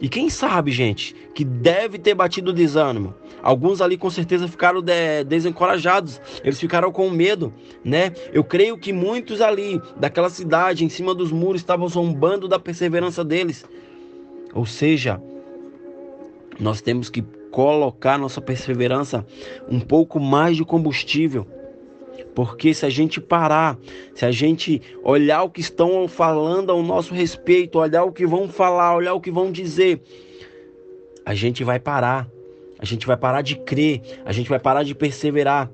[0.00, 3.14] E quem sabe, gente, que deve ter batido desânimo.
[3.40, 7.52] Alguns ali com certeza ficaram de, desencorajados, eles ficaram com medo,
[7.84, 8.12] né?
[8.32, 13.24] Eu creio que muitos ali daquela cidade, em cima dos muros, estavam zombando da perseverança
[13.24, 13.64] deles.
[14.54, 15.20] Ou seja,
[16.58, 19.26] nós temos que colocar nossa perseverança
[19.68, 21.46] um pouco mais de combustível.
[22.34, 23.78] Porque se a gente parar,
[24.14, 28.48] se a gente olhar o que estão falando ao nosso respeito, olhar o que vão
[28.48, 30.00] falar, olhar o que vão dizer,
[31.24, 32.28] a gente vai parar.
[32.78, 35.70] A gente vai parar de crer, a gente vai parar de perseverar.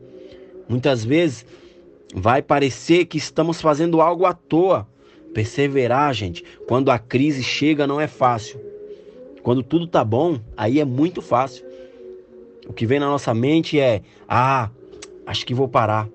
[0.69, 1.47] Muitas vezes
[2.15, 4.87] Vai parecer que estamos fazendo algo à toa.
[5.35, 8.59] Perseverar, gente, quando a crise chega não é fácil.
[9.43, 11.65] Quando tudo tá bom, aí é muito fácil.
[12.67, 14.71] O que vem na nossa mente é: ah,
[15.27, 16.09] acho que vou parar.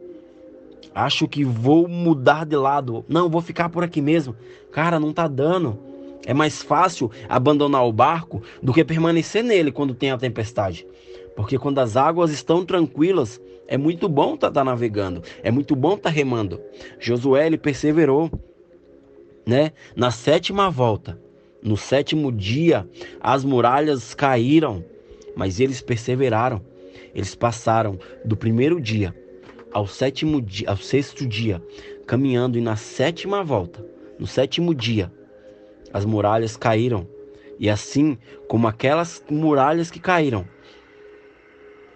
[0.93, 3.03] Acho que vou mudar de lado.
[3.07, 4.35] Não, vou ficar por aqui mesmo.
[4.71, 5.79] Cara, não tá dando.
[6.25, 10.85] É mais fácil abandonar o barco do que permanecer nele quando tem a tempestade.
[11.35, 15.75] Porque quando as águas estão tranquilas, é muito bom estar tá, tá navegando, é muito
[15.75, 16.61] bom estar tá remando.
[16.99, 18.31] Josué ele perseverou,
[19.45, 19.71] né?
[19.95, 21.19] Na sétima volta,
[21.61, 22.87] no sétimo dia,
[23.19, 24.85] as muralhas caíram,
[25.35, 26.61] mas eles perseveraram.
[27.15, 29.13] Eles passaram do primeiro dia
[29.73, 31.61] ao sétimo dia, ao sexto dia,
[32.05, 33.85] caminhando e na sétima volta,
[34.19, 35.11] no sétimo dia,
[35.91, 37.07] as muralhas caíram.
[37.59, 38.17] E assim
[38.47, 40.47] como aquelas muralhas que caíram,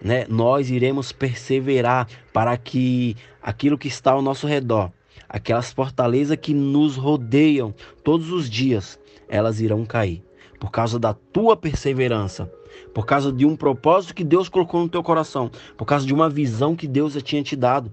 [0.00, 4.92] né, nós iremos perseverar para que aquilo que está ao nosso redor,
[5.28, 7.74] aquelas fortalezas que nos rodeiam
[8.04, 8.98] todos os dias,
[9.28, 10.22] elas irão cair
[10.58, 12.50] por causa da tua perseverança,
[12.92, 16.28] por causa de um propósito que Deus colocou no teu coração, por causa de uma
[16.28, 17.92] visão que Deus já tinha te dado.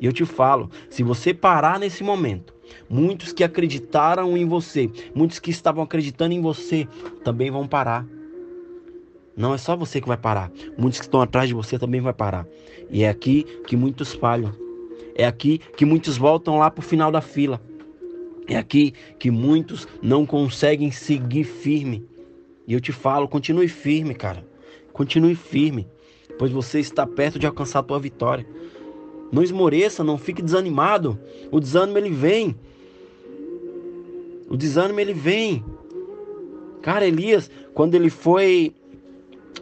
[0.00, 2.54] E eu te falo, se você parar nesse momento,
[2.88, 6.88] muitos que acreditaram em você, muitos que estavam acreditando em você,
[7.22, 8.06] também vão parar.
[9.36, 10.50] Não é só você que vai parar.
[10.76, 12.46] Muitos que estão atrás de você também vai parar.
[12.90, 14.52] E é aqui que muitos falham.
[15.14, 17.60] É aqui que muitos voltam lá para o final da fila.
[18.46, 22.04] É aqui que muitos não conseguem seguir firme.
[22.70, 24.46] E eu te falo, continue firme, cara.
[24.92, 25.88] Continue firme,
[26.38, 28.46] pois você está perto de alcançar a tua vitória.
[29.32, 31.18] Não esmoreça, não fique desanimado.
[31.50, 32.54] O desânimo ele vem.
[34.48, 35.64] O desânimo ele vem.
[36.80, 38.72] Cara, Elias, quando ele foi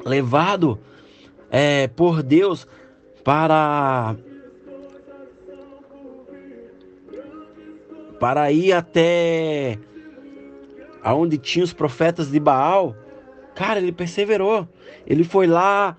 [0.05, 0.79] levado
[1.51, 2.69] é, por Deus
[3.25, 4.17] para
[8.21, 9.79] para ir até
[11.03, 12.97] aonde tinha os profetas de Baal,
[13.55, 14.69] cara, ele perseverou.
[15.07, 15.97] Ele foi lá,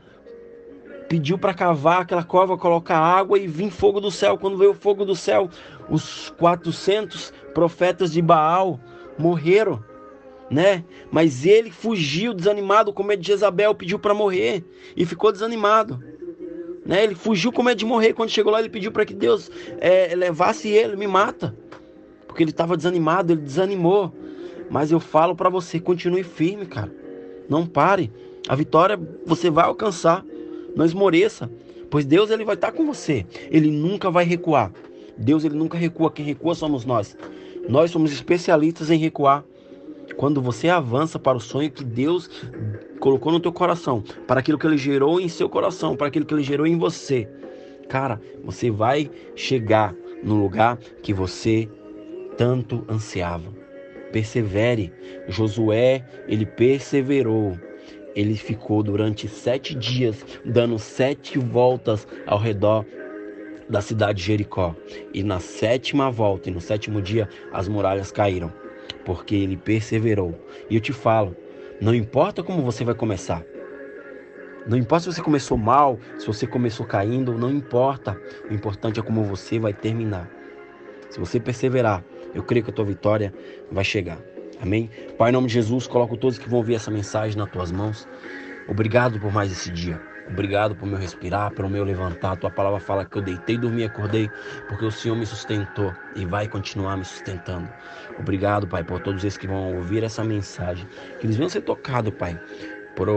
[1.07, 4.37] pediu para cavar aquela cova, colocar água e vir fogo do céu.
[4.37, 5.49] Quando veio o fogo do céu,
[5.89, 8.79] os 400 profetas de Baal
[9.17, 9.83] morreram,
[10.49, 10.83] né?
[11.11, 14.63] Mas ele fugiu desanimado com medo de Jezabel, pediu para morrer
[14.95, 16.03] e ficou desanimado.
[16.85, 17.03] Né?
[17.03, 18.13] Ele fugiu com medo de morrer.
[18.13, 21.55] Quando chegou lá, ele pediu para que Deus é, levasse ele, me mata
[22.29, 24.13] porque ele estava desanimado, ele desanimou.
[24.69, 26.91] Mas eu falo para você, continue firme, cara.
[27.49, 28.11] Não pare.
[28.47, 30.23] A vitória você vai alcançar.
[30.75, 31.49] Não esmoreça,
[31.89, 33.25] pois Deus ele vai estar tá com você.
[33.49, 34.71] Ele nunca vai recuar.
[35.17, 37.17] Deus ele nunca recua, quem recua somos nós.
[37.67, 39.43] Nós somos especialistas em recuar.
[40.15, 42.29] Quando você avança para o sonho que Deus
[42.99, 46.33] colocou no teu coração, para aquilo que ele gerou em seu coração, para aquilo que
[46.33, 47.27] ele gerou em você,
[47.87, 51.69] cara, você vai chegar no lugar que você
[52.37, 53.58] tanto ansiavam.
[54.11, 54.91] Persevere.
[55.27, 57.57] Josué, ele perseverou.
[58.15, 62.85] Ele ficou durante sete dias dando sete voltas ao redor
[63.69, 64.75] da cidade de Jericó.
[65.13, 68.51] E na sétima volta e no sétimo dia as muralhas caíram,
[69.05, 70.33] porque ele perseverou.
[70.69, 71.35] E eu te falo,
[71.79, 73.43] não importa como você vai começar.
[74.67, 78.19] Não importa se você começou mal, se você começou caindo, não importa.
[78.49, 80.29] O importante é como você vai terminar.
[81.09, 82.03] Se você perseverar,
[82.33, 83.33] eu creio que a tua vitória
[83.71, 84.19] vai chegar.
[84.61, 84.89] Amém?
[85.17, 88.07] Pai, em nome de Jesus, coloco todos que vão ouvir essa mensagem nas tuas mãos.
[88.67, 89.99] Obrigado por mais esse dia.
[90.29, 92.37] Obrigado por meu respirar, pelo meu levantar.
[92.37, 94.29] Tua palavra fala que eu deitei, dormi, acordei,
[94.67, 97.67] porque o Senhor me sustentou e vai continuar me sustentando.
[98.19, 100.87] Obrigado, Pai, por todos esses que vão ouvir essa mensagem.
[101.19, 102.39] Que eles venham ser tocados, Pai,
[102.95, 103.09] por,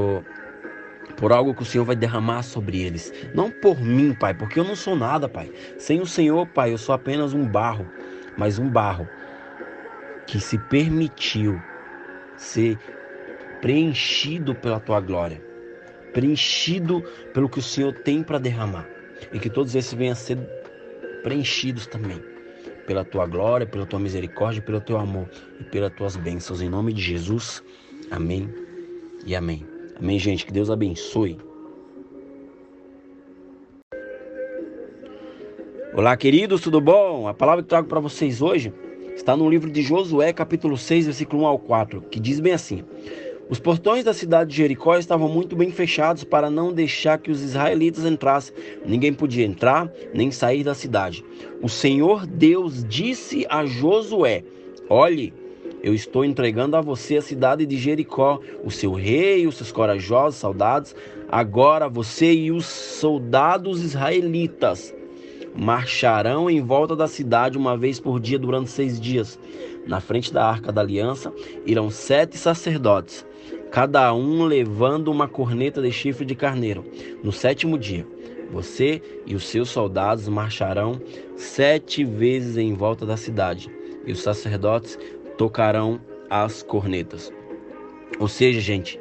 [1.17, 3.13] por algo que o Senhor vai derramar sobre eles.
[3.35, 5.53] Não por mim, Pai, porque eu não sou nada, Pai.
[5.77, 7.87] Sem o Senhor, Pai, eu sou apenas um barro
[8.37, 9.09] mas um barro
[10.27, 11.61] que se permitiu
[12.37, 12.79] ser
[13.61, 15.43] preenchido pela tua glória,
[16.13, 17.03] preenchido
[17.33, 18.89] pelo que o Senhor tem para derramar,
[19.33, 20.39] e que todos esses venham a ser
[21.23, 22.21] preenchidos também
[22.87, 25.29] pela tua glória, pela tua misericórdia, pelo teu amor
[25.61, 26.61] e pelas tuas bênçãos.
[26.61, 27.63] Em nome de Jesus,
[28.11, 28.53] amém
[29.25, 29.67] e amém.
[29.97, 30.45] Amém, gente.
[30.45, 31.39] Que Deus abençoe.
[35.95, 37.29] Olá, queridos, tudo bom?
[37.29, 38.73] A palavra que trago para vocês hoje
[39.15, 42.83] está no livro de Josué, capítulo 6, versículo 1 ao 4, que diz bem assim:
[43.51, 47.43] Os portões da cidade de Jericó estavam muito bem fechados para não deixar que os
[47.43, 48.55] israelitas entrassem.
[48.87, 51.23] Ninguém podia entrar nem sair da cidade.
[51.61, 54.45] O Senhor Deus disse a Josué:
[54.89, 55.35] Olhe,
[55.83, 60.41] eu estou entregando a você a cidade de Jericó, o seu rei, os seus corajosos
[60.41, 60.97] soldados.
[61.29, 64.95] Agora você e os soldados israelitas
[65.55, 69.39] marcharão em volta da cidade uma vez por dia durante seis dias.
[69.87, 71.33] Na frente da arca da aliança
[71.67, 73.27] irão sete sacerdotes,
[73.71, 76.85] cada um levando uma corneta de chifre de carneiro.
[77.23, 78.07] No sétimo dia,
[78.51, 81.01] você e os seus soldados marcharão
[81.37, 83.71] sete vezes em volta da cidade,
[84.07, 84.99] e os sacerdotes
[85.39, 87.33] tocarão as cornetas.
[88.19, 89.01] Ou seja, gente,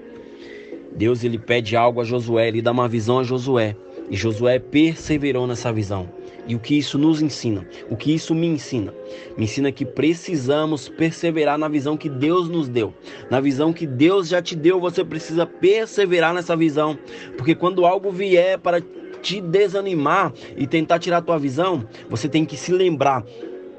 [0.96, 3.76] Deus ele pede algo a Josué, ele dá uma visão a Josué,
[4.10, 6.10] e Josué perseverou nessa visão.
[6.48, 7.66] E o que isso nos ensina?
[7.90, 8.94] O que isso me ensina?
[9.38, 12.94] Me ensina que precisamos perseverar na visão que Deus nos deu.
[13.30, 16.98] Na visão que Deus já te deu, você precisa perseverar nessa visão.
[17.38, 18.82] Porque quando algo vier para
[19.22, 23.24] te desanimar e tentar tirar a tua visão, você tem que se lembrar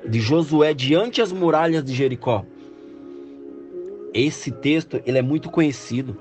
[0.07, 2.45] de Josué diante as muralhas de Jericó.
[4.15, 6.17] Esse texto, ele é muito conhecido.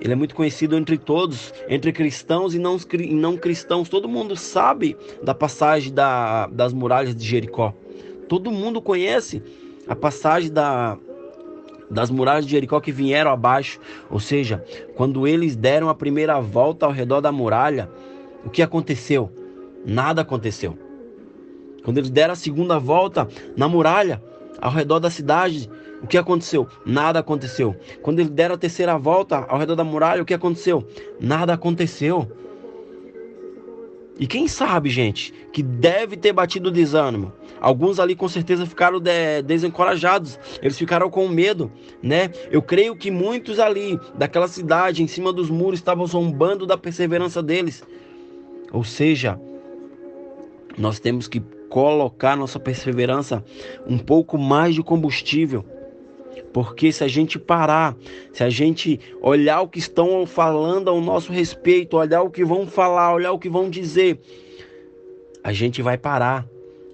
[0.00, 3.88] Ele é muito conhecido entre todos, entre cristãos e não, e não cristãos.
[3.88, 7.74] Todo mundo sabe da passagem da, das muralhas de Jericó.
[8.28, 9.42] Todo mundo conhece
[9.86, 10.96] a passagem da,
[11.90, 13.78] das muralhas de Jericó que vieram abaixo.
[14.08, 14.64] Ou seja,
[14.94, 17.90] quando eles deram a primeira volta ao redor da muralha,
[18.44, 19.30] o que aconteceu?
[19.84, 20.78] Nada aconteceu.
[21.84, 24.22] Quando eles deram a segunda volta na muralha,
[24.60, 25.68] ao redor da cidade,
[26.02, 26.66] o que aconteceu?
[26.84, 27.76] Nada aconteceu.
[28.02, 30.86] Quando eles deram a terceira volta ao redor da muralha, o que aconteceu?
[31.20, 32.30] Nada aconteceu.
[34.18, 37.32] E quem sabe, gente, que deve ter batido desânimo.
[37.60, 41.70] Alguns ali com certeza ficaram de, desencorajados, eles ficaram com medo,
[42.02, 42.30] né?
[42.50, 47.42] Eu creio que muitos ali daquela cidade, em cima dos muros, estavam zombando da perseverança
[47.42, 47.82] deles.
[48.72, 49.38] Ou seja,
[50.78, 53.44] nós temos que colocar nossa perseverança
[53.86, 55.64] um pouco mais de combustível
[56.52, 57.96] porque se a gente parar,
[58.32, 62.66] se a gente olhar o que estão falando ao nosso respeito, olhar o que vão
[62.66, 64.20] falar, olhar o que vão dizer,
[65.42, 66.46] a gente vai parar.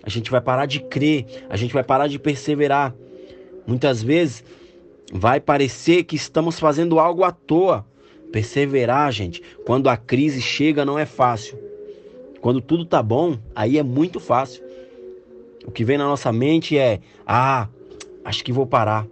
[0.03, 2.95] A gente vai parar de crer, a gente vai parar de perseverar.
[3.67, 4.45] Muitas vezes
[5.13, 7.85] vai parecer que estamos fazendo algo à toa.
[8.31, 11.59] Perseverar, gente, quando a crise chega não é fácil.
[12.41, 14.63] Quando tudo tá bom, aí é muito fácil.
[15.67, 17.67] O que vem na nossa mente é: ah,
[18.25, 19.07] acho que vou parar.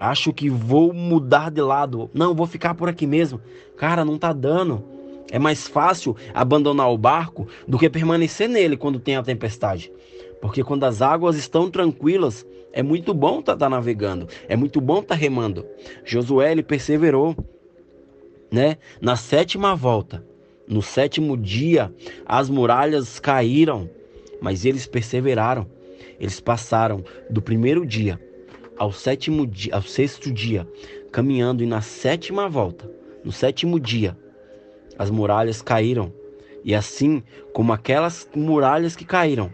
[0.00, 2.08] Acho que vou mudar de lado.
[2.14, 3.40] Não, vou ficar por aqui mesmo.
[3.76, 4.84] Cara, não tá dando.
[5.30, 9.92] É mais fácil abandonar o barco do que permanecer nele quando tem a tempestade.
[10.40, 14.80] Porque quando as águas estão tranquilas, é muito bom estar tá, tá navegando, é muito
[14.80, 15.66] bom estar tá remando.
[16.04, 17.36] Josué ele perseverou,
[18.50, 18.78] né?
[19.00, 20.24] Na sétima volta,
[20.66, 21.92] no sétimo dia,
[22.24, 23.90] as muralhas caíram,
[24.40, 25.66] mas eles perseveraram.
[26.20, 28.18] Eles passaram do primeiro dia
[28.78, 30.66] ao sétimo dia, ao sexto dia,
[31.10, 32.90] caminhando e na sétima volta,
[33.24, 34.16] no sétimo dia,
[34.98, 36.12] as muralhas caíram.
[36.64, 37.22] E assim
[37.52, 39.52] como aquelas muralhas que caíram,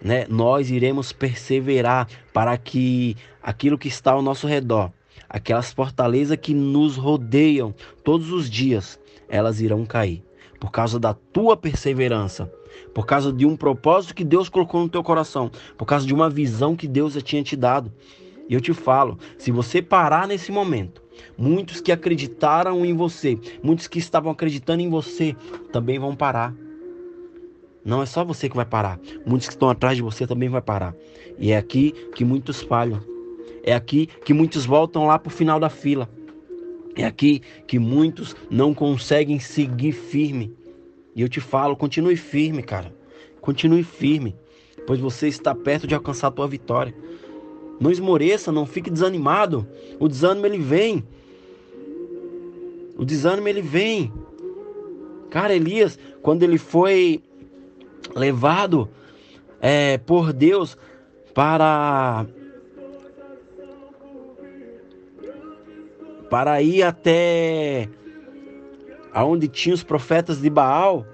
[0.00, 4.92] né, nós iremos perseverar para que aquilo que está ao nosso redor,
[5.28, 7.74] aquelas fortalezas que nos rodeiam
[8.04, 8.98] todos os dias,
[9.28, 10.22] elas irão cair
[10.58, 12.50] por causa da tua perseverança,
[12.94, 16.28] por causa de um propósito que Deus colocou no teu coração, por causa de uma
[16.28, 17.92] visão que Deus já tinha te dado.
[18.48, 21.02] E eu te falo, se você parar nesse momento,
[21.36, 25.36] muitos que acreditaram em você, muitos que estavam acreditando em você,
[25.70, 26.54] também vão parar.
[27.84, 30.62] Não é só você que vai parar, muitos que estão atrás de você também vai
[30.62, 30.94] parar.
[31.38, 33.00] E é aqui que muitos falham.
[33.62, 36.08] É aqui que muitos voltam lá para o final da fila.
[36.96, 40.52] É aqui que muitos não conseguem seguir firme.
[41.18, 42.94] E eu te falo, continue firme, cara.
[43.40, 44.36] Continue firme,
[44.86, 46.94] pois você está perto de alcançar a tua vitória.
[47.80, 49.66] Não esmoreça, não fique desanimado.
[49.98, 51.04] O desânimo ele vem.
[52.96, 54.12] O desânimo ele vem.
[55.28, 57.20] Cara, Elias, quando ele foi
[58.14, 58.88] levado
[59.60, 60.78] é, por Deus
[61.34, 62.26] para
[66.30, 67.88] para ir até
[69.18, 71.04] aonde tinha os profetas de Baal,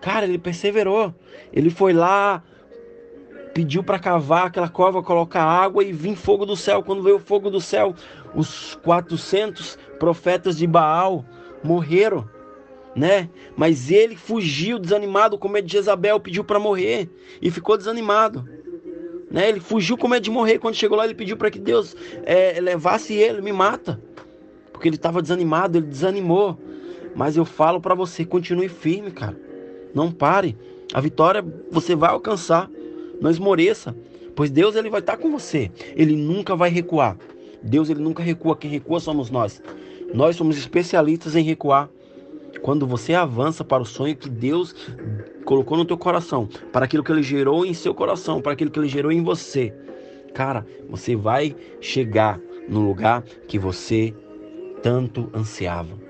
[0.00, 1.14] cara, ele perseverou.
[1.52, 2.42] Ele foi lá,
[3.54, 6.82] pediu para cavar aquela cova, colocar água e vir fogo do céu.
[6.82, 7.94] Quando veio o fogo do céu,
[8.34, 11.24] os 400 profetas de Baal
[11.62, 12.28] morreram,
[12.92, 13.30] né?
[13.56, 17.08] Mas ele fugiu desanimado com medo de Jezabel, pediu para morrer
[17.40, 18.44] e ficou desanimado.
[19.30, 19.48] Né?
[19.48, 20.58] Ele fugiu com medo de morrer.
[20.58, 24.00] Quando chegou lá, ele pediu para que Deus é, levasse ele, me mata
[24.74, 26.58] porque ele estava desanimado, ele desanimou.
[27.14, 29.36] Mas eu falo para você, continue firme, cara.
[29.94, 30.56] Não pare.
[30.92, 32.70] A vitória você vai alcançar.
[33.20, 33.96] Não esmoreça,
[34.34, 35.70] pois Deus ele vai estar tá com você.
[35.94, 37.16] Ele nunca vai recuar.
[37.62, 39.62] Deus ele nunca recua, quem recua somos nós.
[40.12, 41.88] Nós somos especialistas em recuar.
[42.60, 44.74] Quando você avança para o sonho que Deus
[45.44, 48.78] colocou no teu coração, para aquilo que ele gerou em seu coração, para aquilo que
[48.78, 49.74] ele gerou em você,
[50.32, 54.14] cara, você vai chegar no lugar que você
[54.82, 56.03] tanto ansiava.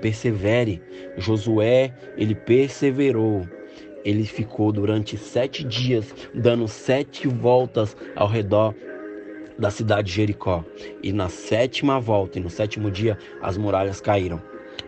[0.00, 0.82] Persevere.
[1.16, 3.46] Josué, ele perseverou.
[4.04, 8.74] Ele ficou durante sete dias dando sete voltas ao redor
[9.58, 10.64] da cidade de Jericó.
[11.02, 14.40] E na sétima volta e no sétimo dia as muralhas caíram,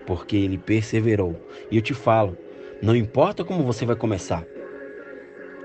[0.06, 1.36] porque ele perseverou.
[1.70, 2.38] E eu te falo,
[2.80, 4.44] não importa como você vai começar.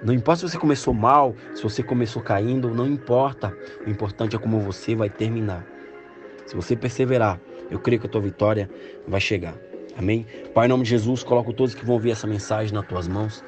[0.03, 3.55] Não importa se você começou mal, se você começou caindo, não importa.
[3.85, 5.65] O importante é como você vai terminar.
[6.45, 7.39] Se você perseverar,
[7.69, 8.69] eu creio que a tua vitória
[9.07, 9.55] vai chegar.
[9.97, 10.25] Amém?
[10.53, 13.43] Pai, em nome de Jesus, coloco todos que vão ouvir essa mensagem nas tuas mãos.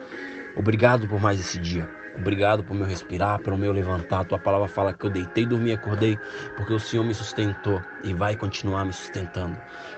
[0.55, 1.87] Obrigado por mais esse dia.
[2.17, 4.25] Obrigado por meu respirar, pelo meu levantar.
[4.25, 6.17] Tua palavra fala que eu deitei, dormi, acordei,
[6.55, 9.55] porque o Senhor me sustentou e vai continuar me sustentando.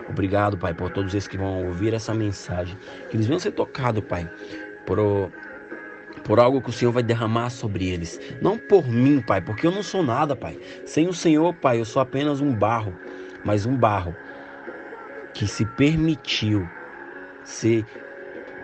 [0.10, 2.78] Obrigado, Pai, por todos esses que vão ouvir essa mensagem.
[3.10, 4.30] Que eles venham ser tocados, Pai,
[4.86, 5.00] por,
[6.26, 8.20] por algo que o Senhor vai derramar sobre eles.
[8.42, 10.60] Não por mim, Pai, porque eu não sou nada, Pai.
[10.86, 12.94] Sem o Senhor, Pai, eu sou apenas um barro,
[13.44, 14.16] mas um barro
[15.34, 16.68] que se permitiu
[17.44, 17.86] ser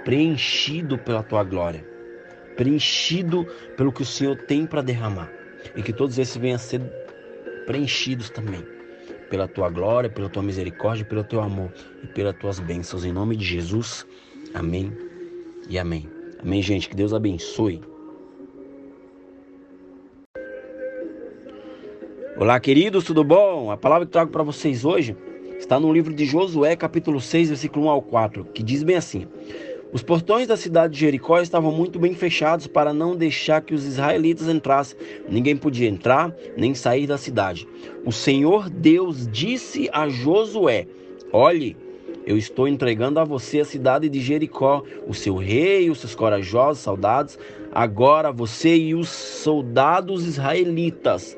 [0.04, 1.96] preenchido pela tua glória
[2.56, 3.46] preenchido
[3.78, 5.32] pelo que o Senhor tem para derramar.
[5.76, 6.82] E que todos esses venham a ser
[7.66, 8.64] preenchidos também
[9.30, 11.72] pela tua glória, pela tua misericórdia, pelo teu amor
[12.04, 13.04] e pelas tuas bênçãos.
[13.04, 14.06] Em nome de Jesus.
[14.54, 14.96] Amém
[15.68, 16.10] e amém.
[16.42, 16.88] Amém, gente.
[16.88, 17.82] Que Deus abençoe.
[22.38, 23.72] Olá, queridos, tudo bom?
[23.72, 25.16] A palavra que trago para vocês hoje
[25.58, 29.26] está no livro de Josué, capítulo 6, versículo 1 ao 4, que diz bem assim:
[29.94, 33.86] os portões da cidade de Jericó estavam muito bem fechados para não deixar que os
[33.86, 35.00] israelitas entrassem.
[35.30, 37.66] Ninguém podia entrar nem sair da cidade.
[38.06, 40.88] O Senhor Deus disse a Josué:
[41.32, 41.78] Olhe,
[42.28, 46.84] eu estou entregando a você a cidade de Jericó, o seu rei, os seus corajosos
[46.84, 47.40] soldados.
[47.72, 51.38] Agora você e os soldados israelitas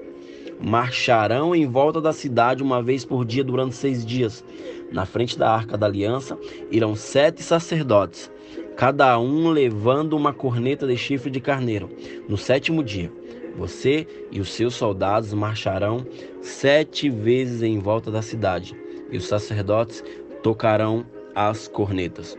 [0.60, 4.44] marcharão em volta da cidade uma vez por dia durante seis dias.
[4.92, 6.38] Na frente da arca da aliança
[6.72, 8.32] irão sete sacerdotes
[8.78, 11.90] cada um levando uma corneta de chifre de carneiro.
[12.30, 13.12] No sétimo dia,
[13.58, 16.06] você e os seus soldados marcharão
[16.42, 18.76] sete vezes em volta da cidade,
[19.12, 20.04] e os sacerdotes
[20.44, 21.04] tocarão
[21.34, 22.38] as cornetas.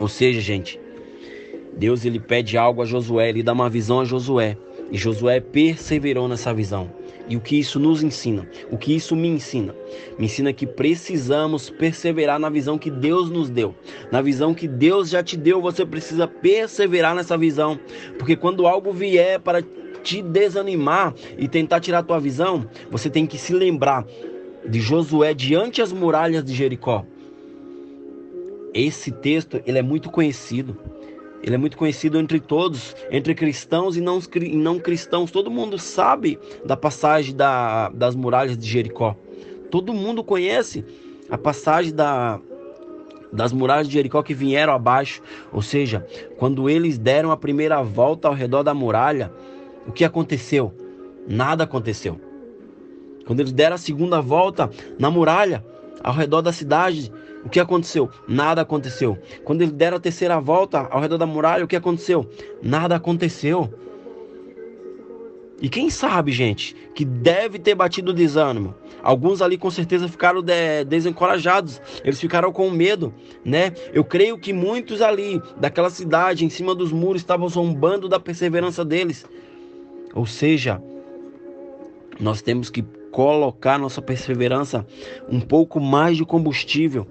[0.00, 0.80] Ou seja, gente,
[1.76, 4.56] Deus ele pede algo a Josué, ele dá uma visão a Josué,
[4.90, 6.90] e Josué perseverou nessa visão.
[7.28, 8.46] E o que isso nos ensina?
[8.70, 9.74] O que isso me ensina?
[10.18, 13.74] Me ensina que precisamos perseverar na visão que Deus nos deu.
[14.10, 17.78] Na visão que Deus já te deu, você precisa perseverar nessa visão.
[18.18, 19.62] Porque quando algo vier para
[20.02, 24.04] te desanimar e tentar tirar a tua visão, você tem que se lembrar
[24.68, 27.04] de Josué diante as muralhas de Jericó.
[28.74, 30.76] Esse texto, ele é muito conhecido.
[31.42, 35.30] Ele é muito conhecido entre todos, entre cristãos e não, e não cristãos.
[35.30, 39.16] Todo mundo sabe da passagem da, das muralhas de Jericó.
[39.70, 40.84] Todo mundo conhece
[41.28, 42.38] a passagem da,
[43.32, 45.20] das muralhas de Jericó que vieram abaixo.
[45.52, 46.06] Ou seja,
[46.38, 49.32] quando eles deram a primeira volta ao redor da muralha,
[49.86, 50.72] o que aconteceu?
[51.26, 52.20] Nada aconteceu.
[53.26, 55.64] Quando eles deram a segunda volta na muralha,
[56.02, 57.12] ao redor da cidade,
[57.44, 58.08] o que aconteceu?
[58.28, 59.18] Nada aconteceu.
[59.44, 62.28] Quando eles deram a terceira volta ao redor da muralha, o que aconteceu?
[62.62, 63.72] Nada aconteceu.
[65.60, 68.74] E quem sabe, gente, que deve ter batido desânimo.
[69.00, 73.12] Alguns ali com certeza ficaram de, desencorajados, eles ficaram com medo,
[73.44, 73.72] né?
[73.92, 78.84] Eu creio que muitos ali daquela cidade, em cima dos muros, estavam zombando da perseverança
[78.84, 79.24] deles.
[80.14, 80.82] Ou seja,
[82.20, 84.86] nós temos que colocar nossa perseverança
[85.28, 87.06] um pouco mais de combustível.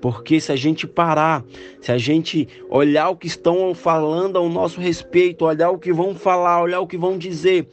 [0.00, 1.44] Porque se a gente parar,
[1.80, 6.14] se a gente olhar o que estão falando ao nosso respeito, olhar o que vão
[6.14, 7.68] falar, olhar o que vão dizer,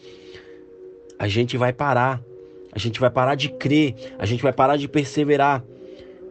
[1.19, 2.21] a gente vai parar.
[2.71, 5.63] A gente vai parar de crer, a gente vai parar de perseverar.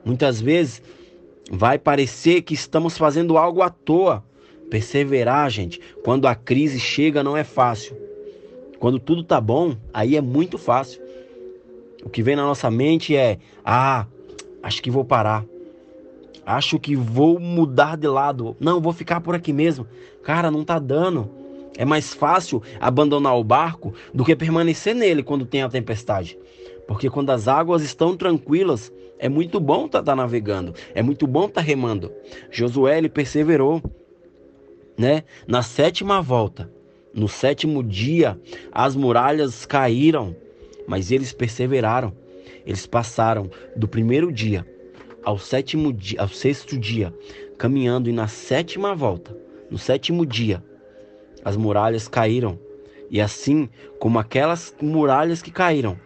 [0.04, 0.82] Muitas vezes
[1.50, 4.22] vai parecer que estamos fazendo algo à toa.
[4.68, 7.96] Perseverar, gente, quando a crise chega não é fácil.
[8.78, 11.00] Quando tudo tá bom, aí é muito fácil.
[12.04, 14.06] O que vem na nossa mente é: ah,
[14.62, 15.44] acho que vou parar.
[16.46, 18.56] Acho que vou mudar de lado.
[18.60, 19.86] Não, vou ficar por aqui mesmo.
[20.22, 21.30] Cara, não tá dando.
[21.76, 26.38] É mais fácil abandonar o barco do que permanecer nele quando tem a tempestade.
[26.86, 31.26] Porque quando as águas estão tranquilas, é muito bom estar tá, tá navegando, é muito
[31.26, 32.12] bom estar tá remando.
[32.50, 33.82] Josué ele perseverou,
[34.96, 35.24] né?
[35.48, 36.70] Na sétima volta,
[37.12, 38.38] no sétimo dia,
[38.70, 40.36] as muralhas caíram
[40.86, 42.12] mas eles perseveraram.
[42.66, 44.66] Eles passaram do primeiro dia
[45.24, 47.14] ao sétimo dia, ao sexto dia,
[47.56, 49.36] caminhando e na sétima volta
[49.70, 50.62] no sétimo dia,
[51.44, 52.58] as muralhas caíram.
[53.10, 53.68] E assim
[53.98, 55.98] como aquelas muralhas que caíram,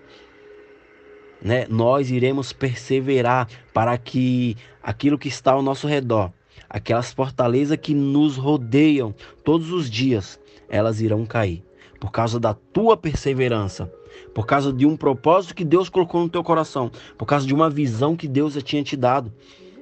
[1.40, 6.32] né, nós iremos perseverar para que aquilo que está ao nosso redor,
[6.68, 9.14] aquelas fortalezas que nos rodeiam
[9.44, 11.62] todos os dias, elas irão cair
[12.00, 13.92] por causa da tua perseverança,
[14.38, 17.68] por causa de um propósito que Deus colocou no teu coração, por causa de uma
[17.68, 19.32] visão que Deus já tinha te dado.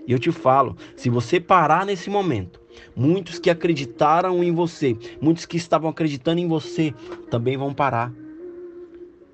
[0.06, 2.58] E eu te falo, se você parar nesse momento,
[2.96, 6.94] muitos que acreditaram em você, muitos que estavam acreditando em você,
[7.28, 8.10] também vão parar.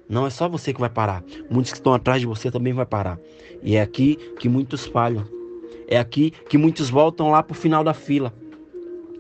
[0.09, 1.23] Não é só você que vai parar.
[1.49, 3.17] Muitos que estão atrás de você também vai parar.
[3.63, 5.25] E é aqui que muitos falham.
[5.87, 8.35] É aqui que muitos voltam lá para o final da fila.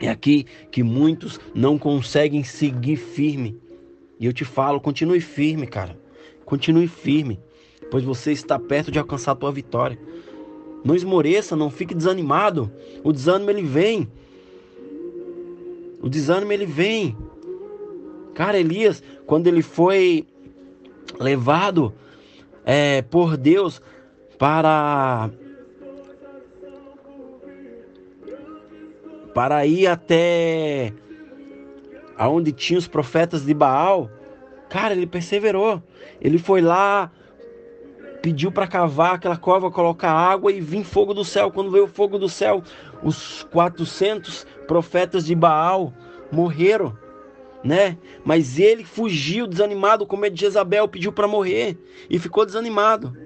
[0.00, 3.61] É aqui que muitos não conseguem seguir firme.
[4.22, 5.98] E eu te falo, continue firme, cara.
[6.44, 7.40] Continue firme,
[7.90, 9.98] pois você está perto de alcançar a tua vitória.
[10.84, 12.70] Não esmoreça, não fique desanimado.
[13.02, 14.08] O desânimo ele vem.
[16.00, 17.16] O desânimo ele vem.
[18.32, 20.24] Cara, Elias, quando ele foi
[21.18, 21.92] levado
[22.64, 23.82] é, por Deus
[24.38, 25.30] para
[29.34, 30.92] para ir até
[32.22, 34.08] aonde tinha os profetas de Baal,
[34.68, 35.82] cara, ele perseverou.
[36.20, 37.10] Ele foi lá,
[38.22, 41.50] pediu para cavar aquela cova, colocar água e vir fogo do céu.
[41.50, 42.62] Quando veio o fogo do céu,
[43.02, 45.92] os 400 profetas de Baal
[46.30, 46.96] morreram
[47.64, 47.96] né?
[48.24, 51.78] Mas ele fugiu desanimado com medo de Jezabel, pediu para morrer
[52.10, 53.16] e ficou desanimado.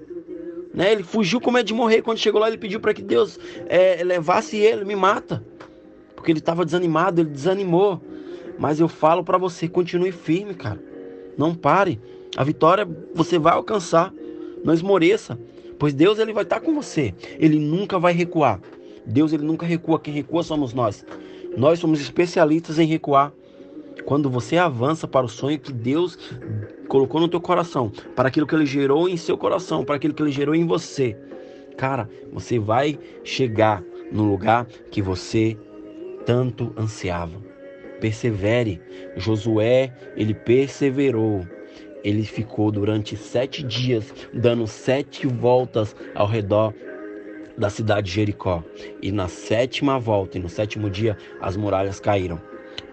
[0.71, 0.91] Né?
[0.91, 2.03] Ele fugiu com medo de morrer.
[2.03, 5.43] Quando chegou lá, ele pediu para que Deus é, levasse ele, me mata.
[6.15, 7.99] Porque ele estava desanimado, ele desanimou.
[8.57, 10.81] Mas eu falo para você, continue firme, cara.
[11.37, 11.99] Não pare.
[12.35, 14.13] A vitória você vai alcançar.
[14.63, 15.39] Não esmoreça.
[15.77, 17.13] Pois Deus ele vai estar tá com você.
[17.39, 18.59] Ele nunca vai recuar.
[19.05, 19.99] Deus ele nunca recua.
[19.99, 21.05] Quem recua somos nós.
[21.55, 23.31] Nós somos especialistas em recuar
[24.05, 26.17] quando você avança para o sonho que Deus
[26.87, 30.23] colocou no teu coração, para aquilo que ele gerou em seu coração, para aquilo que
[30.23, 31.17] ele gerou em você,
[31.77, 35.57] cara, você vai chegar no lugar que você
[36.25, 37.46] tanto ansiava.
[37.99, 38.81] Persevere.
[39.15, 41.45] Josué, ele perseverou.
[42.03, 46.73] Ele ficou durante sete dias dando sete voltas ao redor
[47.57, 48.63] da cidade de Jericó.
[49.01, 52.39] E na sétima volta e no sétimo dia as muralhas caíram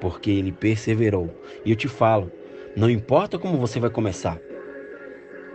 [0.00, 1.30] porque ele perseverou.
[1.64, 2.30] E eu te falo,
[2.76, 4.38] não importa como você vai começar.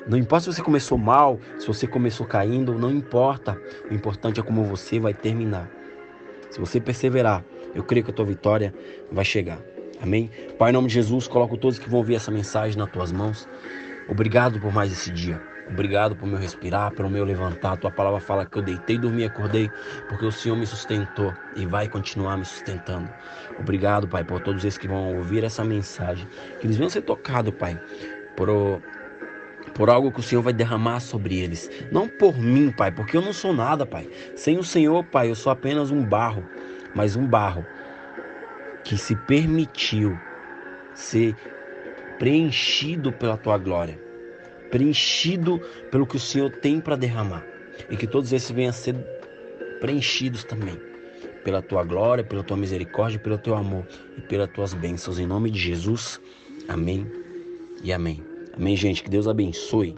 [0.07, 3.61] Não importa se você começou mal, se você começou caindo, não importa.
[3.89, 5.69] O importante é como você vai terminar.
[6.49, 8.73] Se você perseverar, eu creio que a tua vitória
[9.11, 9.59] vai chegar.
[10.01, 10.29] Amém?
[10.57, 13.47] Pai, em nome de Jesus, coloco todos que vão ouvir essa mensagem nas tuas mãos.
[14.07, 15.41] Obrigado por mais esse dia.
[15.69, 17.77] Obrigado por meu respirar, pelo meu levantar.
[17.77, 19.69] Tua palavra fala que eu deitei, dormi, acordei,
[20.07, 23.09] porque o Senhor me sustentou e vai continuar me sustentando.
[23.59, 26.27] Obrigado, Pai, por todos esses que vão ouvir essa mensagem.
[26.59, 27.79] Que eles venham ser tocados, Pai,
[28.35, 28.49] por,
[29.75, 31.69] por algo que o Senhor vai derramar sobre eles.
[31.91, 34.09] Não por mim, Pai, porque eu não sou nada, Pai.
[34.35, 36.43] Sem o Senhor, Pai, eu sou apenas um barro,
[36.93, 37.65] mas um barro
[38.83, 40.17] que se permitiu
[40.93, 41.35] ser
[42.17, 44.09] preenchido pela tua glória
[44.69, 45.59] preenchido
[45.91, 47.45] pelo que o Senhor tem para derramar.
[47.89, 48.95] E que todos esses venham a ser
[49.79, 50.77] preenchidos também
[51.43, 53.85] pela tua glória, pela tua misericórdia, pelo teu amor
[54.17, 55.19] e pelas tuas bênçãos.
[55.19, 56.19] Em nome de Jesus.
[56.67, 57.09] Amém
[57.83, 58.23] e amém.
[58.55, 59.01] Amém, gente.
[59.01, 59.95] Que Deus abençoe.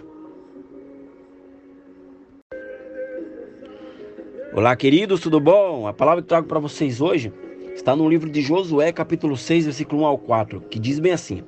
[4.54, 5.88] Olá, queridos, tudo bom?
[5.88, 7.32] A palavra que trago para vocês hoje
[7.74, 11.42] está no livro de Josué, capítulo 6, versículo 1 ao 4, que diz bem assim: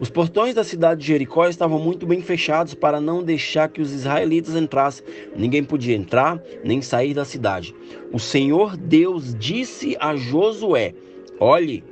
[0.00, 3.92] os portões da cidade de Jericó estavam muito bem fechados para não deixar que os
[3.92, 5.06] israelitas entrassem.
[5.36, 7.72] Ninguém podia entrar nem sair da cidade.
[8.12, 10.94] O Senhor Deus disse a Josué:
[11.38, 11.84] Olhe,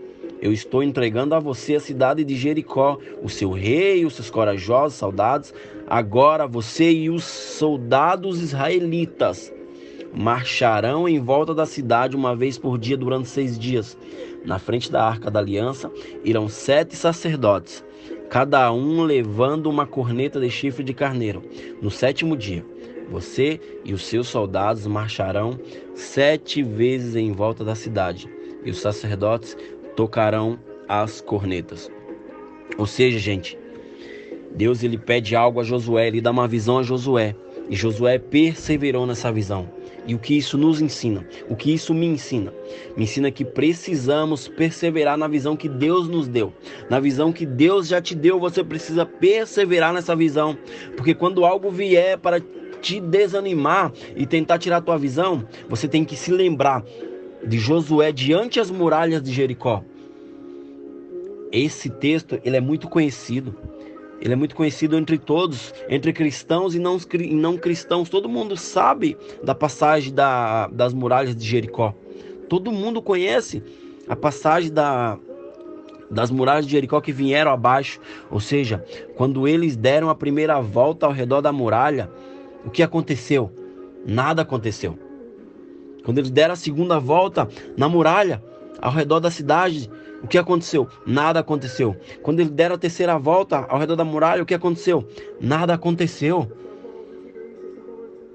[0.43, 4.99] eu estou entregando a você a cidade de Jericó, o seu rei, os seus corajosos
[4.99, 5.55] soldados.
[5.87, 9.53] Agora você e os soldados israelitas
[10.13, 13.97] marcharão em volta da cidade uma vez por dia durante seis dias.
[14.45, 15.91] Na frente da arca da aliança
[16.25, 17.85] irão sete sacerdotes
[18.31, 21.43] cada um levando uma corneta de chifre de carneiro.
[21.83, 22.65] No sétimo dia,
[23.11, 25.59] você e os seus soldados marcharão
[25.97, 28.31] sete vezes em volta da cidade,
[28.65, 29.57] e os sacerdotes
[29.97, 31.91] tocarão as cornetas.
[32.79, 33.59] Ou seja, gente,
[34.55, 37.35] Deus ele pede algo a Josué, ele dá uma visão a Josué,
[37.69, 39.69] e Josué perseverou nessa visão.
[40.07, 41.27] E o que isso nos ensina?
[41.49, 42.53] O que isso me ensina?
[42.97, 46.53] Me ensina que precisamos perseverar na visão que Deus nos deu.
[46.89, 50.57] Na visão que Deus já te deu, você precisa perseverar nessa visão.
[50.97, 52.41] Porque quando algo vier para
[52.81, 56.83] te desanimar e tentar tirar a tua visão, você tem que se lembrar
[57.47, 59.85] de Josué diante as muralhas de Jericó.
[61.53, 63.55] Esse texto ele é muito conhecido.
[64.21, 68.11] Ele é muito conhecido entre todos, entre cristãos e não, e não cristãos.
[68.11, 71.95] Todo mundo sabe da passagem da, das muralhas de Jericó.
[72.49, 73.63] Todo mundo conhece
[74.07, 75.19] a passagem da,
[76.11, 77.99] das muralhas de Jericó que vieram abaixo.
[78.31, 78.85] Ou seja,
[79.17, 82.11] quando eles deram a primeira volta ao redor da muralha,
[82.65, 83.51] o que aconteceu?
[84.07, 84.99] Nada aconteceu.
[86.05, 88.43] Quando eles deram a segunda volta na muralha,
[88.81, 89.91] ao redor da cidade,
[90.23, 90.89] o que aconteceu?
[91.07, 91.97] Nada aconteceu.
[92.23, 95.07] Quando eles deram a terceira volta ao redor da muralha, o que aconteceu?
[95.41, 96.51] Nada aconteceu.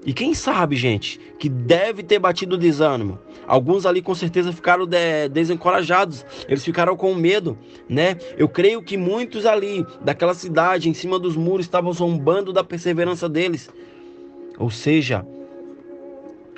[0.04, 3.18] E quem sabe, gente, que deve ter batido desânimo.
[3.44, 7.58] Alguns ali com certeza ficaram de, desencorajados, eles ficaram com medo,
[7.88, 8.16] né?
[8.36, 13.28] Eu creio que muitos ali daquela cidade, em cima dos muros, estavam zombando da perseverança
[13.28, 13.68] deles.
[14.58, 15.26] Ou seja,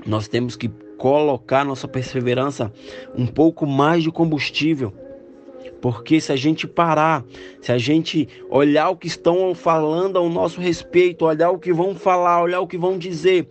[0.07, 0.69] nós temos que
[0.99, 2.73] colocar nossa perseverança
[3.17, 4.93] um pouco mais de combustível.
[5.81, 7.25] Porque se a gente parar,
[7.61, 11.95] se a gente olhar o que estão falando ao nosso respeito, olhar o que vão
[11.95, 13.49] falar, olhar o que vão dizer,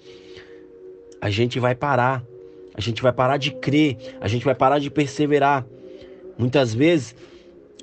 [1.21, 2.23] a gente vai parar.
[2.75, 5.65] A gente vai parar de crer, a gente vai parar de perseverar.
[6.37, 7.15] Muitas vezes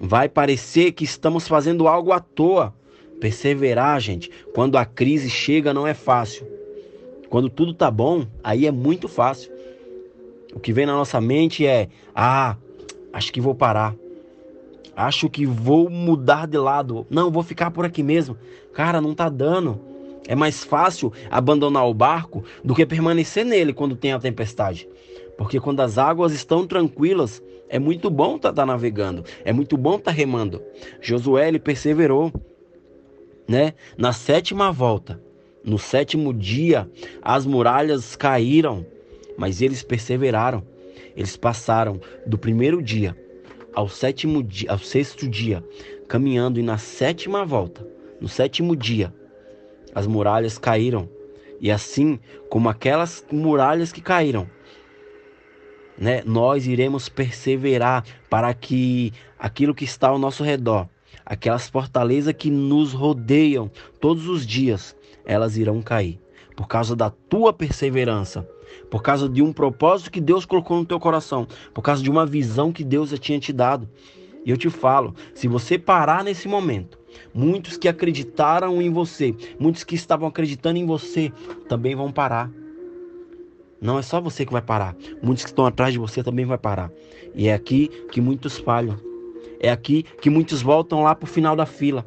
[0.01, 2.73] vai parecer que estamos fazendo algo à toa.
[3.21, 6.47] Perseverar, gente, quando a crise chega não é fácil.
[7.29, 9.51] Quando tudo tá bom, aí é muito fácil.
[10.55, 12.57] O que vem na nossa mente é: ah,
[13.13, 13.97] acho que vou parar.
[14.97, 17.07] Acho que vou mudar de lado.
[17.11, 18.37] Não, vou ficar por aqui mesmo.
[18.73, 19.81] Cara, não tá dando.
[20.27, 24.89] É mais fácil abandonar o barco do que permanecer nele quando tem a tempestade.
[25.37, 29.77] Porque quando as águas estão tranquilas, é muito bom estar tá, tá navegando, é muito
[29.77, 30.63] bom estar tá remando.
[31.01, 32.33] Josué ele perseverou,
[33.49, 33.75] né?
[33.99, 35.21] Na sétima volta,
[35.63, 36.89] no sétimo dia,
[37.21, 38.87] as muralhas caíram,
[39.37, 40.63] mas eles perseveraram.
[41.17, 43.17] Eles passaram do primeiro dia
[43.75, 45.65] ao sétimo dia, ao sexto dia,
[46.09, 47.87] caminhando e na sétima volta,
[48.21, 49.13] no sétimo dia,
[49.95, 51.09] as muralhas caíram.
[51.61, 52.19] E assim
[52.51, 54.49] como aquelas muralhas que caíram,
[55.97, 60.89] né, nós iremos perseverar para que aquilo que está ao nosso redor,
[61.25, 63.71] aquelas fortalezas que nos rodeiam
[64.01, 66.21] todos os dias, elas irão cair
[66.57, 68.49] por causa da tua perseverança,
[68.91, 72.27] por causa de um propósito que Deus colocou no teu coração, por causa de uma
[72.27, 73.89] visão que Deus já tinha te dado.
[74.45, 76.99] E eu te falo, se você parar nesse momento,
[77.33, 81.33] muitos que acreditaram em você, muitos que estavam acreditando em você,
[81.69, 82.51] também vão parar.
[83.81, 86.59] Não é só você que vai parar, muitos que estão atrás de você também vai
[86.59, 86.91] parar.
[87.35, 88.97] E é aqui que muitos falham.
[89.61, 92.07] É aqui que muitos voltam lá para o final da fila.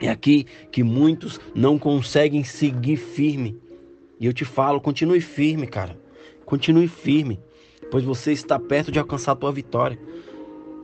[0.00, 3.61] É aqui que muitos não conseguem seguir firme.
[4.22, 5.98] E eu te falo, continue firme, cara.
[6.44, 7.40] Continue firme,
[7.90, 9.98] pois você está perto de alcançar a tua vitória.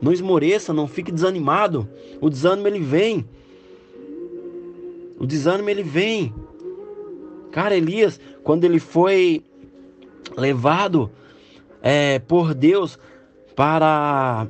[0.01, 1.87] Não esmoreça, não fique desanimado.
[2.19, 3.25] O desânimo ele vem.
[5.17, 6.33] O desânimo ele vem.
[7.49, 9.41] Cara, Elias, quando ele foi
[10.35, 11.09] levado
[11.81, 12.99] é, por Deus
[13.55, 14.47] para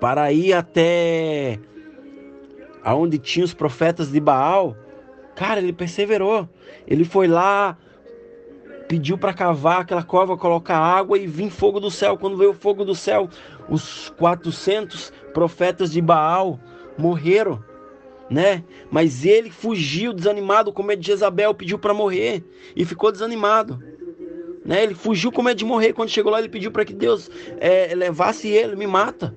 [0.00, 1.60] para ir até
[2.88, 4.74] aonde tinha os profetas de Baal,
[5.36, 6.48] cara, ele perseverou.
[6.86, 7.76] Ele foi lá,
[8.88, 12.16] pediu para cavar aquela cova, colocar água e vir fogo do céu.
[12.16, 13.28] Quando veio o fogo do céu,
[13.68, 16.58] os 400 profetas de Baal
[16.96, 17.62] morreram,
[18.30, 18.64] né?
[18.90, 22.42] Mas ele fugiu desanimado com medo de Jezabel, pediu para morrer
[22.74, 23.78] e ficou desanimado.
[24.64, 24.82] Né?
[24.82, 25.92] Ele fugiu com medo de morrer.
[25.92, 29.36] Quando chegou lá, ele pediu para que Deus é, levasse ele, me mata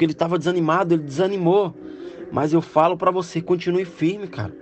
[0.00, 1.76] porque ele estava desanimado, ele desanimou.
[2.32, 4.54] Mas eu falo para você, continue firme, cara.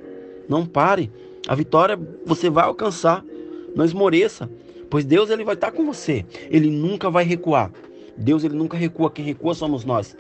[0.49, 1.11] Não pare.
[1.47, 3.25] A vitória você vai alcançar.
[3.75, 4.51] Não esmoreça,
[4.91, 6.25] pois Deus ele vai estar tá com você.
[6.51, 7.71] Ele nunca vai recuar.
[8.17, 10.17] Deus ele nunca recua, quem recua somos nós.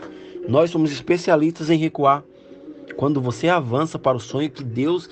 [0.48, 2.22] Nós somos especialistas em recuar.
[2.96, 5.08] Quando você avança para o sonho que Deus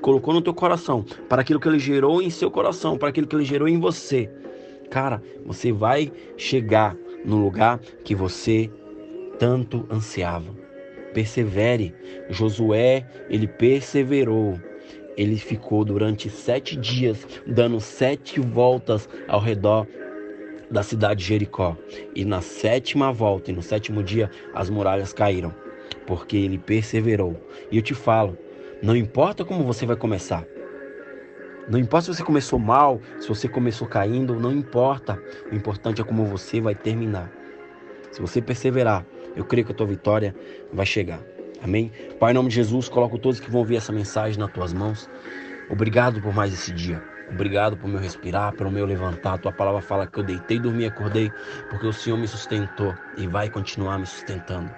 [0.00, 3.36] colocou no teu coração, para aquilo que ele gerou em seu coração, para aquilo que
[3.36, 4.30] ele gerou em você,
[4.90, 8.70] cara, você vai chegar no lugar que você
[9.38, 10.59] tanto ansiavam.
[11.12, 11.94] Persevere.
[12.28, 14.58] Josué, ele perseverou.
[15.16, 19.86] Ele ficou durante sete dias dando sete voltas ao redor
[20.70, 21.76] da cidade de Jericó.
[22.14, 25.54] E na sétima volta e no sétimo dia as muralhas caíram,
[26.06, 27.36] porque ele perseverou.
[27.70, 28.38] E eu te falo,
[28.82, 30.46] não importa como você vai começar.
[31.68, 35.22] Não importa se você começou mal, se você começou caindo, não importa.
[35.52, 37.30] O importante é como você vai terminar.
[38.10, 39.06] Se você perseverar,
[39.40, 40.34] eu creio que a tua vitória
[40.72, 41.20] vai chegar.
[41.62, 41.90] Amém?
[42.18, 45.08] Pai, em nome de Jesus, coloco todos que vão ouvir essa mensagem nas tuas mãos.
[45.70, 47.02] Obrigado por mais esse dia.
[47.30, 49.38] Obrigado por meu respirar, pelo meu levantar.
[49.38, 51.30] Tua palavra fala que eu deitei, dormi, acordei,
[51.70, 54.70] porque o Senhor me sustentou e vai continuar me sustentando.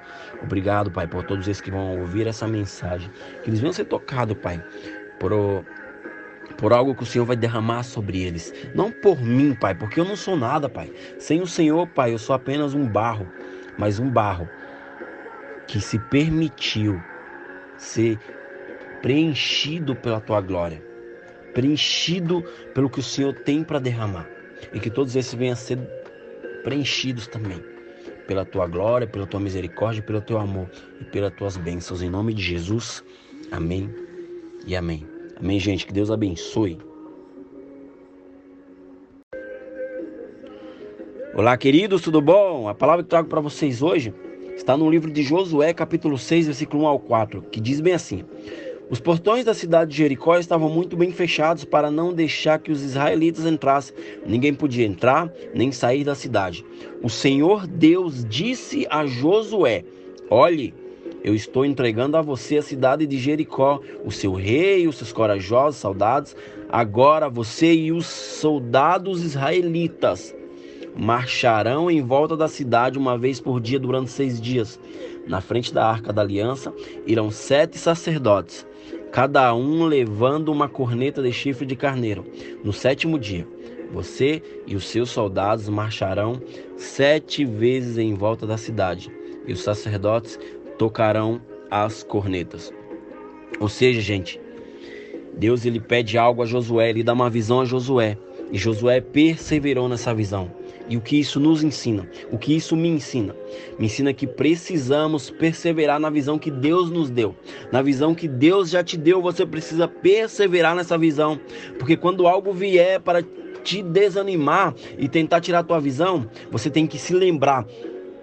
[0.42, 3.10] Obrigado, Pai, por todos esses que vão ouvir essa mensagem.
[3.42, 4.62] Que eles venham ser tocados, Pai,
[5.18, 5.32] por,
[6.58, 8.52] por algo que o Senhor vai derramar sobre eles.
[8.74, 10.92] Não por mim, Pai, porque eu não sou nada, Pai.
[11.18, 13.26] Sem o Senhor, Pai, eu sou apenas um barro,
[13.78, 14.48] mas um barro
[15.66, 17.00] que se permitiu
[17.76, 18.18] ser
[19.00, 20.92] preenchido pela tua glória
[21.52, 22.42] preenchido
[22.74, 24.28] pelo que o Senhor tem para derramar.
[24.72, 25.78] E que todos esses venham a ser
[26.62, 27.62] preenchidos também
[28.26, 30.70] pela tua glória, pela tua misericórdia, pelo teu amor
[31.00, 32.02] e pelas tuas bênçãos.
[32.02, 33.02] Em nome de Jesus.
[33.50, 33.92] Amém
[34.66, 35.06] e amém.
[35.38, 35.86] Amém, gente.
[35.86, 36.78] Que Deus abençoe.
[41.34, 42.68] Olá, queridos, tudo bom?
[42.68, 44.12] A palavra que trago para vocês hoje
[44.54, 48.22] está no livro de Josué, capítulo 6, versículo 1 ao 4, que diz bem assim:
[48.90, 52.82] os portões da cidade de Jericó estavam muito bem fechados para não deixar que os
[52.82, 53.96] israelitas entrassem.
[54.26, 56.66] Ninguém podia entrar nem sair da cidade.
[57.02, 59.86] O Senhor Deus disse a Josué:
[60.28, 60.74] Olhe,
[61.24, 65.80] eu estou entregando a você a cidade de Jericó, o seu rei, os seus corajosos
[65.80, 66.36] soldados.
[66.68, 70.34] Agora você e os soldados israelitas
[70.96, 74.78] marcharão em volta da cidade uma vez por dia durante seis dias.
[75.26, 76.72] Na frente da arca da aliança
[77.06, 78.66] irão sete sacerdotes
[79.12, 82.24] cada um levando uma corneta de chifre de carneiro.
[82.64, 83.46] No sétimo dia,
[83.92, 86.40] você e os seus soldados marcharão
[86.78, 89.12] sete vezes em volta da cidade,
[89.46, 90.40] e os sacerdotes
[90.78, 92.72] tocarão as cornetas.
[93.60, 94.40] Ou seja, gente,
[95.34, 98.16] Deus ele pede algo a Josué, ele dá uma visão a Josué,
[98.50, 100.50] e Josué perseverou nessa visão.
[100.88, 102.08] E o que isso nos ensina?
[102.30, 103.34] O que isso me ensina?
[103.78, 107.34] Me ensina que precisamos perseverar na visão que Deus nos deu.
[107.70, 111.38] Na visão que Deus já te deu, você precisa perseverar nessa visão.
[111.78, 113.22] Porque quando algo vier para
[113.62, 117.66] te desanimar e tentar tirar a tua visão, você tem que se lembrar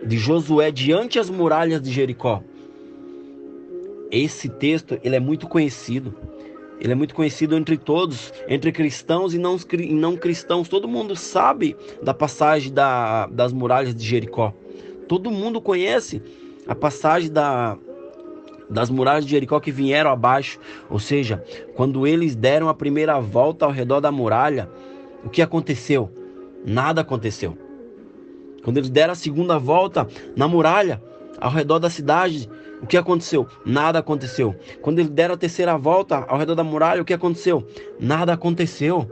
[0.06, 2.44] de Josué diante as muralhas de Jericó.
[4.12, 6.16] Esse texto, ele é muito conhecido.
[6.80, 10.70] Ele é muito conhecido entre todos, entre cristãos e não, e não cristãos.
[10.70, 14.54] Todo mundo sabe da passagem da, das muralhas de Jericó.
[15.08, 16.22] Todo mundo conhece
[16.68, 17.78] a passagem da,
[18.70, 20.60] das muralhas de Jericó que vieram abaixo.
[20.90, 21.44] Ou seja,
[21.76, 24.70] quando eles deram a primeira volta ao redor da muralha,
[25.24, 26.10] o que aconteceu?
[26.66, 27.58] Nada aconteceu.
[28.64, 31.02] Quando eles deram a segunda volta na muralha,
[31.40, 32.50] ao redor da cidade,
[32.82, 33.48] o que aconteceu?
[33.66, 34.56] Nada aconteceu.
[34.82, 37.66] Quando eles deram a terceira volta ao redor da muralha, o que aconteceu?
[38.00, 39.10] Nada aconteceu.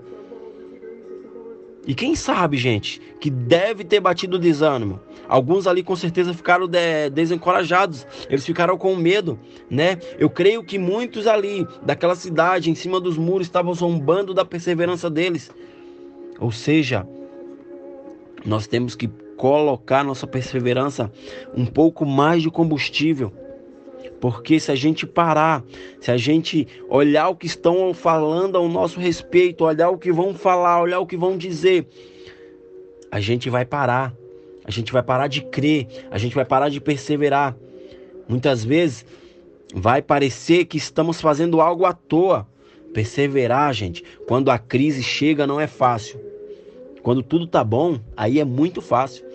[1.86, 5.00] E quem sabe, gente, que deve ter batido desânimo.
[5.28, 9.40] Alguns ali com certeza ficaram de, desencorajados, eles ficaram com medo,
[9.70, 9.98] né?
[10.18, 15.10] Eu creio que muitos ali daquela cidade, em cima dos muros, estavam zombando da perseverança
[15.10, 15.50] deles.
[16.40, 17.08] Ou seja,
[18.46, 19.08] nós temos que
[19.38, 21.12] colocar nossa perseverança
[21.56, 23.32] um pouco mais de combustível.
[24.20, 25.64] Porque se a gente parar,
[26.02, 30.34] se a gente olhar o que estão falando ao nosso respeito, olhar o que vão
[30.34, 31.88] falar, olhar o que vão dizer,
[33.12, 34.14] a gente vai parar.
[34.66, 37.56] A gente vai parar de crer, a gente vai parar de perseverar.
[38.28, 39.06] Muitas vezes
[39.74, 42.46] vai parecer que estamos fazendo algo à toa.
[42.94, 46.20] Perseverar, gente, quando a crise chega não é fácil.
[47.02, 49.26] Quando tudo tá bom, aí é muito fácil.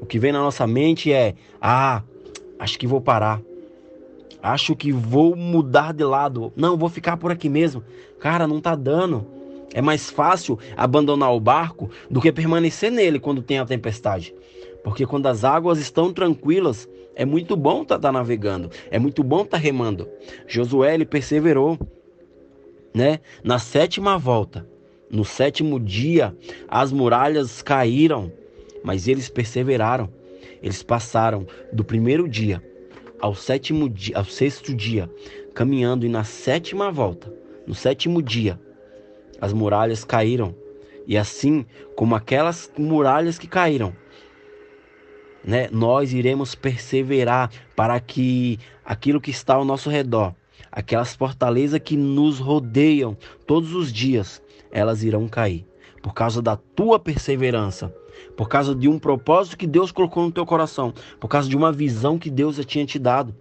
[0.00, 2.02] O que vem na nossa mente é: ah,
[2.58, 3.42] acho que vou parar.
[4.42, 6.52] Acho que vou mudar de lado.
[6.56, 7.84] Não, vou ficar por aqui mesmo.
[8.18, 9.26] Cara, não tá dando.
[9.72, 14.34] É mais fácil abandonar o barco do que permanecer nele quando tem a tempestade.
[14.82, 19.22] Porque quando as águas estão tranquilas, é muito bom estar tá, tá navegando, é muito
[19.22, 20.08] bom estar tá remando.
[20.46, 21.78] Josué ele perseverou,
[22.94, 23.20] né?
[23.44, 24.66] Na sétima volta,
[25.10, 26.34] no sétimo dia,
[26.66, 28.32] as muralhas caíram,
[28.82, 30.08] mas eles perseveraram.
[30.62, 32.62] Eles passaram do primeiro dia
[33.20, 35.10] ao sétimo dia, ao sexto dia,
[35.54, 37.32] caminhando e na sétima volta,
[37.66, 38.60] no sétimo dia,
[39.40, 40.54] as muralhas caíram.
[41.06, 41.66] E assim
[41.96, 43.94] como aquelas muralhas que caíram,
[45.44, 50.34] né, nós iremos perseverar para que aquilo que está ao nosso redor,
[50.70, 53.16] aquelas fortalezas que nos rodeiam
[53.46, 55.66] todos os dias, elas irão cair
[56.02, 57.94] por causa da tua perseverança,
[58.40, 61.70] por causa de um propósito que Deus colocou no teu coração, por causa de uma
[61.70, 63.34] visão que Deus já tinha te dado.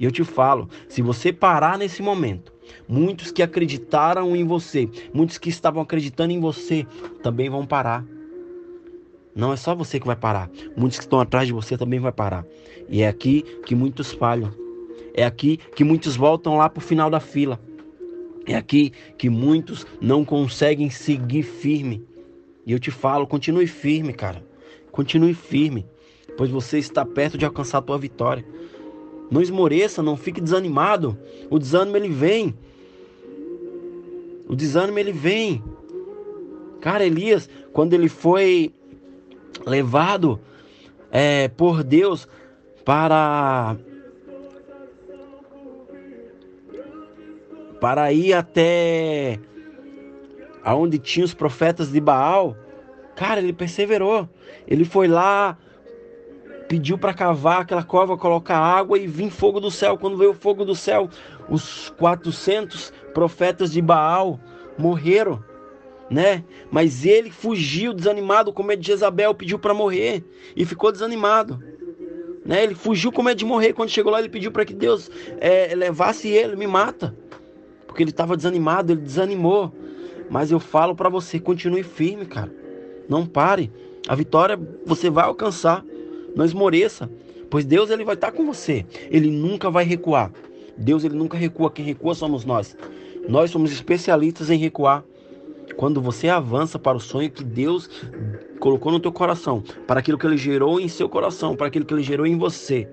[0.00, 2.50] E eu te falo, se você parar nesse momento,
[2.88, 6.86] muitos que acreditaram em você, muitos que estavam acreditando em você,
[7.22, 8.06] também vão parar.
[9.36, 12.10] Não é só você que vai parar, muitos que estão atrás de você também vai
[12.10, 12.46] parar.
[12.88, 14.50] E é aqui que muitos falham.
[15.12, 17.60] É aqui que muitos voltam lá para o final da fila.
[18.46, 22.07] É aqui que muitos não conseguem seguir firme.
[22.68, 24.44] E eu te falo, continue firme, cara.
[24.92, 25.86] Continue firme,
[26.36, 28.44] pois você está perto de alcançar a tua vitória.
[29.30, 31.16] Não esmoreça, não fique desanimado.
[31.48, 32.54] O desânimo ele vem.
[34.46, 35.64] O desânimo ele vem.
[36.78, 38.70] Cara, Elias, quando ele foi
[39.64, 40.38] levado
[41.10, 42.28] é, por Deus
[42.84, 43.78] para
[47.80, 49.40] para ir até
[50.64, 52.56] aonde tinha os profetas de Baal,
[53.14, 54.28] cara, ele perseverou.
[54.66, 55.56] Ele foi lá,
[56.68, 59.96] pediu para cavar aquela cova, colocar água e vir fogo do céu.
[59.96, 61.08] Quando veio o fogo do céu,
[61.48, 64.38] os 400 profetas de Baal
[64.76, 65.42] morreram,
[66.10, 66.44] né?
[66.70, 70.24] Mas ele fugiu desanimado com medo de Jezabel, pediu para morrer
[70.54, 71.58] e ficou desanimado.
[72.44, 72.62] Né?
[72.62, 73.74] Ele fugiu com medo de morrer.
[73.74, 77.14] Quando chegou lá, ele pediu para que Deus é, levasse ele, me mata.
[77.86, 79.74] Porque ele estava desanimado, ele desanimou.
[80.30, 82.52] Mas eu falo para você, continue firme, cara.
[83.08, 83.70] Não pare.
[84.06, 85.84] A vitória você vai alcançar.
[86.36, 87.10] Não esmoreça,
[87.50, 88.84] pois Deus ele vai estar com você.
[89.10, 90.30] Ele nunca vai recuar.
[90.76, 92.76] Deus ele nunca recua, quem recua somos nós.
[93.28, 95.04] Nós somos especialistas em recuar.
[95.76, 97.88] Quando você avança para o sonho que Deus
[98.58, 101.92] colocou no teu coração, para aquilo que ele gerou em seu coração, para aquilo que
[101.92, 102.88] ele gerou em você,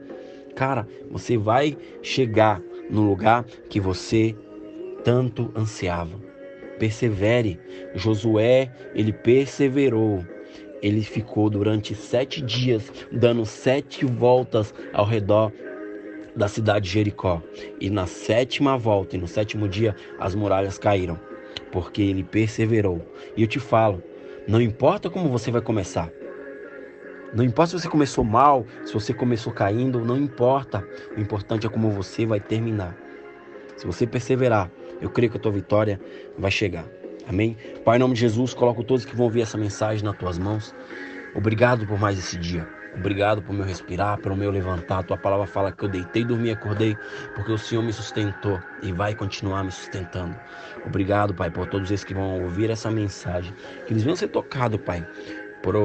[0.56, 4.36] cara, você vai chegar no lugar que você
[5.04, 6.25] tanto ansiava.
[6.78, 7.60] Persevere.
[7.96, 10.24] Josué, ele perseverou
[10.86, 15.52] ele ficou durante sete dias dando sete voltas ao redor
[16.36, 17.42] da cidade de Jericó.
[17.80, 21.20] E na sétima volta e no sétimo dia as muralhas caíram,
[21.72, 23.02] porque ele perseverou.
[23.36, 24.04] E eu te falo,
[24.48, 26.12] não importa como você vai começar.
[27.34, 30.88] Não importa se você começou mal, se você começou caindo, não importa.
[31.18, 32.96] O importante é como você vai terminar.
[33.76, 34.70] Se você perseverar,
[35.02, 36.00] eu creio que a tua vitória
[36.38, 36.86] vai chegar.
[37.28, 37.58] Amém?
[37.84, 40.76] Pai, em nome de Jesus, coloco todos que vão ouvir essa mensagem nas tuas mãos.
[41.34, 42.68] Obrigado por mais esse dia.
[42.98, 45.04] Obrigado por meu respirar, pelo meu levantar.
[45.04, 46.96] Tua palavra fala que eu deitei, dormi, acordei,
[47.34, 50.36] porque o Senhor me sustentou e vai continuar me sustentando.
[50.86, 53.54] Obrigado, Pai, por todos esses que vão ouvir essa mensagem.
[53.86, 55.06] Que eles venham ser tocados, Pai,
[55.62, 55.76] por,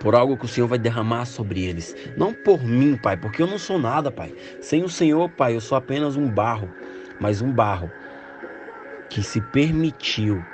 [0.00, 1.94] por algo que o Senhor vai derramar sobre eles.
[2.16, 4.34] Não por mim, Pai, porque eu não sou nada, Pai.
[4.60, 6.68] Sem o Senhor, Pai, eu sou apenas um barro,
[7.20, 7.90] mas um barro
[9.08, 10.44] que se permitiu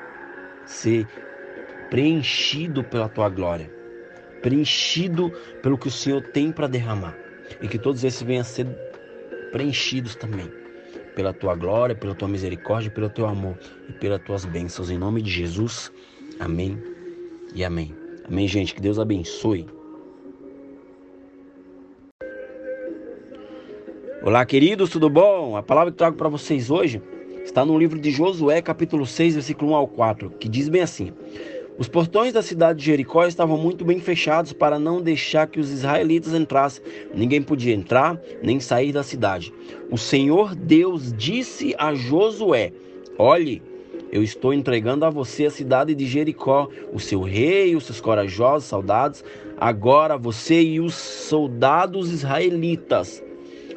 [0.64, 1.06] ser
[1.88, 3.70] preenchido pela tua glória,
[4.42, 5.30] preenchido
[5.62, 7.16] pelo que o Senhor tem para derramar,
[7.60, 8.66] e que todos esses venham a ser
[9.50, 10.50] preenchidos também
[11.14, 13.58] pela tua glória, pela tua misericórdia, pelo teu amor
[13.88, 14.90] e pelas tuas bênçãos.
[14.90, 15.92] Em nome de Jesus,
[16.38, 16.80] amém
[17.54, 17.94] e amém.
[18.26, 18.74] Amém, gente.
[18.74, 19.66] Que Deus abençoe.
[24.22, 25.56] Olá, queridos, tudo bom?
[25.56, 27.00] A palavra que trago para vocês hoje
[27.42, 31.10] Está no livro de Josué, capítulo 6, versículo 1 ao 4, que diz bem assim:
[31.78, 35.70] Os portões da cidade de Jericó estavam muito bem fechados para não deixar que os
[35.70, 36.84] israelitas entrassem.
[37.14, 39.54] Ninguém podia entrar nem sair da cidade.
[39.90, 42.74] O Senhor Deus disse a Josué:
[43.16, 43.62] Olhe,
[44.12, 48.68] eu estou entregando a você a cidade de Jericó, o seu rei, os seus corajosos
[48.68, 49.24] soldados.
[49.56, 53.22] Agora você e os soldados israelitas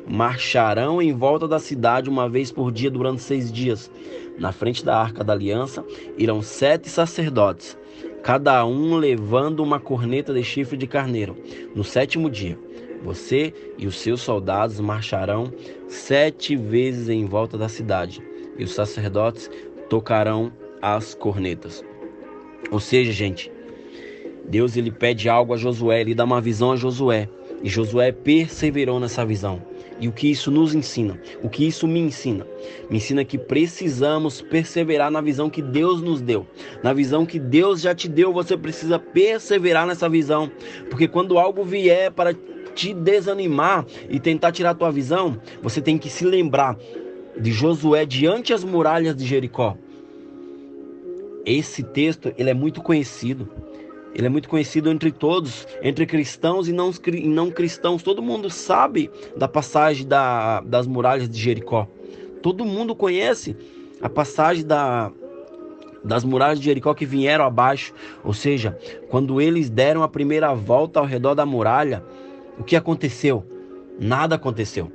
[0.08, 3.90] marcharão em volta da cidade uma vez por dia durante seis dias.
[4.38, 5.86] Na frente da arca da aliança
[6.18, 7.78] irão sete sacerdotes,
[8.24, 11.38] cada um levando uma corneta de chifre de carneiro.
[11.76, 12.58] No sétimo dia,
[13.04, 15.52] você e os seus soldados marcharão
[15.88, 18.22] sete vezes em volta da cidade,
[18.58, 19.50] e os sacerdotes
[19.90, 20.52] tocarão
[20.82, 21.84] as cornetas.
[22.72, 23.52] Ou seja, gente,
[24.46, 27.30] Deus ele pede algo a Josué, ele dá uma visão a Josué,
[27.62, 29.62] e Josué perseverou nessa visão.
[30.04, 31.18] E o que isso nos ensina?
[31.42, 32.46] O que isso me ensina?
[32.90, 36.46] Me ensina que precisamos perseverar na visão que Deus nos deu.
[36.84, 40.52] Na visão que Deus já te deu, você precisa perseverar nessa visão.
[40.90, 42.36] Porque quando algo vier para
[42.76, 46.78] te desanimar e tentar tirar a tua visão, você tem que se lembrar
[47.40, 49.78] de Josué diante as muralhas de Jericó.
[51.46, 53.48] Esse texto, ele é muito conhecido.
[54.16, 58.04] Ele é muito conhecido entre todos, entre cristãos e não, e não cristãos.
[58.04, 61.88] Todo mundo sabe da passagem da, das muralhas de Jericó.
[62.42, 63.56] Todo mundo conhece
[64.02, 65.12] a passagem da,
[66.04, 67.94] das muralhas de Jericó que vieram abaixo.
[68.24, 68.78] Ou seja,
[69.10, 72.04] quando eles deram a primeira volta ao redor da muralha,
[72.60, 73.44] o que aconteceu?
[74.00, 74.92] Nada aconteceu.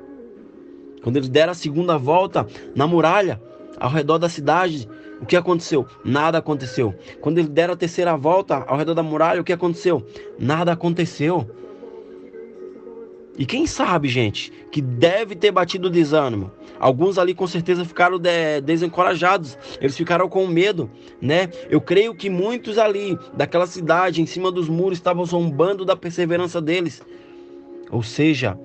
[1.03, 3.41] Quando eles deram a segunda volta na muralha,
[3.79, 4.89] ao redor da cidade,
[5.21, 5.87] o que aconteceu?
[6.05, 6.95] Nada aconteceu.
[7.21, 10.05] Quando eles deram a terceira volta ao redor da muralha, o que aconteceu?
[10.39, 11.49] Nada aconteceu.
[13.37, 16.51] E quem sabe, gente, que deve ter batido desânimo.
[16.81, 20.91] Alguns ali com certeza ficaram de, desencorajados, eles ficaram com medo,
[21.21, 21.49] né?
[21.69, 26.61] Eu creio que muitos ali daquela cidade, em cima dos muros, estavam zombando da perseverança
[26.61, 27.03] deles.
[27.91, 28.59] Ou seja,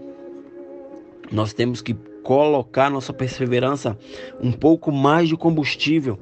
[1.31, 3.97] nós temos que colocar nossa perseverança
[4.41, 6.17] um pouco mais de combustível.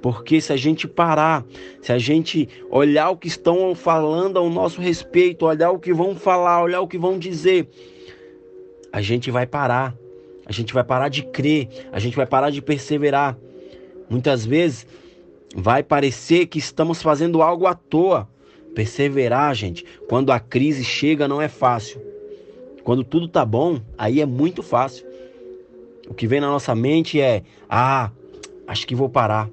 [0.00, 1.44] Porque se a gente parar,
[1.82, 6.14] se a gente olhar o que estão falando ao nosso respeito, olhar o que vão
[6.14, 7.68] falar, olhar o que vão dizer,
[8.92, 9.94] a gente vai parar.
[10.46, 13.36] A gente vai parar de crer, a gente vai parar de perseverar.
[14.08, 14.86] Muitas vezes
[15.54, 18.26] vai parecer que estamos fazendo algo à toa.
[18.74, 22.00] Perseverar, gente, quando a crise chega não é fácil.
[22.82, 25.06] Quando tudo tá bom, aí é muito fácil.
[26.08, 28.10] O que vem na nossa mente é: ah,
[28.66, 29.50] acho que vou parar.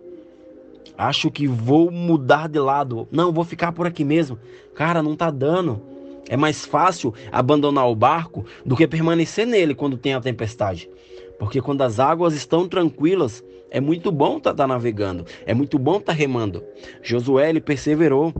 [0.98, 3.08] Acho que vou mudar de lado.
[3.12, 4.40] Não, vou ficar por aqui mesmo.
[4.74, 5.82] Cara, não tá dando.
[6.30, 10.90] É mais fácil abandonar o barco do que permanecer nele quando tem a tempestade.
[11.38, 15.78] Porque quando as águas estão tranquilas, é muito bom estar tá, tá navegando, é muito
[15.78, 16.64] bom estar tá remando.
[17.04, 18.34] Josué ele perseverou,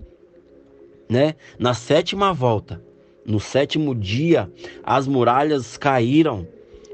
[1.10, 1.36] né?
[1.60, 2.82] Na sétima volta,
[3.26, 4.50] no sétimo dia,
[4.84, 6.48] as muralhas caíram,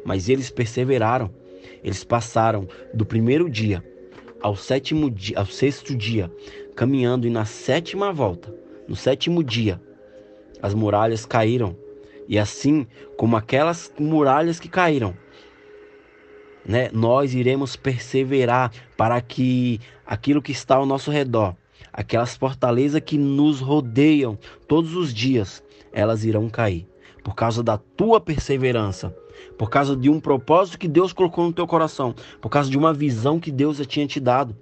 [0.03, 1.29] mas eles perseveraram.
[1.83, 3.83] Eles passaram do primeiro dia
[4.41, 6.31] ao sétimo dia, ao sexto dia,
[6.75, 8.53] caminhando e na sétima volta,
[8.87, 9.81] no sétimo dia,
[10.61, 11.75] as muralhas caíram.
[12.27, 12.87] E assim
[13.17, 15.15] como aquelas muralhas que caíram,
[16.65, 21.55] né, nós iremos perseverar para que aquilo que está ao nosso redor,
[21.91, 24.37] aquelas fortalezas que nos rodeiam
[24.67, 26.87] todos os dias, elas irão cair
[27.23, 29.15] por causa da tua perseverança,
[29.61, 32.91] por causa de um propósito que Deus colocou no teu coração, por causa de uma
[32.91, 34.57] visão que Deus já tinha te dado.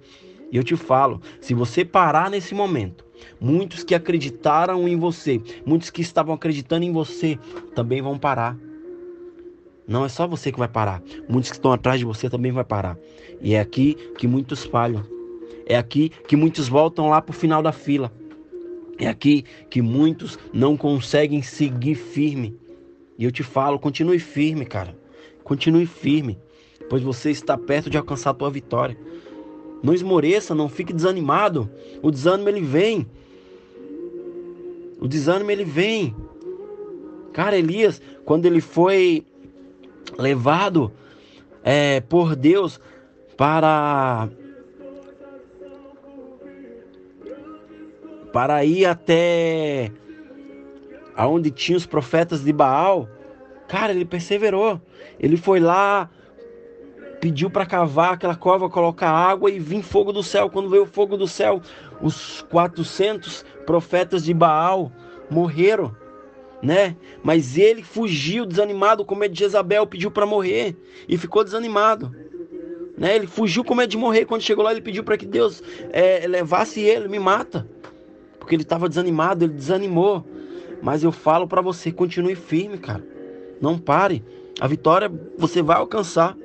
[0.52, 3.02] E eu te falo, se você parar nesse momento,
[3.40, 7.38] muitos que acreditaram em você, muitos que estavam acreditando em você,
[7.74, 8.58] também vão parar.
[9.88, 11.02] Não é só você que vai parar.
[11.26, 12.98] Muitos que estão atrás de você também vai parar.
[13.40, 15.02] E é aqui que muitos falham.
[15.64, 18.12] É aqui que muitos voltam lá para o final da fila.
[18.98, 22.54] É aqui que muitos não conseguem seguir firme.
[23.20, 24.96] E eu te falo, continue firme, cara.
[25.44, 26.38] Continue firme,
[26.88, 28.96] pois você está perto de alcançar a tua vitória.
[29.82, 31.70] Não esmoreça, não fique desanimado.
[32.02, 33.06] O desânimo ele vem.
[34.98, 36.16] O desânimo ele vem.
[37.34, 39.22] Cara, Elias, quando ele foi
[40.18, 40.90] levado
[41.62, 42.80] é, por Deus
[43.36, 44.30] para
[48.32, 49.92] para ir até
[51.16, 53.08] aonde tinha os profetas de Baal,
[53.68, 54.80] cara, ele perseverou.
[55.18, 56.10] Ele foi lá,
[57.20, 60.50] pediu para cavar aquela cova, colocar água e vir fogo do céu.
[60.50, 61.60] Quando veio o fogo do céu,
[62.00, 64.90] os 400 profetas de Baal
[65.30, 65.94] morreram,
[66.62, 66.96] né?
[67.22, 70.76] Mas ele fugiu desanimado com medo de Jezabel, pediu para morrer
[71.08, 72.14] e ficou desanimado.
[72.98, 73.16] Né?
[73.16, 74.26] Ele fugiu com medo de morrer.
[74.26, 77.66] Quando chegou lá, ele pediu para que Deus é, levasse ele, me mata
[78.50, 80.26] porque ele estava desanimado, ele desanimou.
[80.82, 83.04] Mas eu falo para você, continue firme, cara.
[83.60, 84.24] Não pare.
[84.60, 86.36] A vitória você vai alcançar.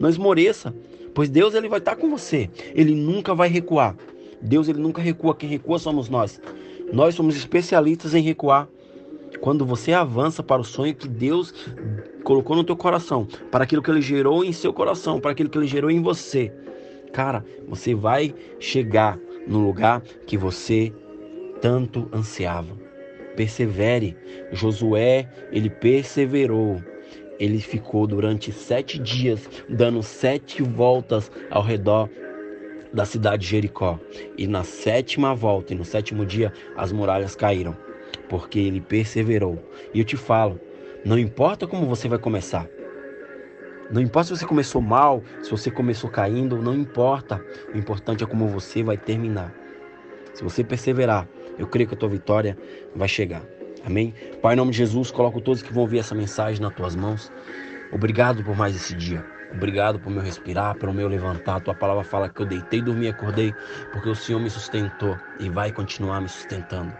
[0.00, 0.74] Não esmoreça,
[1.14, 2.50] pois Deus ele vai estar tá com você.
[2.74, 3.96] Ele nunca vai recuar.
[4.40, 6.40] Deus ele nunca recua, quem recua somos nós.
[6.92, 8.68] Nós somos especialistas em recuar.
[9.40, 11.54] Quando você avança para o sonho que Deus
[12.24, 15.58] colocou no teu coração, para aquilo que ele gerou em seu coração, para aquilo que
[15.58, 16.52] ele gerou em você,
[17.12, 20.92] cara, você vai chegar no lugar que você
[21.60, 22.81] tanto ansiavam.
[23.36, 24.16] Persevere.
[24.52, 26.82] Josué, ele perseverou.
[27.38, 32.08] Ele ficou durante sete dias dando sete voltas ao redor
[32.92, 33.98] da cidade de Jericó.
[34.36, 37.76] E na sétima volta e no sétimo dia as muralhas caíram,
[38.28, 39.58] porque ele perseverou.
[39.92, 40.60] E eu te falo,
[41.04, 42.68] não importa como você vai começar.
[43.90, 47.44] Não importa se você começou mal, se você começou caindo, não importa.
[47.74, 49.52] O importante é como você vai terminar.
[50.32, 52.56] Se você perseverar, eu creio que a tua vitória
[52.94, 53.42] vai chegar.
[53.84, 54.14] Amém?
[54.40, 57.32] Pai, em nome de Jesus, coloco todos que vão ouvir essa mensagem nas tuas mãos.
[57.92, 59.24] Obrigado por mais esse dia.
[59.54, 61.60] Obrigado por meu respirar, pelo meu levantar.
[61.60, 63.54] Tua palavra fala que eu deitei, dormi, acordei,
[63.92, 66.92] porque o Senhor me sustentou e vai continuar me sustentando.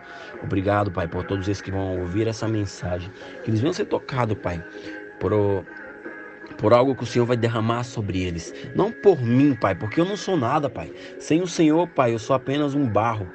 [0.43, 3.11] Obrigado, Pai, por todos esses que vão ouvir essa mensagem.
[3.43, 4.62] Que eles venham ser tocados, Pai,
[5.19, 5.33] por,
[6.59, 8.53] por algo que o Senhor vai derramar sobre eles.
[8.74, 10.93] Não por mim, Pai, porque eu não sou nada, Pai.
[11.19, 13.27] Sem o Senhor, Pai, eu sou apenas um barro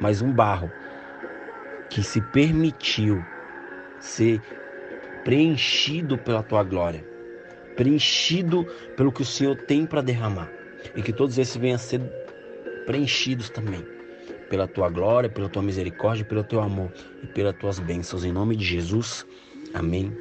[0.00, 0.70] mas um barro
[1.88, 3.24] que se permitiu
[4.00, 4.40] ser
[5.24, 7.04] preenchido pela tua glória,
[7.76, 8.64] preenchido
[8.96, 10.50] pelo que o Senhor tem para derramar,
[10.94, 12.00] e que todos esses venham a ser
[12.86, 13.84] preenchidos também
[14.50, 16.92] pela tua glória, pela tua misericórdia, pelo teu amor
[17.22, 18.24] e pelas tuas bênçãos.
[18.24, 19.26] Em nome de Jesus,
[19.72, 20.12] amém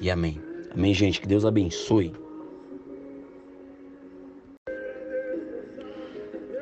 [0.00, 0.40] e amém.
[0.72, 1.20] Amém, gente.
[1.20, 2.12] Que Deus abençoe.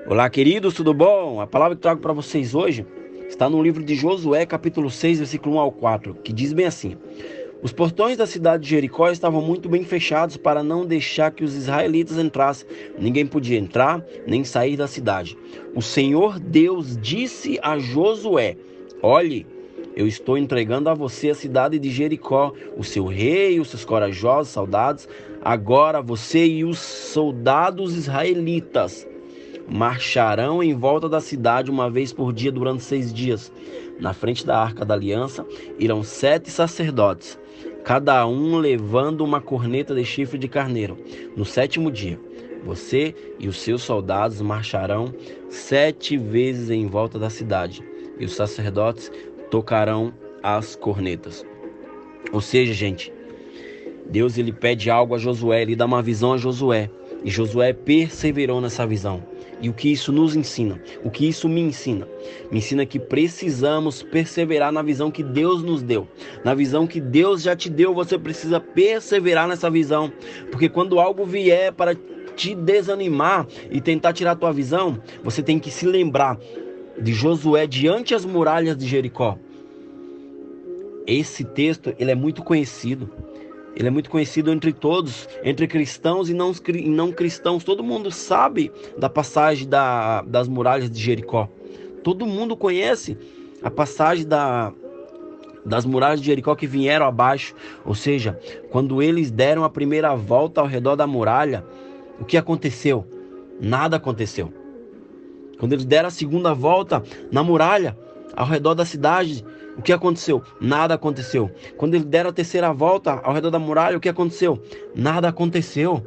[0.07, 1.41] Olá, queridos, tudo bom?
[1.41, 2.85] A palavra que trago para vocês hoje
[3.27, 6.95] está no livro de Josué, capítulo 6, versículo 1 ao 4, que diz bem assim:
[7.63, 11.55] Os portões da cidade de Jericó estavam muito bem fechados para não deixar que os
[11.55, 12.69] israelitas entrassem.
[12.99, 15.39] Ninguém podia entrar nem sair da cidade.
[15.75, 18.59] O Senhor Deus disse a Josué:
[19.01, 19.47] Olhe,
[19.97, 24.53] eu estou entregando a você a cidade de Jericó, o seu rei, os seus corajosos
[24.53, 25.09] soldados.
[25.41, 29.09] Agora você e os soldados israelitas
[29.69, 33.53] marcharão em volta da cidade uma vez por dia durante seis dias.
[33.99, 35.47] Na frente da arca da aliança
[35.79, 37.39] irão sete sacerdotes,
[37.85, 40.99] cada um levando uma corneta de chifre de carneiro.
[41.37, 42.19] No sétimo dia,
[42.65, 45.15] você e os seus soldados marcharão
[45.49, 47.83] sete vezes em volta da cidade,
[48.19, 49.13] e os sacerdotes
[49.51, 50.13] tocarão
[50.43, 51.45] as cornetas.
[52.33, 53.13] Ou seja, gente,
[54.07, 56.91] Deus ele pede algo a Josué, ele dá uma visão a Josué,
[57.23, 59.23] e Josué perseverou nessa visão.
[59.65, 60.79] E o que isso nos ensina?
[61.03, 62.07] O que isso me ensina?
[62.53, 66.07] Me ensina que precisamos perseverar na visão que Deus nos deu.
[66.45, 70.13] Na visão que Deus já te deu, você precisa perseverar nessa visão.
[70.51, 71.97] Porque quando algo vier para
[72.37, 76.39] te desanimar e tentar tirar a tua visão, você tem que se lembrar
[77.01, 79.39] de Josué diante as muralhas de Jericó.
[81.07, 83.09] Esse texto, ele é muito conhecido.
[83.77, 87.65] Ele é muito conhecido entre todos, entre cristãos e não, e não cristãos.
[87.65, 91.49] Todo mundo sabe da passagem da, das muralhas de Jericó.
[92.03, 93.17] Todo mundo conhece
[93.63, 94.73] a passagem da,
[95.65, 97.55] das muralhas de Jericó que vieram abaixo.
[97.85, 98.39] Ou seja,
[98.71, 101.65] quando eles deram a primeira volta ao redor da muralha,
[102.21, 103.05] o que aconteceu?
[103.61, 104.53] Nada aconteceu.
[105.59, 107.03] Quando eles deram a segunda volta
[107.33, 107.97] na muralha,
[108.37, 109.45] ao redor da cidade,
[109.77, 110.43] o que aconteceu?
[110.61, 111.51] Nada aconteceu.
[111.77, 114.63] Quando eles deram a terceira volta ao redor da muralha, o que aconteceu?
[114.95, 116.07] Nada aconteceu.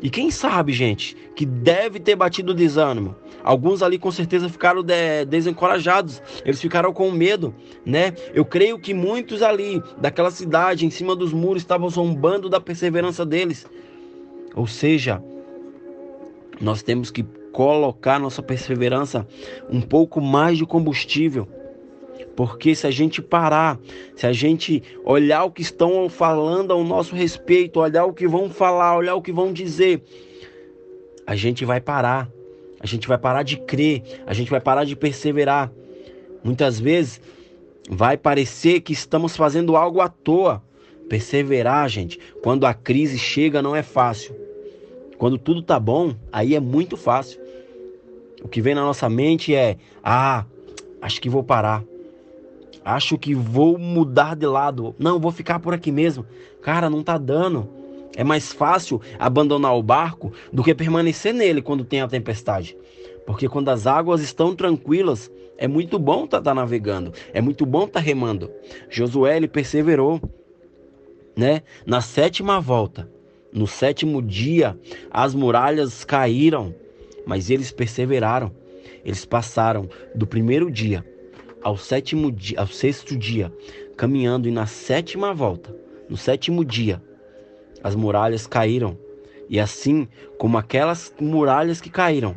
[0.00, 3.14] E quem sabe, gente, que deve ter batido desânimo.
[3.44, 7.54] Alguns ali com certeza ficaram de, desencorajados, eles ficaram com medo,
[7.84, 8.12] né?
[8.32, 13.26] Eu creio que muitos ali daquela cidade, em cima dos muros, estavam zombando da perseverança
[13.26, 13.66] deles.
[14.54, 15.22] Ou seja,
[16.60, 19.26] nós temos que colocar nossa perseverança
[19.70, 21.48] um pouco mais de combustível
[22.36, 23.78] porque se a gente parar,
[24.16, 28.48] se a gente olhar o que estão falando ao nosso respeito, olhar o que vão
[28.48, 30.02] falar, olhar o que vão dizer,
[31.26, 32.28] a gente vai parar.
[32.80, 35.70] A gente vai parar de crer, a gente vai parar de perseverar.
[36.42, 37.20] Muitas vezes
[37.88, 40.60] vai parecer que estamos fazendo algo à toa.
[41.08, 44.34] Perseverar, gente, quando a crise chega não é fácil.
[45.16, 47.40] Quando tudo tá bom, aí é muito fácil.
[48.42, 50.44] O que vem na nossa mente é: ah,
[51.00, 51.84] acho que vou parar.
[52.84, 54.94] Acho que vou mudar de lado.
[54.98, 56.26] Não, vou ficar por aqui mesmo.
[56.60, 57.68] Cara, não tá dando.
[58.16, 62.76] É mais fácil abandonar o barco do que permanecer nele quando tem a tempestade.
[63.26, 67.64] Porque quando as águas estão tranquilas, é muito bom estar tá, tá navegando, é muito
[67.64, 68.50] bom estar tá remando.
[68.90, 70.20] Josué ele perseverou,
[71.36, 71.62] né?
[71.86, 73.08] Na sétima volta,
[73.52, 74.76] no sétimo dia,
[75.10, 76.74] as muralhas caíram,
[77.24, 78.50] mas eles perseveraram.
[79.04, 81.04] Eles passaram do primeiro dia
[81.62, 83.52] ao sétimo dia, ao sexto dia,
[83.96, 85.74] caminhando e na sétima volta,
[86.08, 87.02] no sétimo dia,
[87.82, 88.98] as muralhas caíram.
[89.48, 90.08] E assim
[90.38, 92.36] como aquelas muralhas que caíram,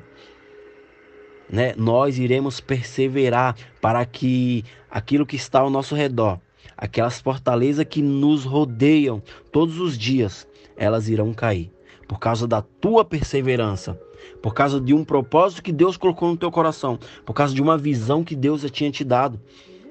[1.50, 6.40] né, nós iremos perseverar para que aquilo que está ao nosso redor,
[6.76, 9.22] aquelas fortalezas que nos rodeiam
[9.52, 11.72] todos os dias, elas irão cair
[12.08, 14.00] por causa da tua perseverança,
[14.42, 17.78] por causa de um propósito que Deus colocou no teu coração, por causa de uma
[17.78, 19.40] visão que Deus já tinha te dado.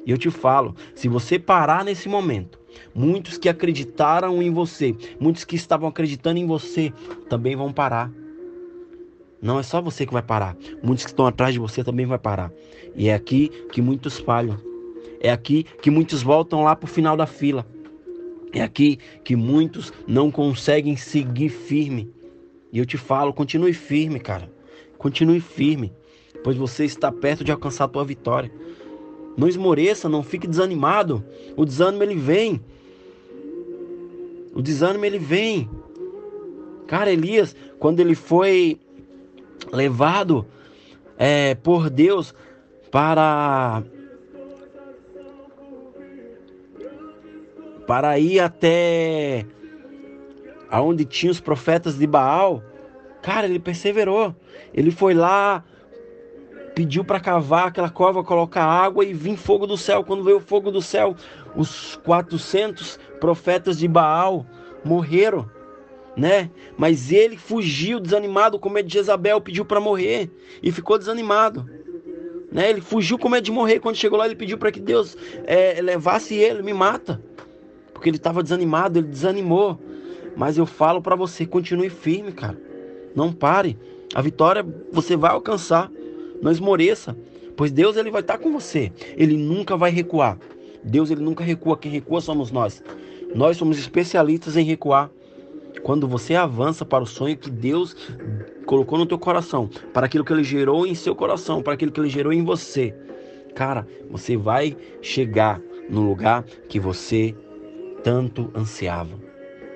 [0.06, 2.58] E eu te falo, se você parar nesse momento,
[2.94, 6.92] muitos que acreditaram em você, muitos que estavam acreditando em você,
[7.28, 8.10] também vão parar.
[9.40, 12.18] Não é só você que vai parar, muitos que estão atrás de você também vai
[12.18, 12.52] parar.
[12.94, 14.58] E é aqui que muitos falham.
[15.20, 17.66] É aqui que muitos voltam lá para o final da fila.
[18.52, 22.12] É aqui que muitos não conseguem seguir firme.
[22.74, 24.50] E eu te falo, continue firme, cara.
[24.98, 25.92] Continue firme,
[26.42, 28.50] pois você está perto de alcançar a tua vitória.
[29.36, 31.24] Não esmoreça, não fique desanimado.
[31.56, 32.60] O desânimo ele vem.
[34.52, 35.70] O desânimo ele vem.
[36.88, 38.80] Cara, Elias, quando ele foi
[39.72, 40.44] levado
[41.16, 42.34] é, por Deus
[42.90, 43.84] para
[47.86, 49.46] para ir até
[50.74, 52.60] aonde tinha os profetas de Baal,
[53.22, 54.34] cara, ele perseverou.
[54.72, 55.62] Ele foi lá
[56.74, 60.02] pediu para cavar aquela cova, colocar água e vir fogo do céu.
[60.02, 61.14] Quando veio o fogo do céu,
[61.54, 64.44] os 400 profetas de Baal
[64.84, 65.48] morreram,
[66.16, 66.50] né?
[66.76, 70.28] Mas ele fugiu desanimado com medo de Jezabel, pediu para morrer
[70.60, 71.64] e ficou desanimado.
[72.50, 72.70] Né?
[72.70, 73.78] Ele fugiu com medo de morrer.
[73.78, 77.22] Quando chegou lá, ele pediu para que Deus é, levasse ele, me mata.
[77.92, 79.78] Porque ele estava desanimado, ele desanimou.
[80.36, 82.58] Mas eu falo para você, continue firme, cara.
[83.14, 83.78] Não pare.
[84.14, 85.90] A vitória você vai alcançar.
[86.42, 87.16] Não esmoreça,
[87.56, 88.92] pois Deus ele vai estar com você.
[89.16, 90.38] Ele nunca vai recuar.
[90.82, 92.82] Deus ele nunca recua, quem recua somos nós.
[93.34, 95.10] Nós somos especialistas em recuar.
[95.82, 97.96] Quando você avança para o sonho que Deus
[98.66, 102.00] colocou no teu coração, para aquilo que ele gerou em seu coração, para aquilo que
[102.00, 102.94] ele gerou em você,
[103.54, 107.34] cara, você vai chegar no lugar que você
[108.02, 109.23] tanto ansiava.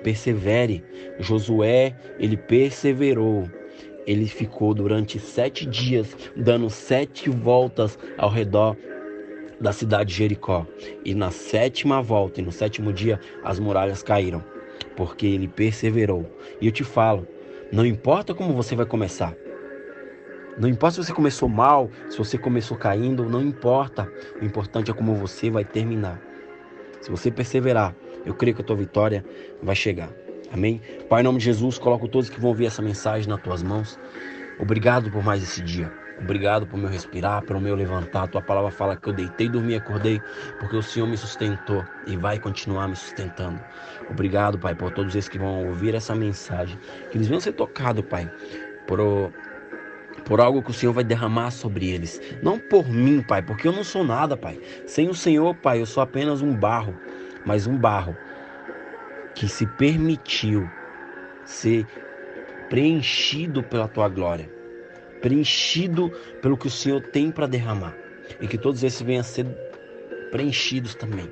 [0.03, 0.83] Persevere.
[1.19, 3.49] Josué, ele perseverou
[4.09, 8.75] ele ficou durante sete dias dando sete voltas ao redor
[9.61, 10.65] da cidade de Jericó.
[11.05, 14.43] E na sétima volta e no sétimo dia as muralhas caíram,
[14.95, 16.25] porque ele perseverou.
[16.59, 17.27] E eu te falo,
[17.71, 19.35] não importa como você vai começar.
[20.57, 24.11] Não importa se você começou mal, se você começou caindo, não importa.
[24.41, 26.19] O importante é como você vai terminar.
[26.99, 29.25] Se você perseverar, eu creio que a tua vitória
[29.61, 30.09] vai chegar.
[30.51, 30.81] Amém?
[31.07, 33.99] Pai, em nome de Jesus, coloco todos que vão ouvir essa mensagem nas tuas mãos.
[34.59, 35.91] Obrigado por mais esse dia.
[36.21, 38.27] Obrigado por meu respirar, pelo meu levantar.
[38.27, 40.21] Tua palavra fala que eu deitei, dormi, acordei,
[40.59, 43.59] porque o Senhor me sustentou e vai continuar me sustentando.
[44.09, 46.77] Obrigado, Pai, por todos esses que vão ouvir essa mensagem.
[47.09, 48.29] Que eles venham ser tocados, Pai,
[48.85, 48.99] por,
[50.25, 52.21] por algo que o Senhor vai derramar sobre eles.
[52.43, 54.59] Não por mim, Pai, porque eu não sou nada, Pai.
[54.85, 56.93] Sem o Senhor, Pai, eu sou apenas um barro,
[57.49, 58.15] mas um barro
[59.33, 60.69] que se permitiu
[61.43, 61.83] ser
[62.69, 64.47] preenchido pela tua glória,
[65.19, 66.11] preenchido
[66.43, 67.97] pelo que o Senhor tem para derramar,
[68.39, 69.47] e que todos esses venham a ser
[70.29, 71.27] preenchidos também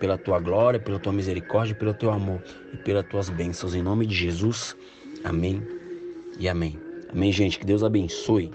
[0.00, 3.76] pela tua glória, pela tua misericórdia, pelo teu amor e pelas tuas bênçãos.
[3.76, 4.76] Em nome de Jesus,
[5.22, 5.62] amém
[6.36, 6.76] e amém.
[7.12, 7.60] Amém, gente.
[7.60, 8.50] Que Deus abençoe.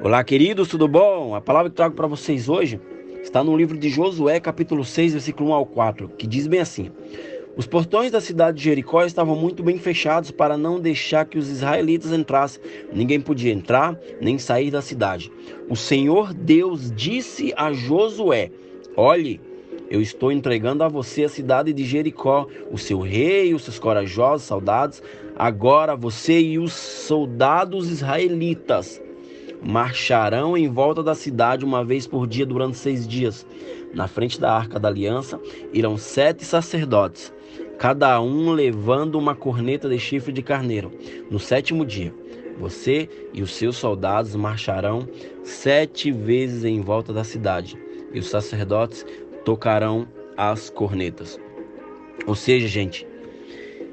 [0.00, 1.34] Olá, queridos, tudo bom?
[1.34, 2.80] A palavra que trago para vocês hoje
[3.20, 6.92] Está no livro de Josué, capítulo 6, versículo 1 ao 4, que diz bem assim:
[7.56, 11.50] Os portões da cidade de Jericó estavam muito bem fechados para não deixar que os
[11.50, 12.62] israelitas entrassem.
[12.92, 15.32] Ninguém podia entrar nem sair da cidade.
[15.68, 18.52] O Senhor Deus disse a Josué:
[18.96, 19.40] Olhe,
[19.90, 24.46] eu estou entregando a você a cidade de Jericó, o seu rei, os seus corajosos
[24.46, 25.02] soldados.
[25.36, 29.02] Agora você e os soldados israelitas
[29.62, 33.46] marcharão em volta da cidade uma vez por dia durante seis dias.
[33.92, 35.40] Na frente da arca da aliança
[35.72, 37.32] irão sete sacerdotes,
[37.78, 40.92] cada um levando uma corneta de chifre de carneiro.
[41.30, 42.14] No sétimo dia,
[42.58, 45.08] você e os seus soldados marcharão
[45.44, 47.78] sete vezes em volta da cidade,
[48.12, 49.06] e os sacerdotes
[49.44, 50.06] tocarão
[50.36, 51.38] as cornetas.
[52.26, 53.06] Ou seja, gente,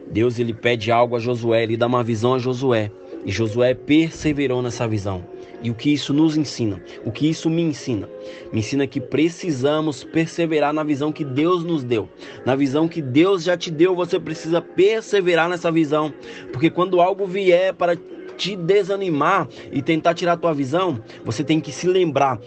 [0.07, 2.91] Deus ele pede algo a Josué, ele dá uma visão a Josué,
[3.25, 5.23] e Josué perseverou nessa visão.
[5.65, 6.79] E o que isso nos ensina?
[7.03, 8.07] O que isso me ensina?
[8.53, 12.07] Me ensina que precisamos perseverar na visão que Deus nos deu.
[12.45, 16.13] Na visão que Deus já te deu, você precisa perseverar nessa visão.
[16.53, 17.97] Porque quando algo vier para
[18.37, 22.39] te desanimar e tentar tirar a tua visão, você tem que se lembrar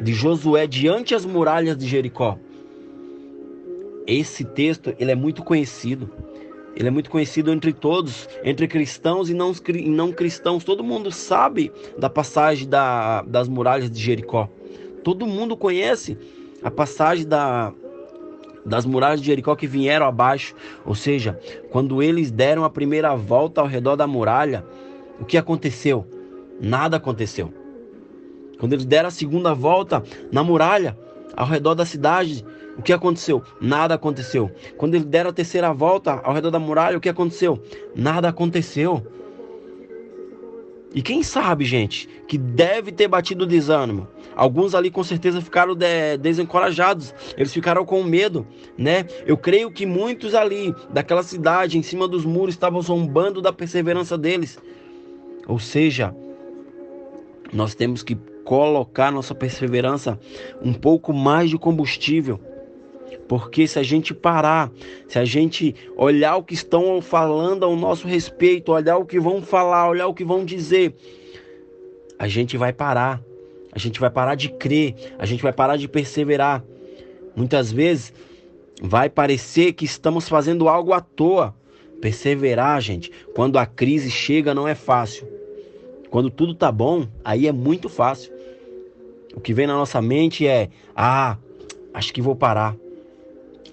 [0.00, 2.38] de Josué diante as muralhas de Jericó.
[4.06, 6.10] Esse texto, ele é muito conhecido.
[6.76, 10.64] Ele é muito conhecido entre todos, entre cristãos e não, e não cristãos.
[10.64, 14.48] Todo mundo sabe da passagem da, das muralhas de Jericó.
[15.04, 16.18] Todo mundo conhece
[16.62, 17.72] a passagem da,
[18.64, 20.54] das muralhas de Jericó que vieram abaixo.
[20.84, 21.38] Ou seja,
[21.70, 24.64] quando eles deram a primeira volta ao redor da muralha,
[25.20, 26.06] o que aconteceu?
[26.60, 27.52] Nada aconteceu.
[28.58, 30.02] Quando eles deram a segunda volta
[30.32, 30.96] na muralha,
[31.36, 32.44] ao redor da cidade,
[32.76, 33.42] o que aconteceu?
[33.60, 34.50] Nada aconteceu.
[34.76, 37.62] Quando eles deram a terceira volta ao redor da muralha, o que aconteceu?
[37.94, 39.06] Nada aconteceu.
[40.94, 44.06] E quem sabe, gente, que deve ter batido desânimo.
[44.36, 48.46] Alguns ali com certeza ficaram de, desencorajados, eles ficaram com medo,
[48.76, 49.06] né?
[49.26, 54.16] Eu creio que muitos ali daquela cidade, em cima dos muros, estavam zombando da perseverança
[54.18, 54.58] deles.
[55.46, 56.14] Ou seja,
[57.52, 60.18] nós temos que colocar nossa perseverança
[60.62, 62.40] um pouco mais de combustível
[63.28, 64.70] porque se a gente parar,
[65.08, 69.42] se a gente olhar o que estão falando ao nosso respeito, olhar o que vão
[69.42, 70.94] falar, olhar o que vão dizer,
[72.18, 73.20] a gente vai parar.
[73.72, 76.62] A gente vai parar de crer, a gente vai parar de perseverar.
[77.34, 78.12] Muitas vezes
[78.80, 81.52] vai parecer que estamos fazendo algo à toa,
[82.04, 85.26] Perseverar, gente, quando a crise chega não é fácil.
[86.10, 88.30] Quando tudo tá bom, aí é muito fácil.
[89.34, 91.38] O que vem na nossa mente é: ah,
[91.94, 92.76] acho que vou parar.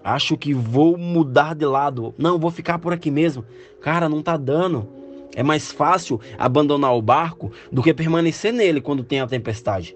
[0.03, 2.13] Acho que vou mudar de lado.
[2.17, 3.45] Não, vou ficar por aqui mesmo.
[3.81, 4.87] Cara, não tá dando.
[5.35, 9.95] É mais fácil abandonar o barco do que permanecer nele quando tem a tempestade.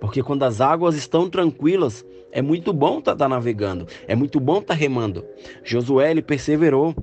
[0.00, 4.38] Porque quando as águas estão tranquilas, é muito bom estar tá, tá navegando, é muito
[4.38, 5.24] bom estar tá remando.
[5.64, 6.94] Josué ele perseverou,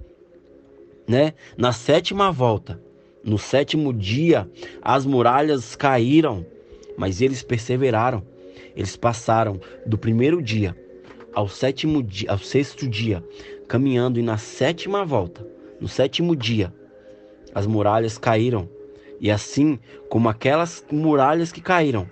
[1.08, 1.34] né?
[1.58, 2.80] Na sétima volta,
[3.24, 4.48] no sétimo dia,
[4.82, 6.46] as muralhas caíram,
[6.96, 8.24] mas eles perseveraram.
[8.76, 10.76] Eles passaram do primeiro dia
[11.34, 13.24] ao sétimo dia, ao sexto dia,
[13.68, 15.46] caminhando e na sétima volta,
[15.80, 16.74] no sétimo dia,
[17.54, 18.70] as muralhas caíram.
[19.20, 19.80] E assim
[20.10, 22.10] como aquelas muralhas que caíram,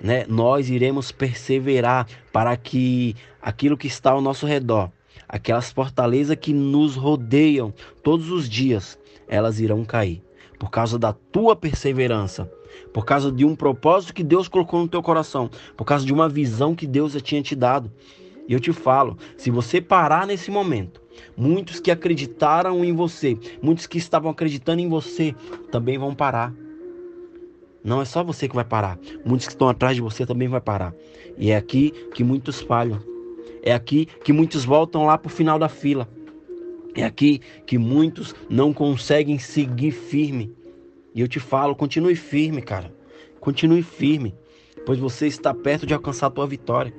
[0.00, 4.90] né, nós iremos perseverar para que aquilo que está ao nosso redor,
[5.28, 10.22] aquelas fortalezas que nos rodeiam todos os dias, elas irão cair
[10.58, 12.50] por causa da tua perseverança,
[12.92, 16.28] por causa de um propósito que Deus colocou no teu coração, por causa de uma
[16.28, 17.90] visão que Deus já tinha te dado.
[18.48, 21.02] E eu te falo, se você parar nesse momento,
[21.36, 25.34] muitos que acreditaram em você, muitos que estavam acreditando em você,
[25.70, 26.54] também vão parar.
[27.82, 28.98] Não é só você que vai parar.
[29.24, 30.92] Muitos que estão atrás de você também vai parar.
[31.38, 33.00] E é aqui que muitos falham.
[33.62, 36.08] É aqui que muitos voltam lá para o final da fila.
[36.96, 40.52] É aqui que muitos não conseguem seguir firme.
[41.16, 42.92] E eu te falo, continue firme, cara.
[43.40, 44.34] Continue firme,
[44.84, 46.92] pois você está perto de alcançar a tua vitória.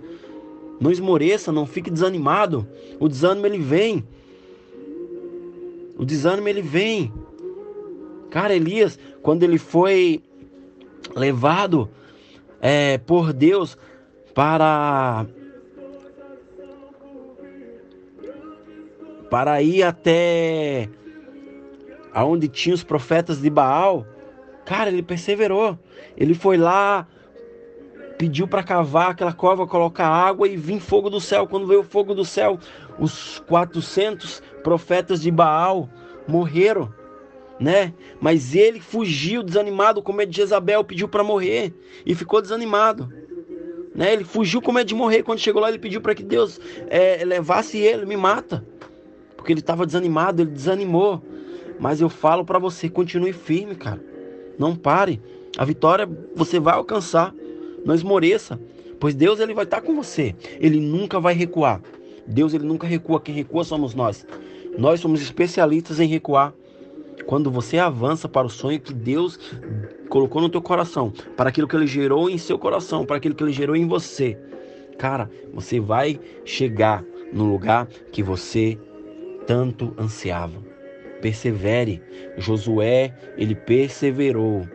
[0.82, 2.68] Não esmoreça, não fique desanimado.
[3.00, 4.04] O desânimo ele vem.
[5.96, 7.14] O desânimo ele vem.
[8.32, 10.24] Cara, Elias, quando ele foi
[11.16, 11.88] levado
[12.60, 13.78] é, por Deus
[14.34, 15.28] para
[19.30, 20.90] para ir até
[22.18, 24.04] aonde tinha os profetas de Baal,
[24.66, 25.78] cara, ele perseverou.
[26.18, 27.08] Ele foi lá,
[28.18, 31.46] pediu para cavar aquela cova, colocar água e vir fogo do céu.
[31.46, 32.58] Quando veio o fogo do céu,
[32.98, 35.88] os 400 profetas de Baal
[36.28, 36.92] morreram,
[37.60, 37.94] né?
[38.20, 41.72] Mas ele fugiu desanimado com medo de Jezabel, pediu para morrer
[42.04, 43.14] e ficou desanimado.
[43.94, 44.14] Né?
[44.14, 45.22] Ele fugiu com medo de morrer.
[45.22, 48.66] Quando chegou lá, ele pediu para que Deus é, levasse ele, me mata.
[49.36, 51.22] Porque ele estava desanimado, ele desanimou.
[51.80, 54.02] Mas eu falo para você, continue firme, cara.
[54.58, 55.22] Não pare.
[55.58, 57.34] A vitória você vai alcançar.
[57.86, 58.60] Não esmoreça,
[59.00, 60.36] pois Deus ele vai estar com você.
[60.60, 61.82] Ele nunca vai recuar.
[62.26, 64.26] Deus ele nunca recua, quem recua somos nós.
[64.78, 66.54] Nós somos especialistas em recuar.
[67.26, 69.40] Quando você avança para o sonho que Deus
[70.10, 73.44] colocou no teu coração, para aquilo que ele gerou em seu coração, para aquilo que
[73.44, 74.38] ele gerou em você,
[74.98, 78.78] cara, você vai chegar no lugar que você
[79.46, 80.67] tanto ansiava
[81.22, 82.02] persevere.
[82.38, 84.68] Josué, ele perseverou.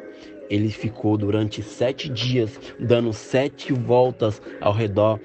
[0.50, 5.18] Ele ficou durante sete dias dando sete voltas ao redor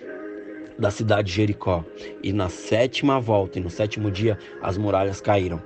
[0.78, 1.84] da cidade de Jericó.
[2.24, 5.62] E na sétima volta e no sétimo dia as muralhas caíram,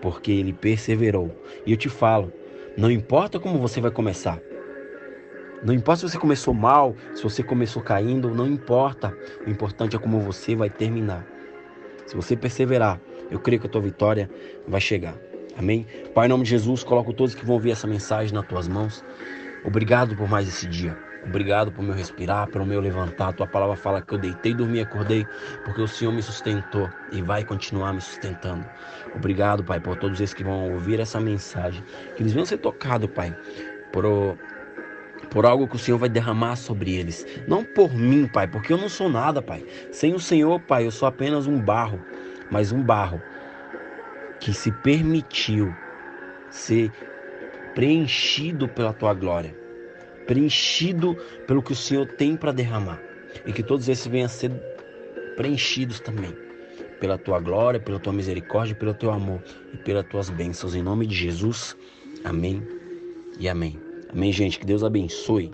[0.00, 1.30] porque ele perseverou.
[1.66, 2.32] E eu te falo,
[2.76, 4.40] não importa como você vai começar.
[5.62, 9.16] Não importa se você começou mal, se você começou caindo, não importa.
[9.46, 11.26] O importante é como você vai terminar.
[12.06, 13.00] Se você perseverar,
[13.30, 14.30] eu creio que a tua vitória
[14.66, 15.14] vai chegar.
[15.56, 15.86] Amém?
[16.14, 19.04] Pai, em nome de Jesus, coloco todos que vão ouvir essa mensagem nas tuas mãos.
[19.64, 20.96] Obrigado por mais esse dia.
[21.26, 23.32] Obrigado por meu respirar, pelo meu levantar.
[23.32, 25.26] Tua palavra fala que eu deitei, dormi, acordei,
[25.64, 28.64] porque o Senhor me sustentou e vai continuar me sustentando.
[29.14, 31.82] Obrigado, Pai, por todos esses que vão ouvir essa mensagem.
[32.14, 33.34] Que eles venham ser tocados, Pai,
[33.90, 34.04] por,
[35.30, 37.26] por algo que o Senhor vai derramar sobre eles.
[37.48, 39.64] Não por mim, Pai, porque eu não sou nada, Pai.
[39.92, 41.98] Sem o Senhor, Pai, eu sou apenas um barro
[42.54, 43.20] mas um barro
[44.38, 45.74] que se permitiu
[46.48, 46.92] ser
[47.74, 49.52] preenchido pela tua glória,
[50.24, 51.16] preenchido
[51.48, 53.02] pelo que o Senhor tem para derramar,
[53.44, 54.52] e que todos esses venham a ser
[55.34, 56.32] preenchidos também
[57.00, 60.76] pela tua glória, pela tua misericórdia, pelo teu amor e pelas tuas bênçãos.
[60.76, 61.76] Em nome de Jesus,
[62.22, 62.62] amém
[63.36, 63.80] e amém.
[64.12, 64.60] Amém, gente.
[64.60, 65.50] Que Deus abençoe.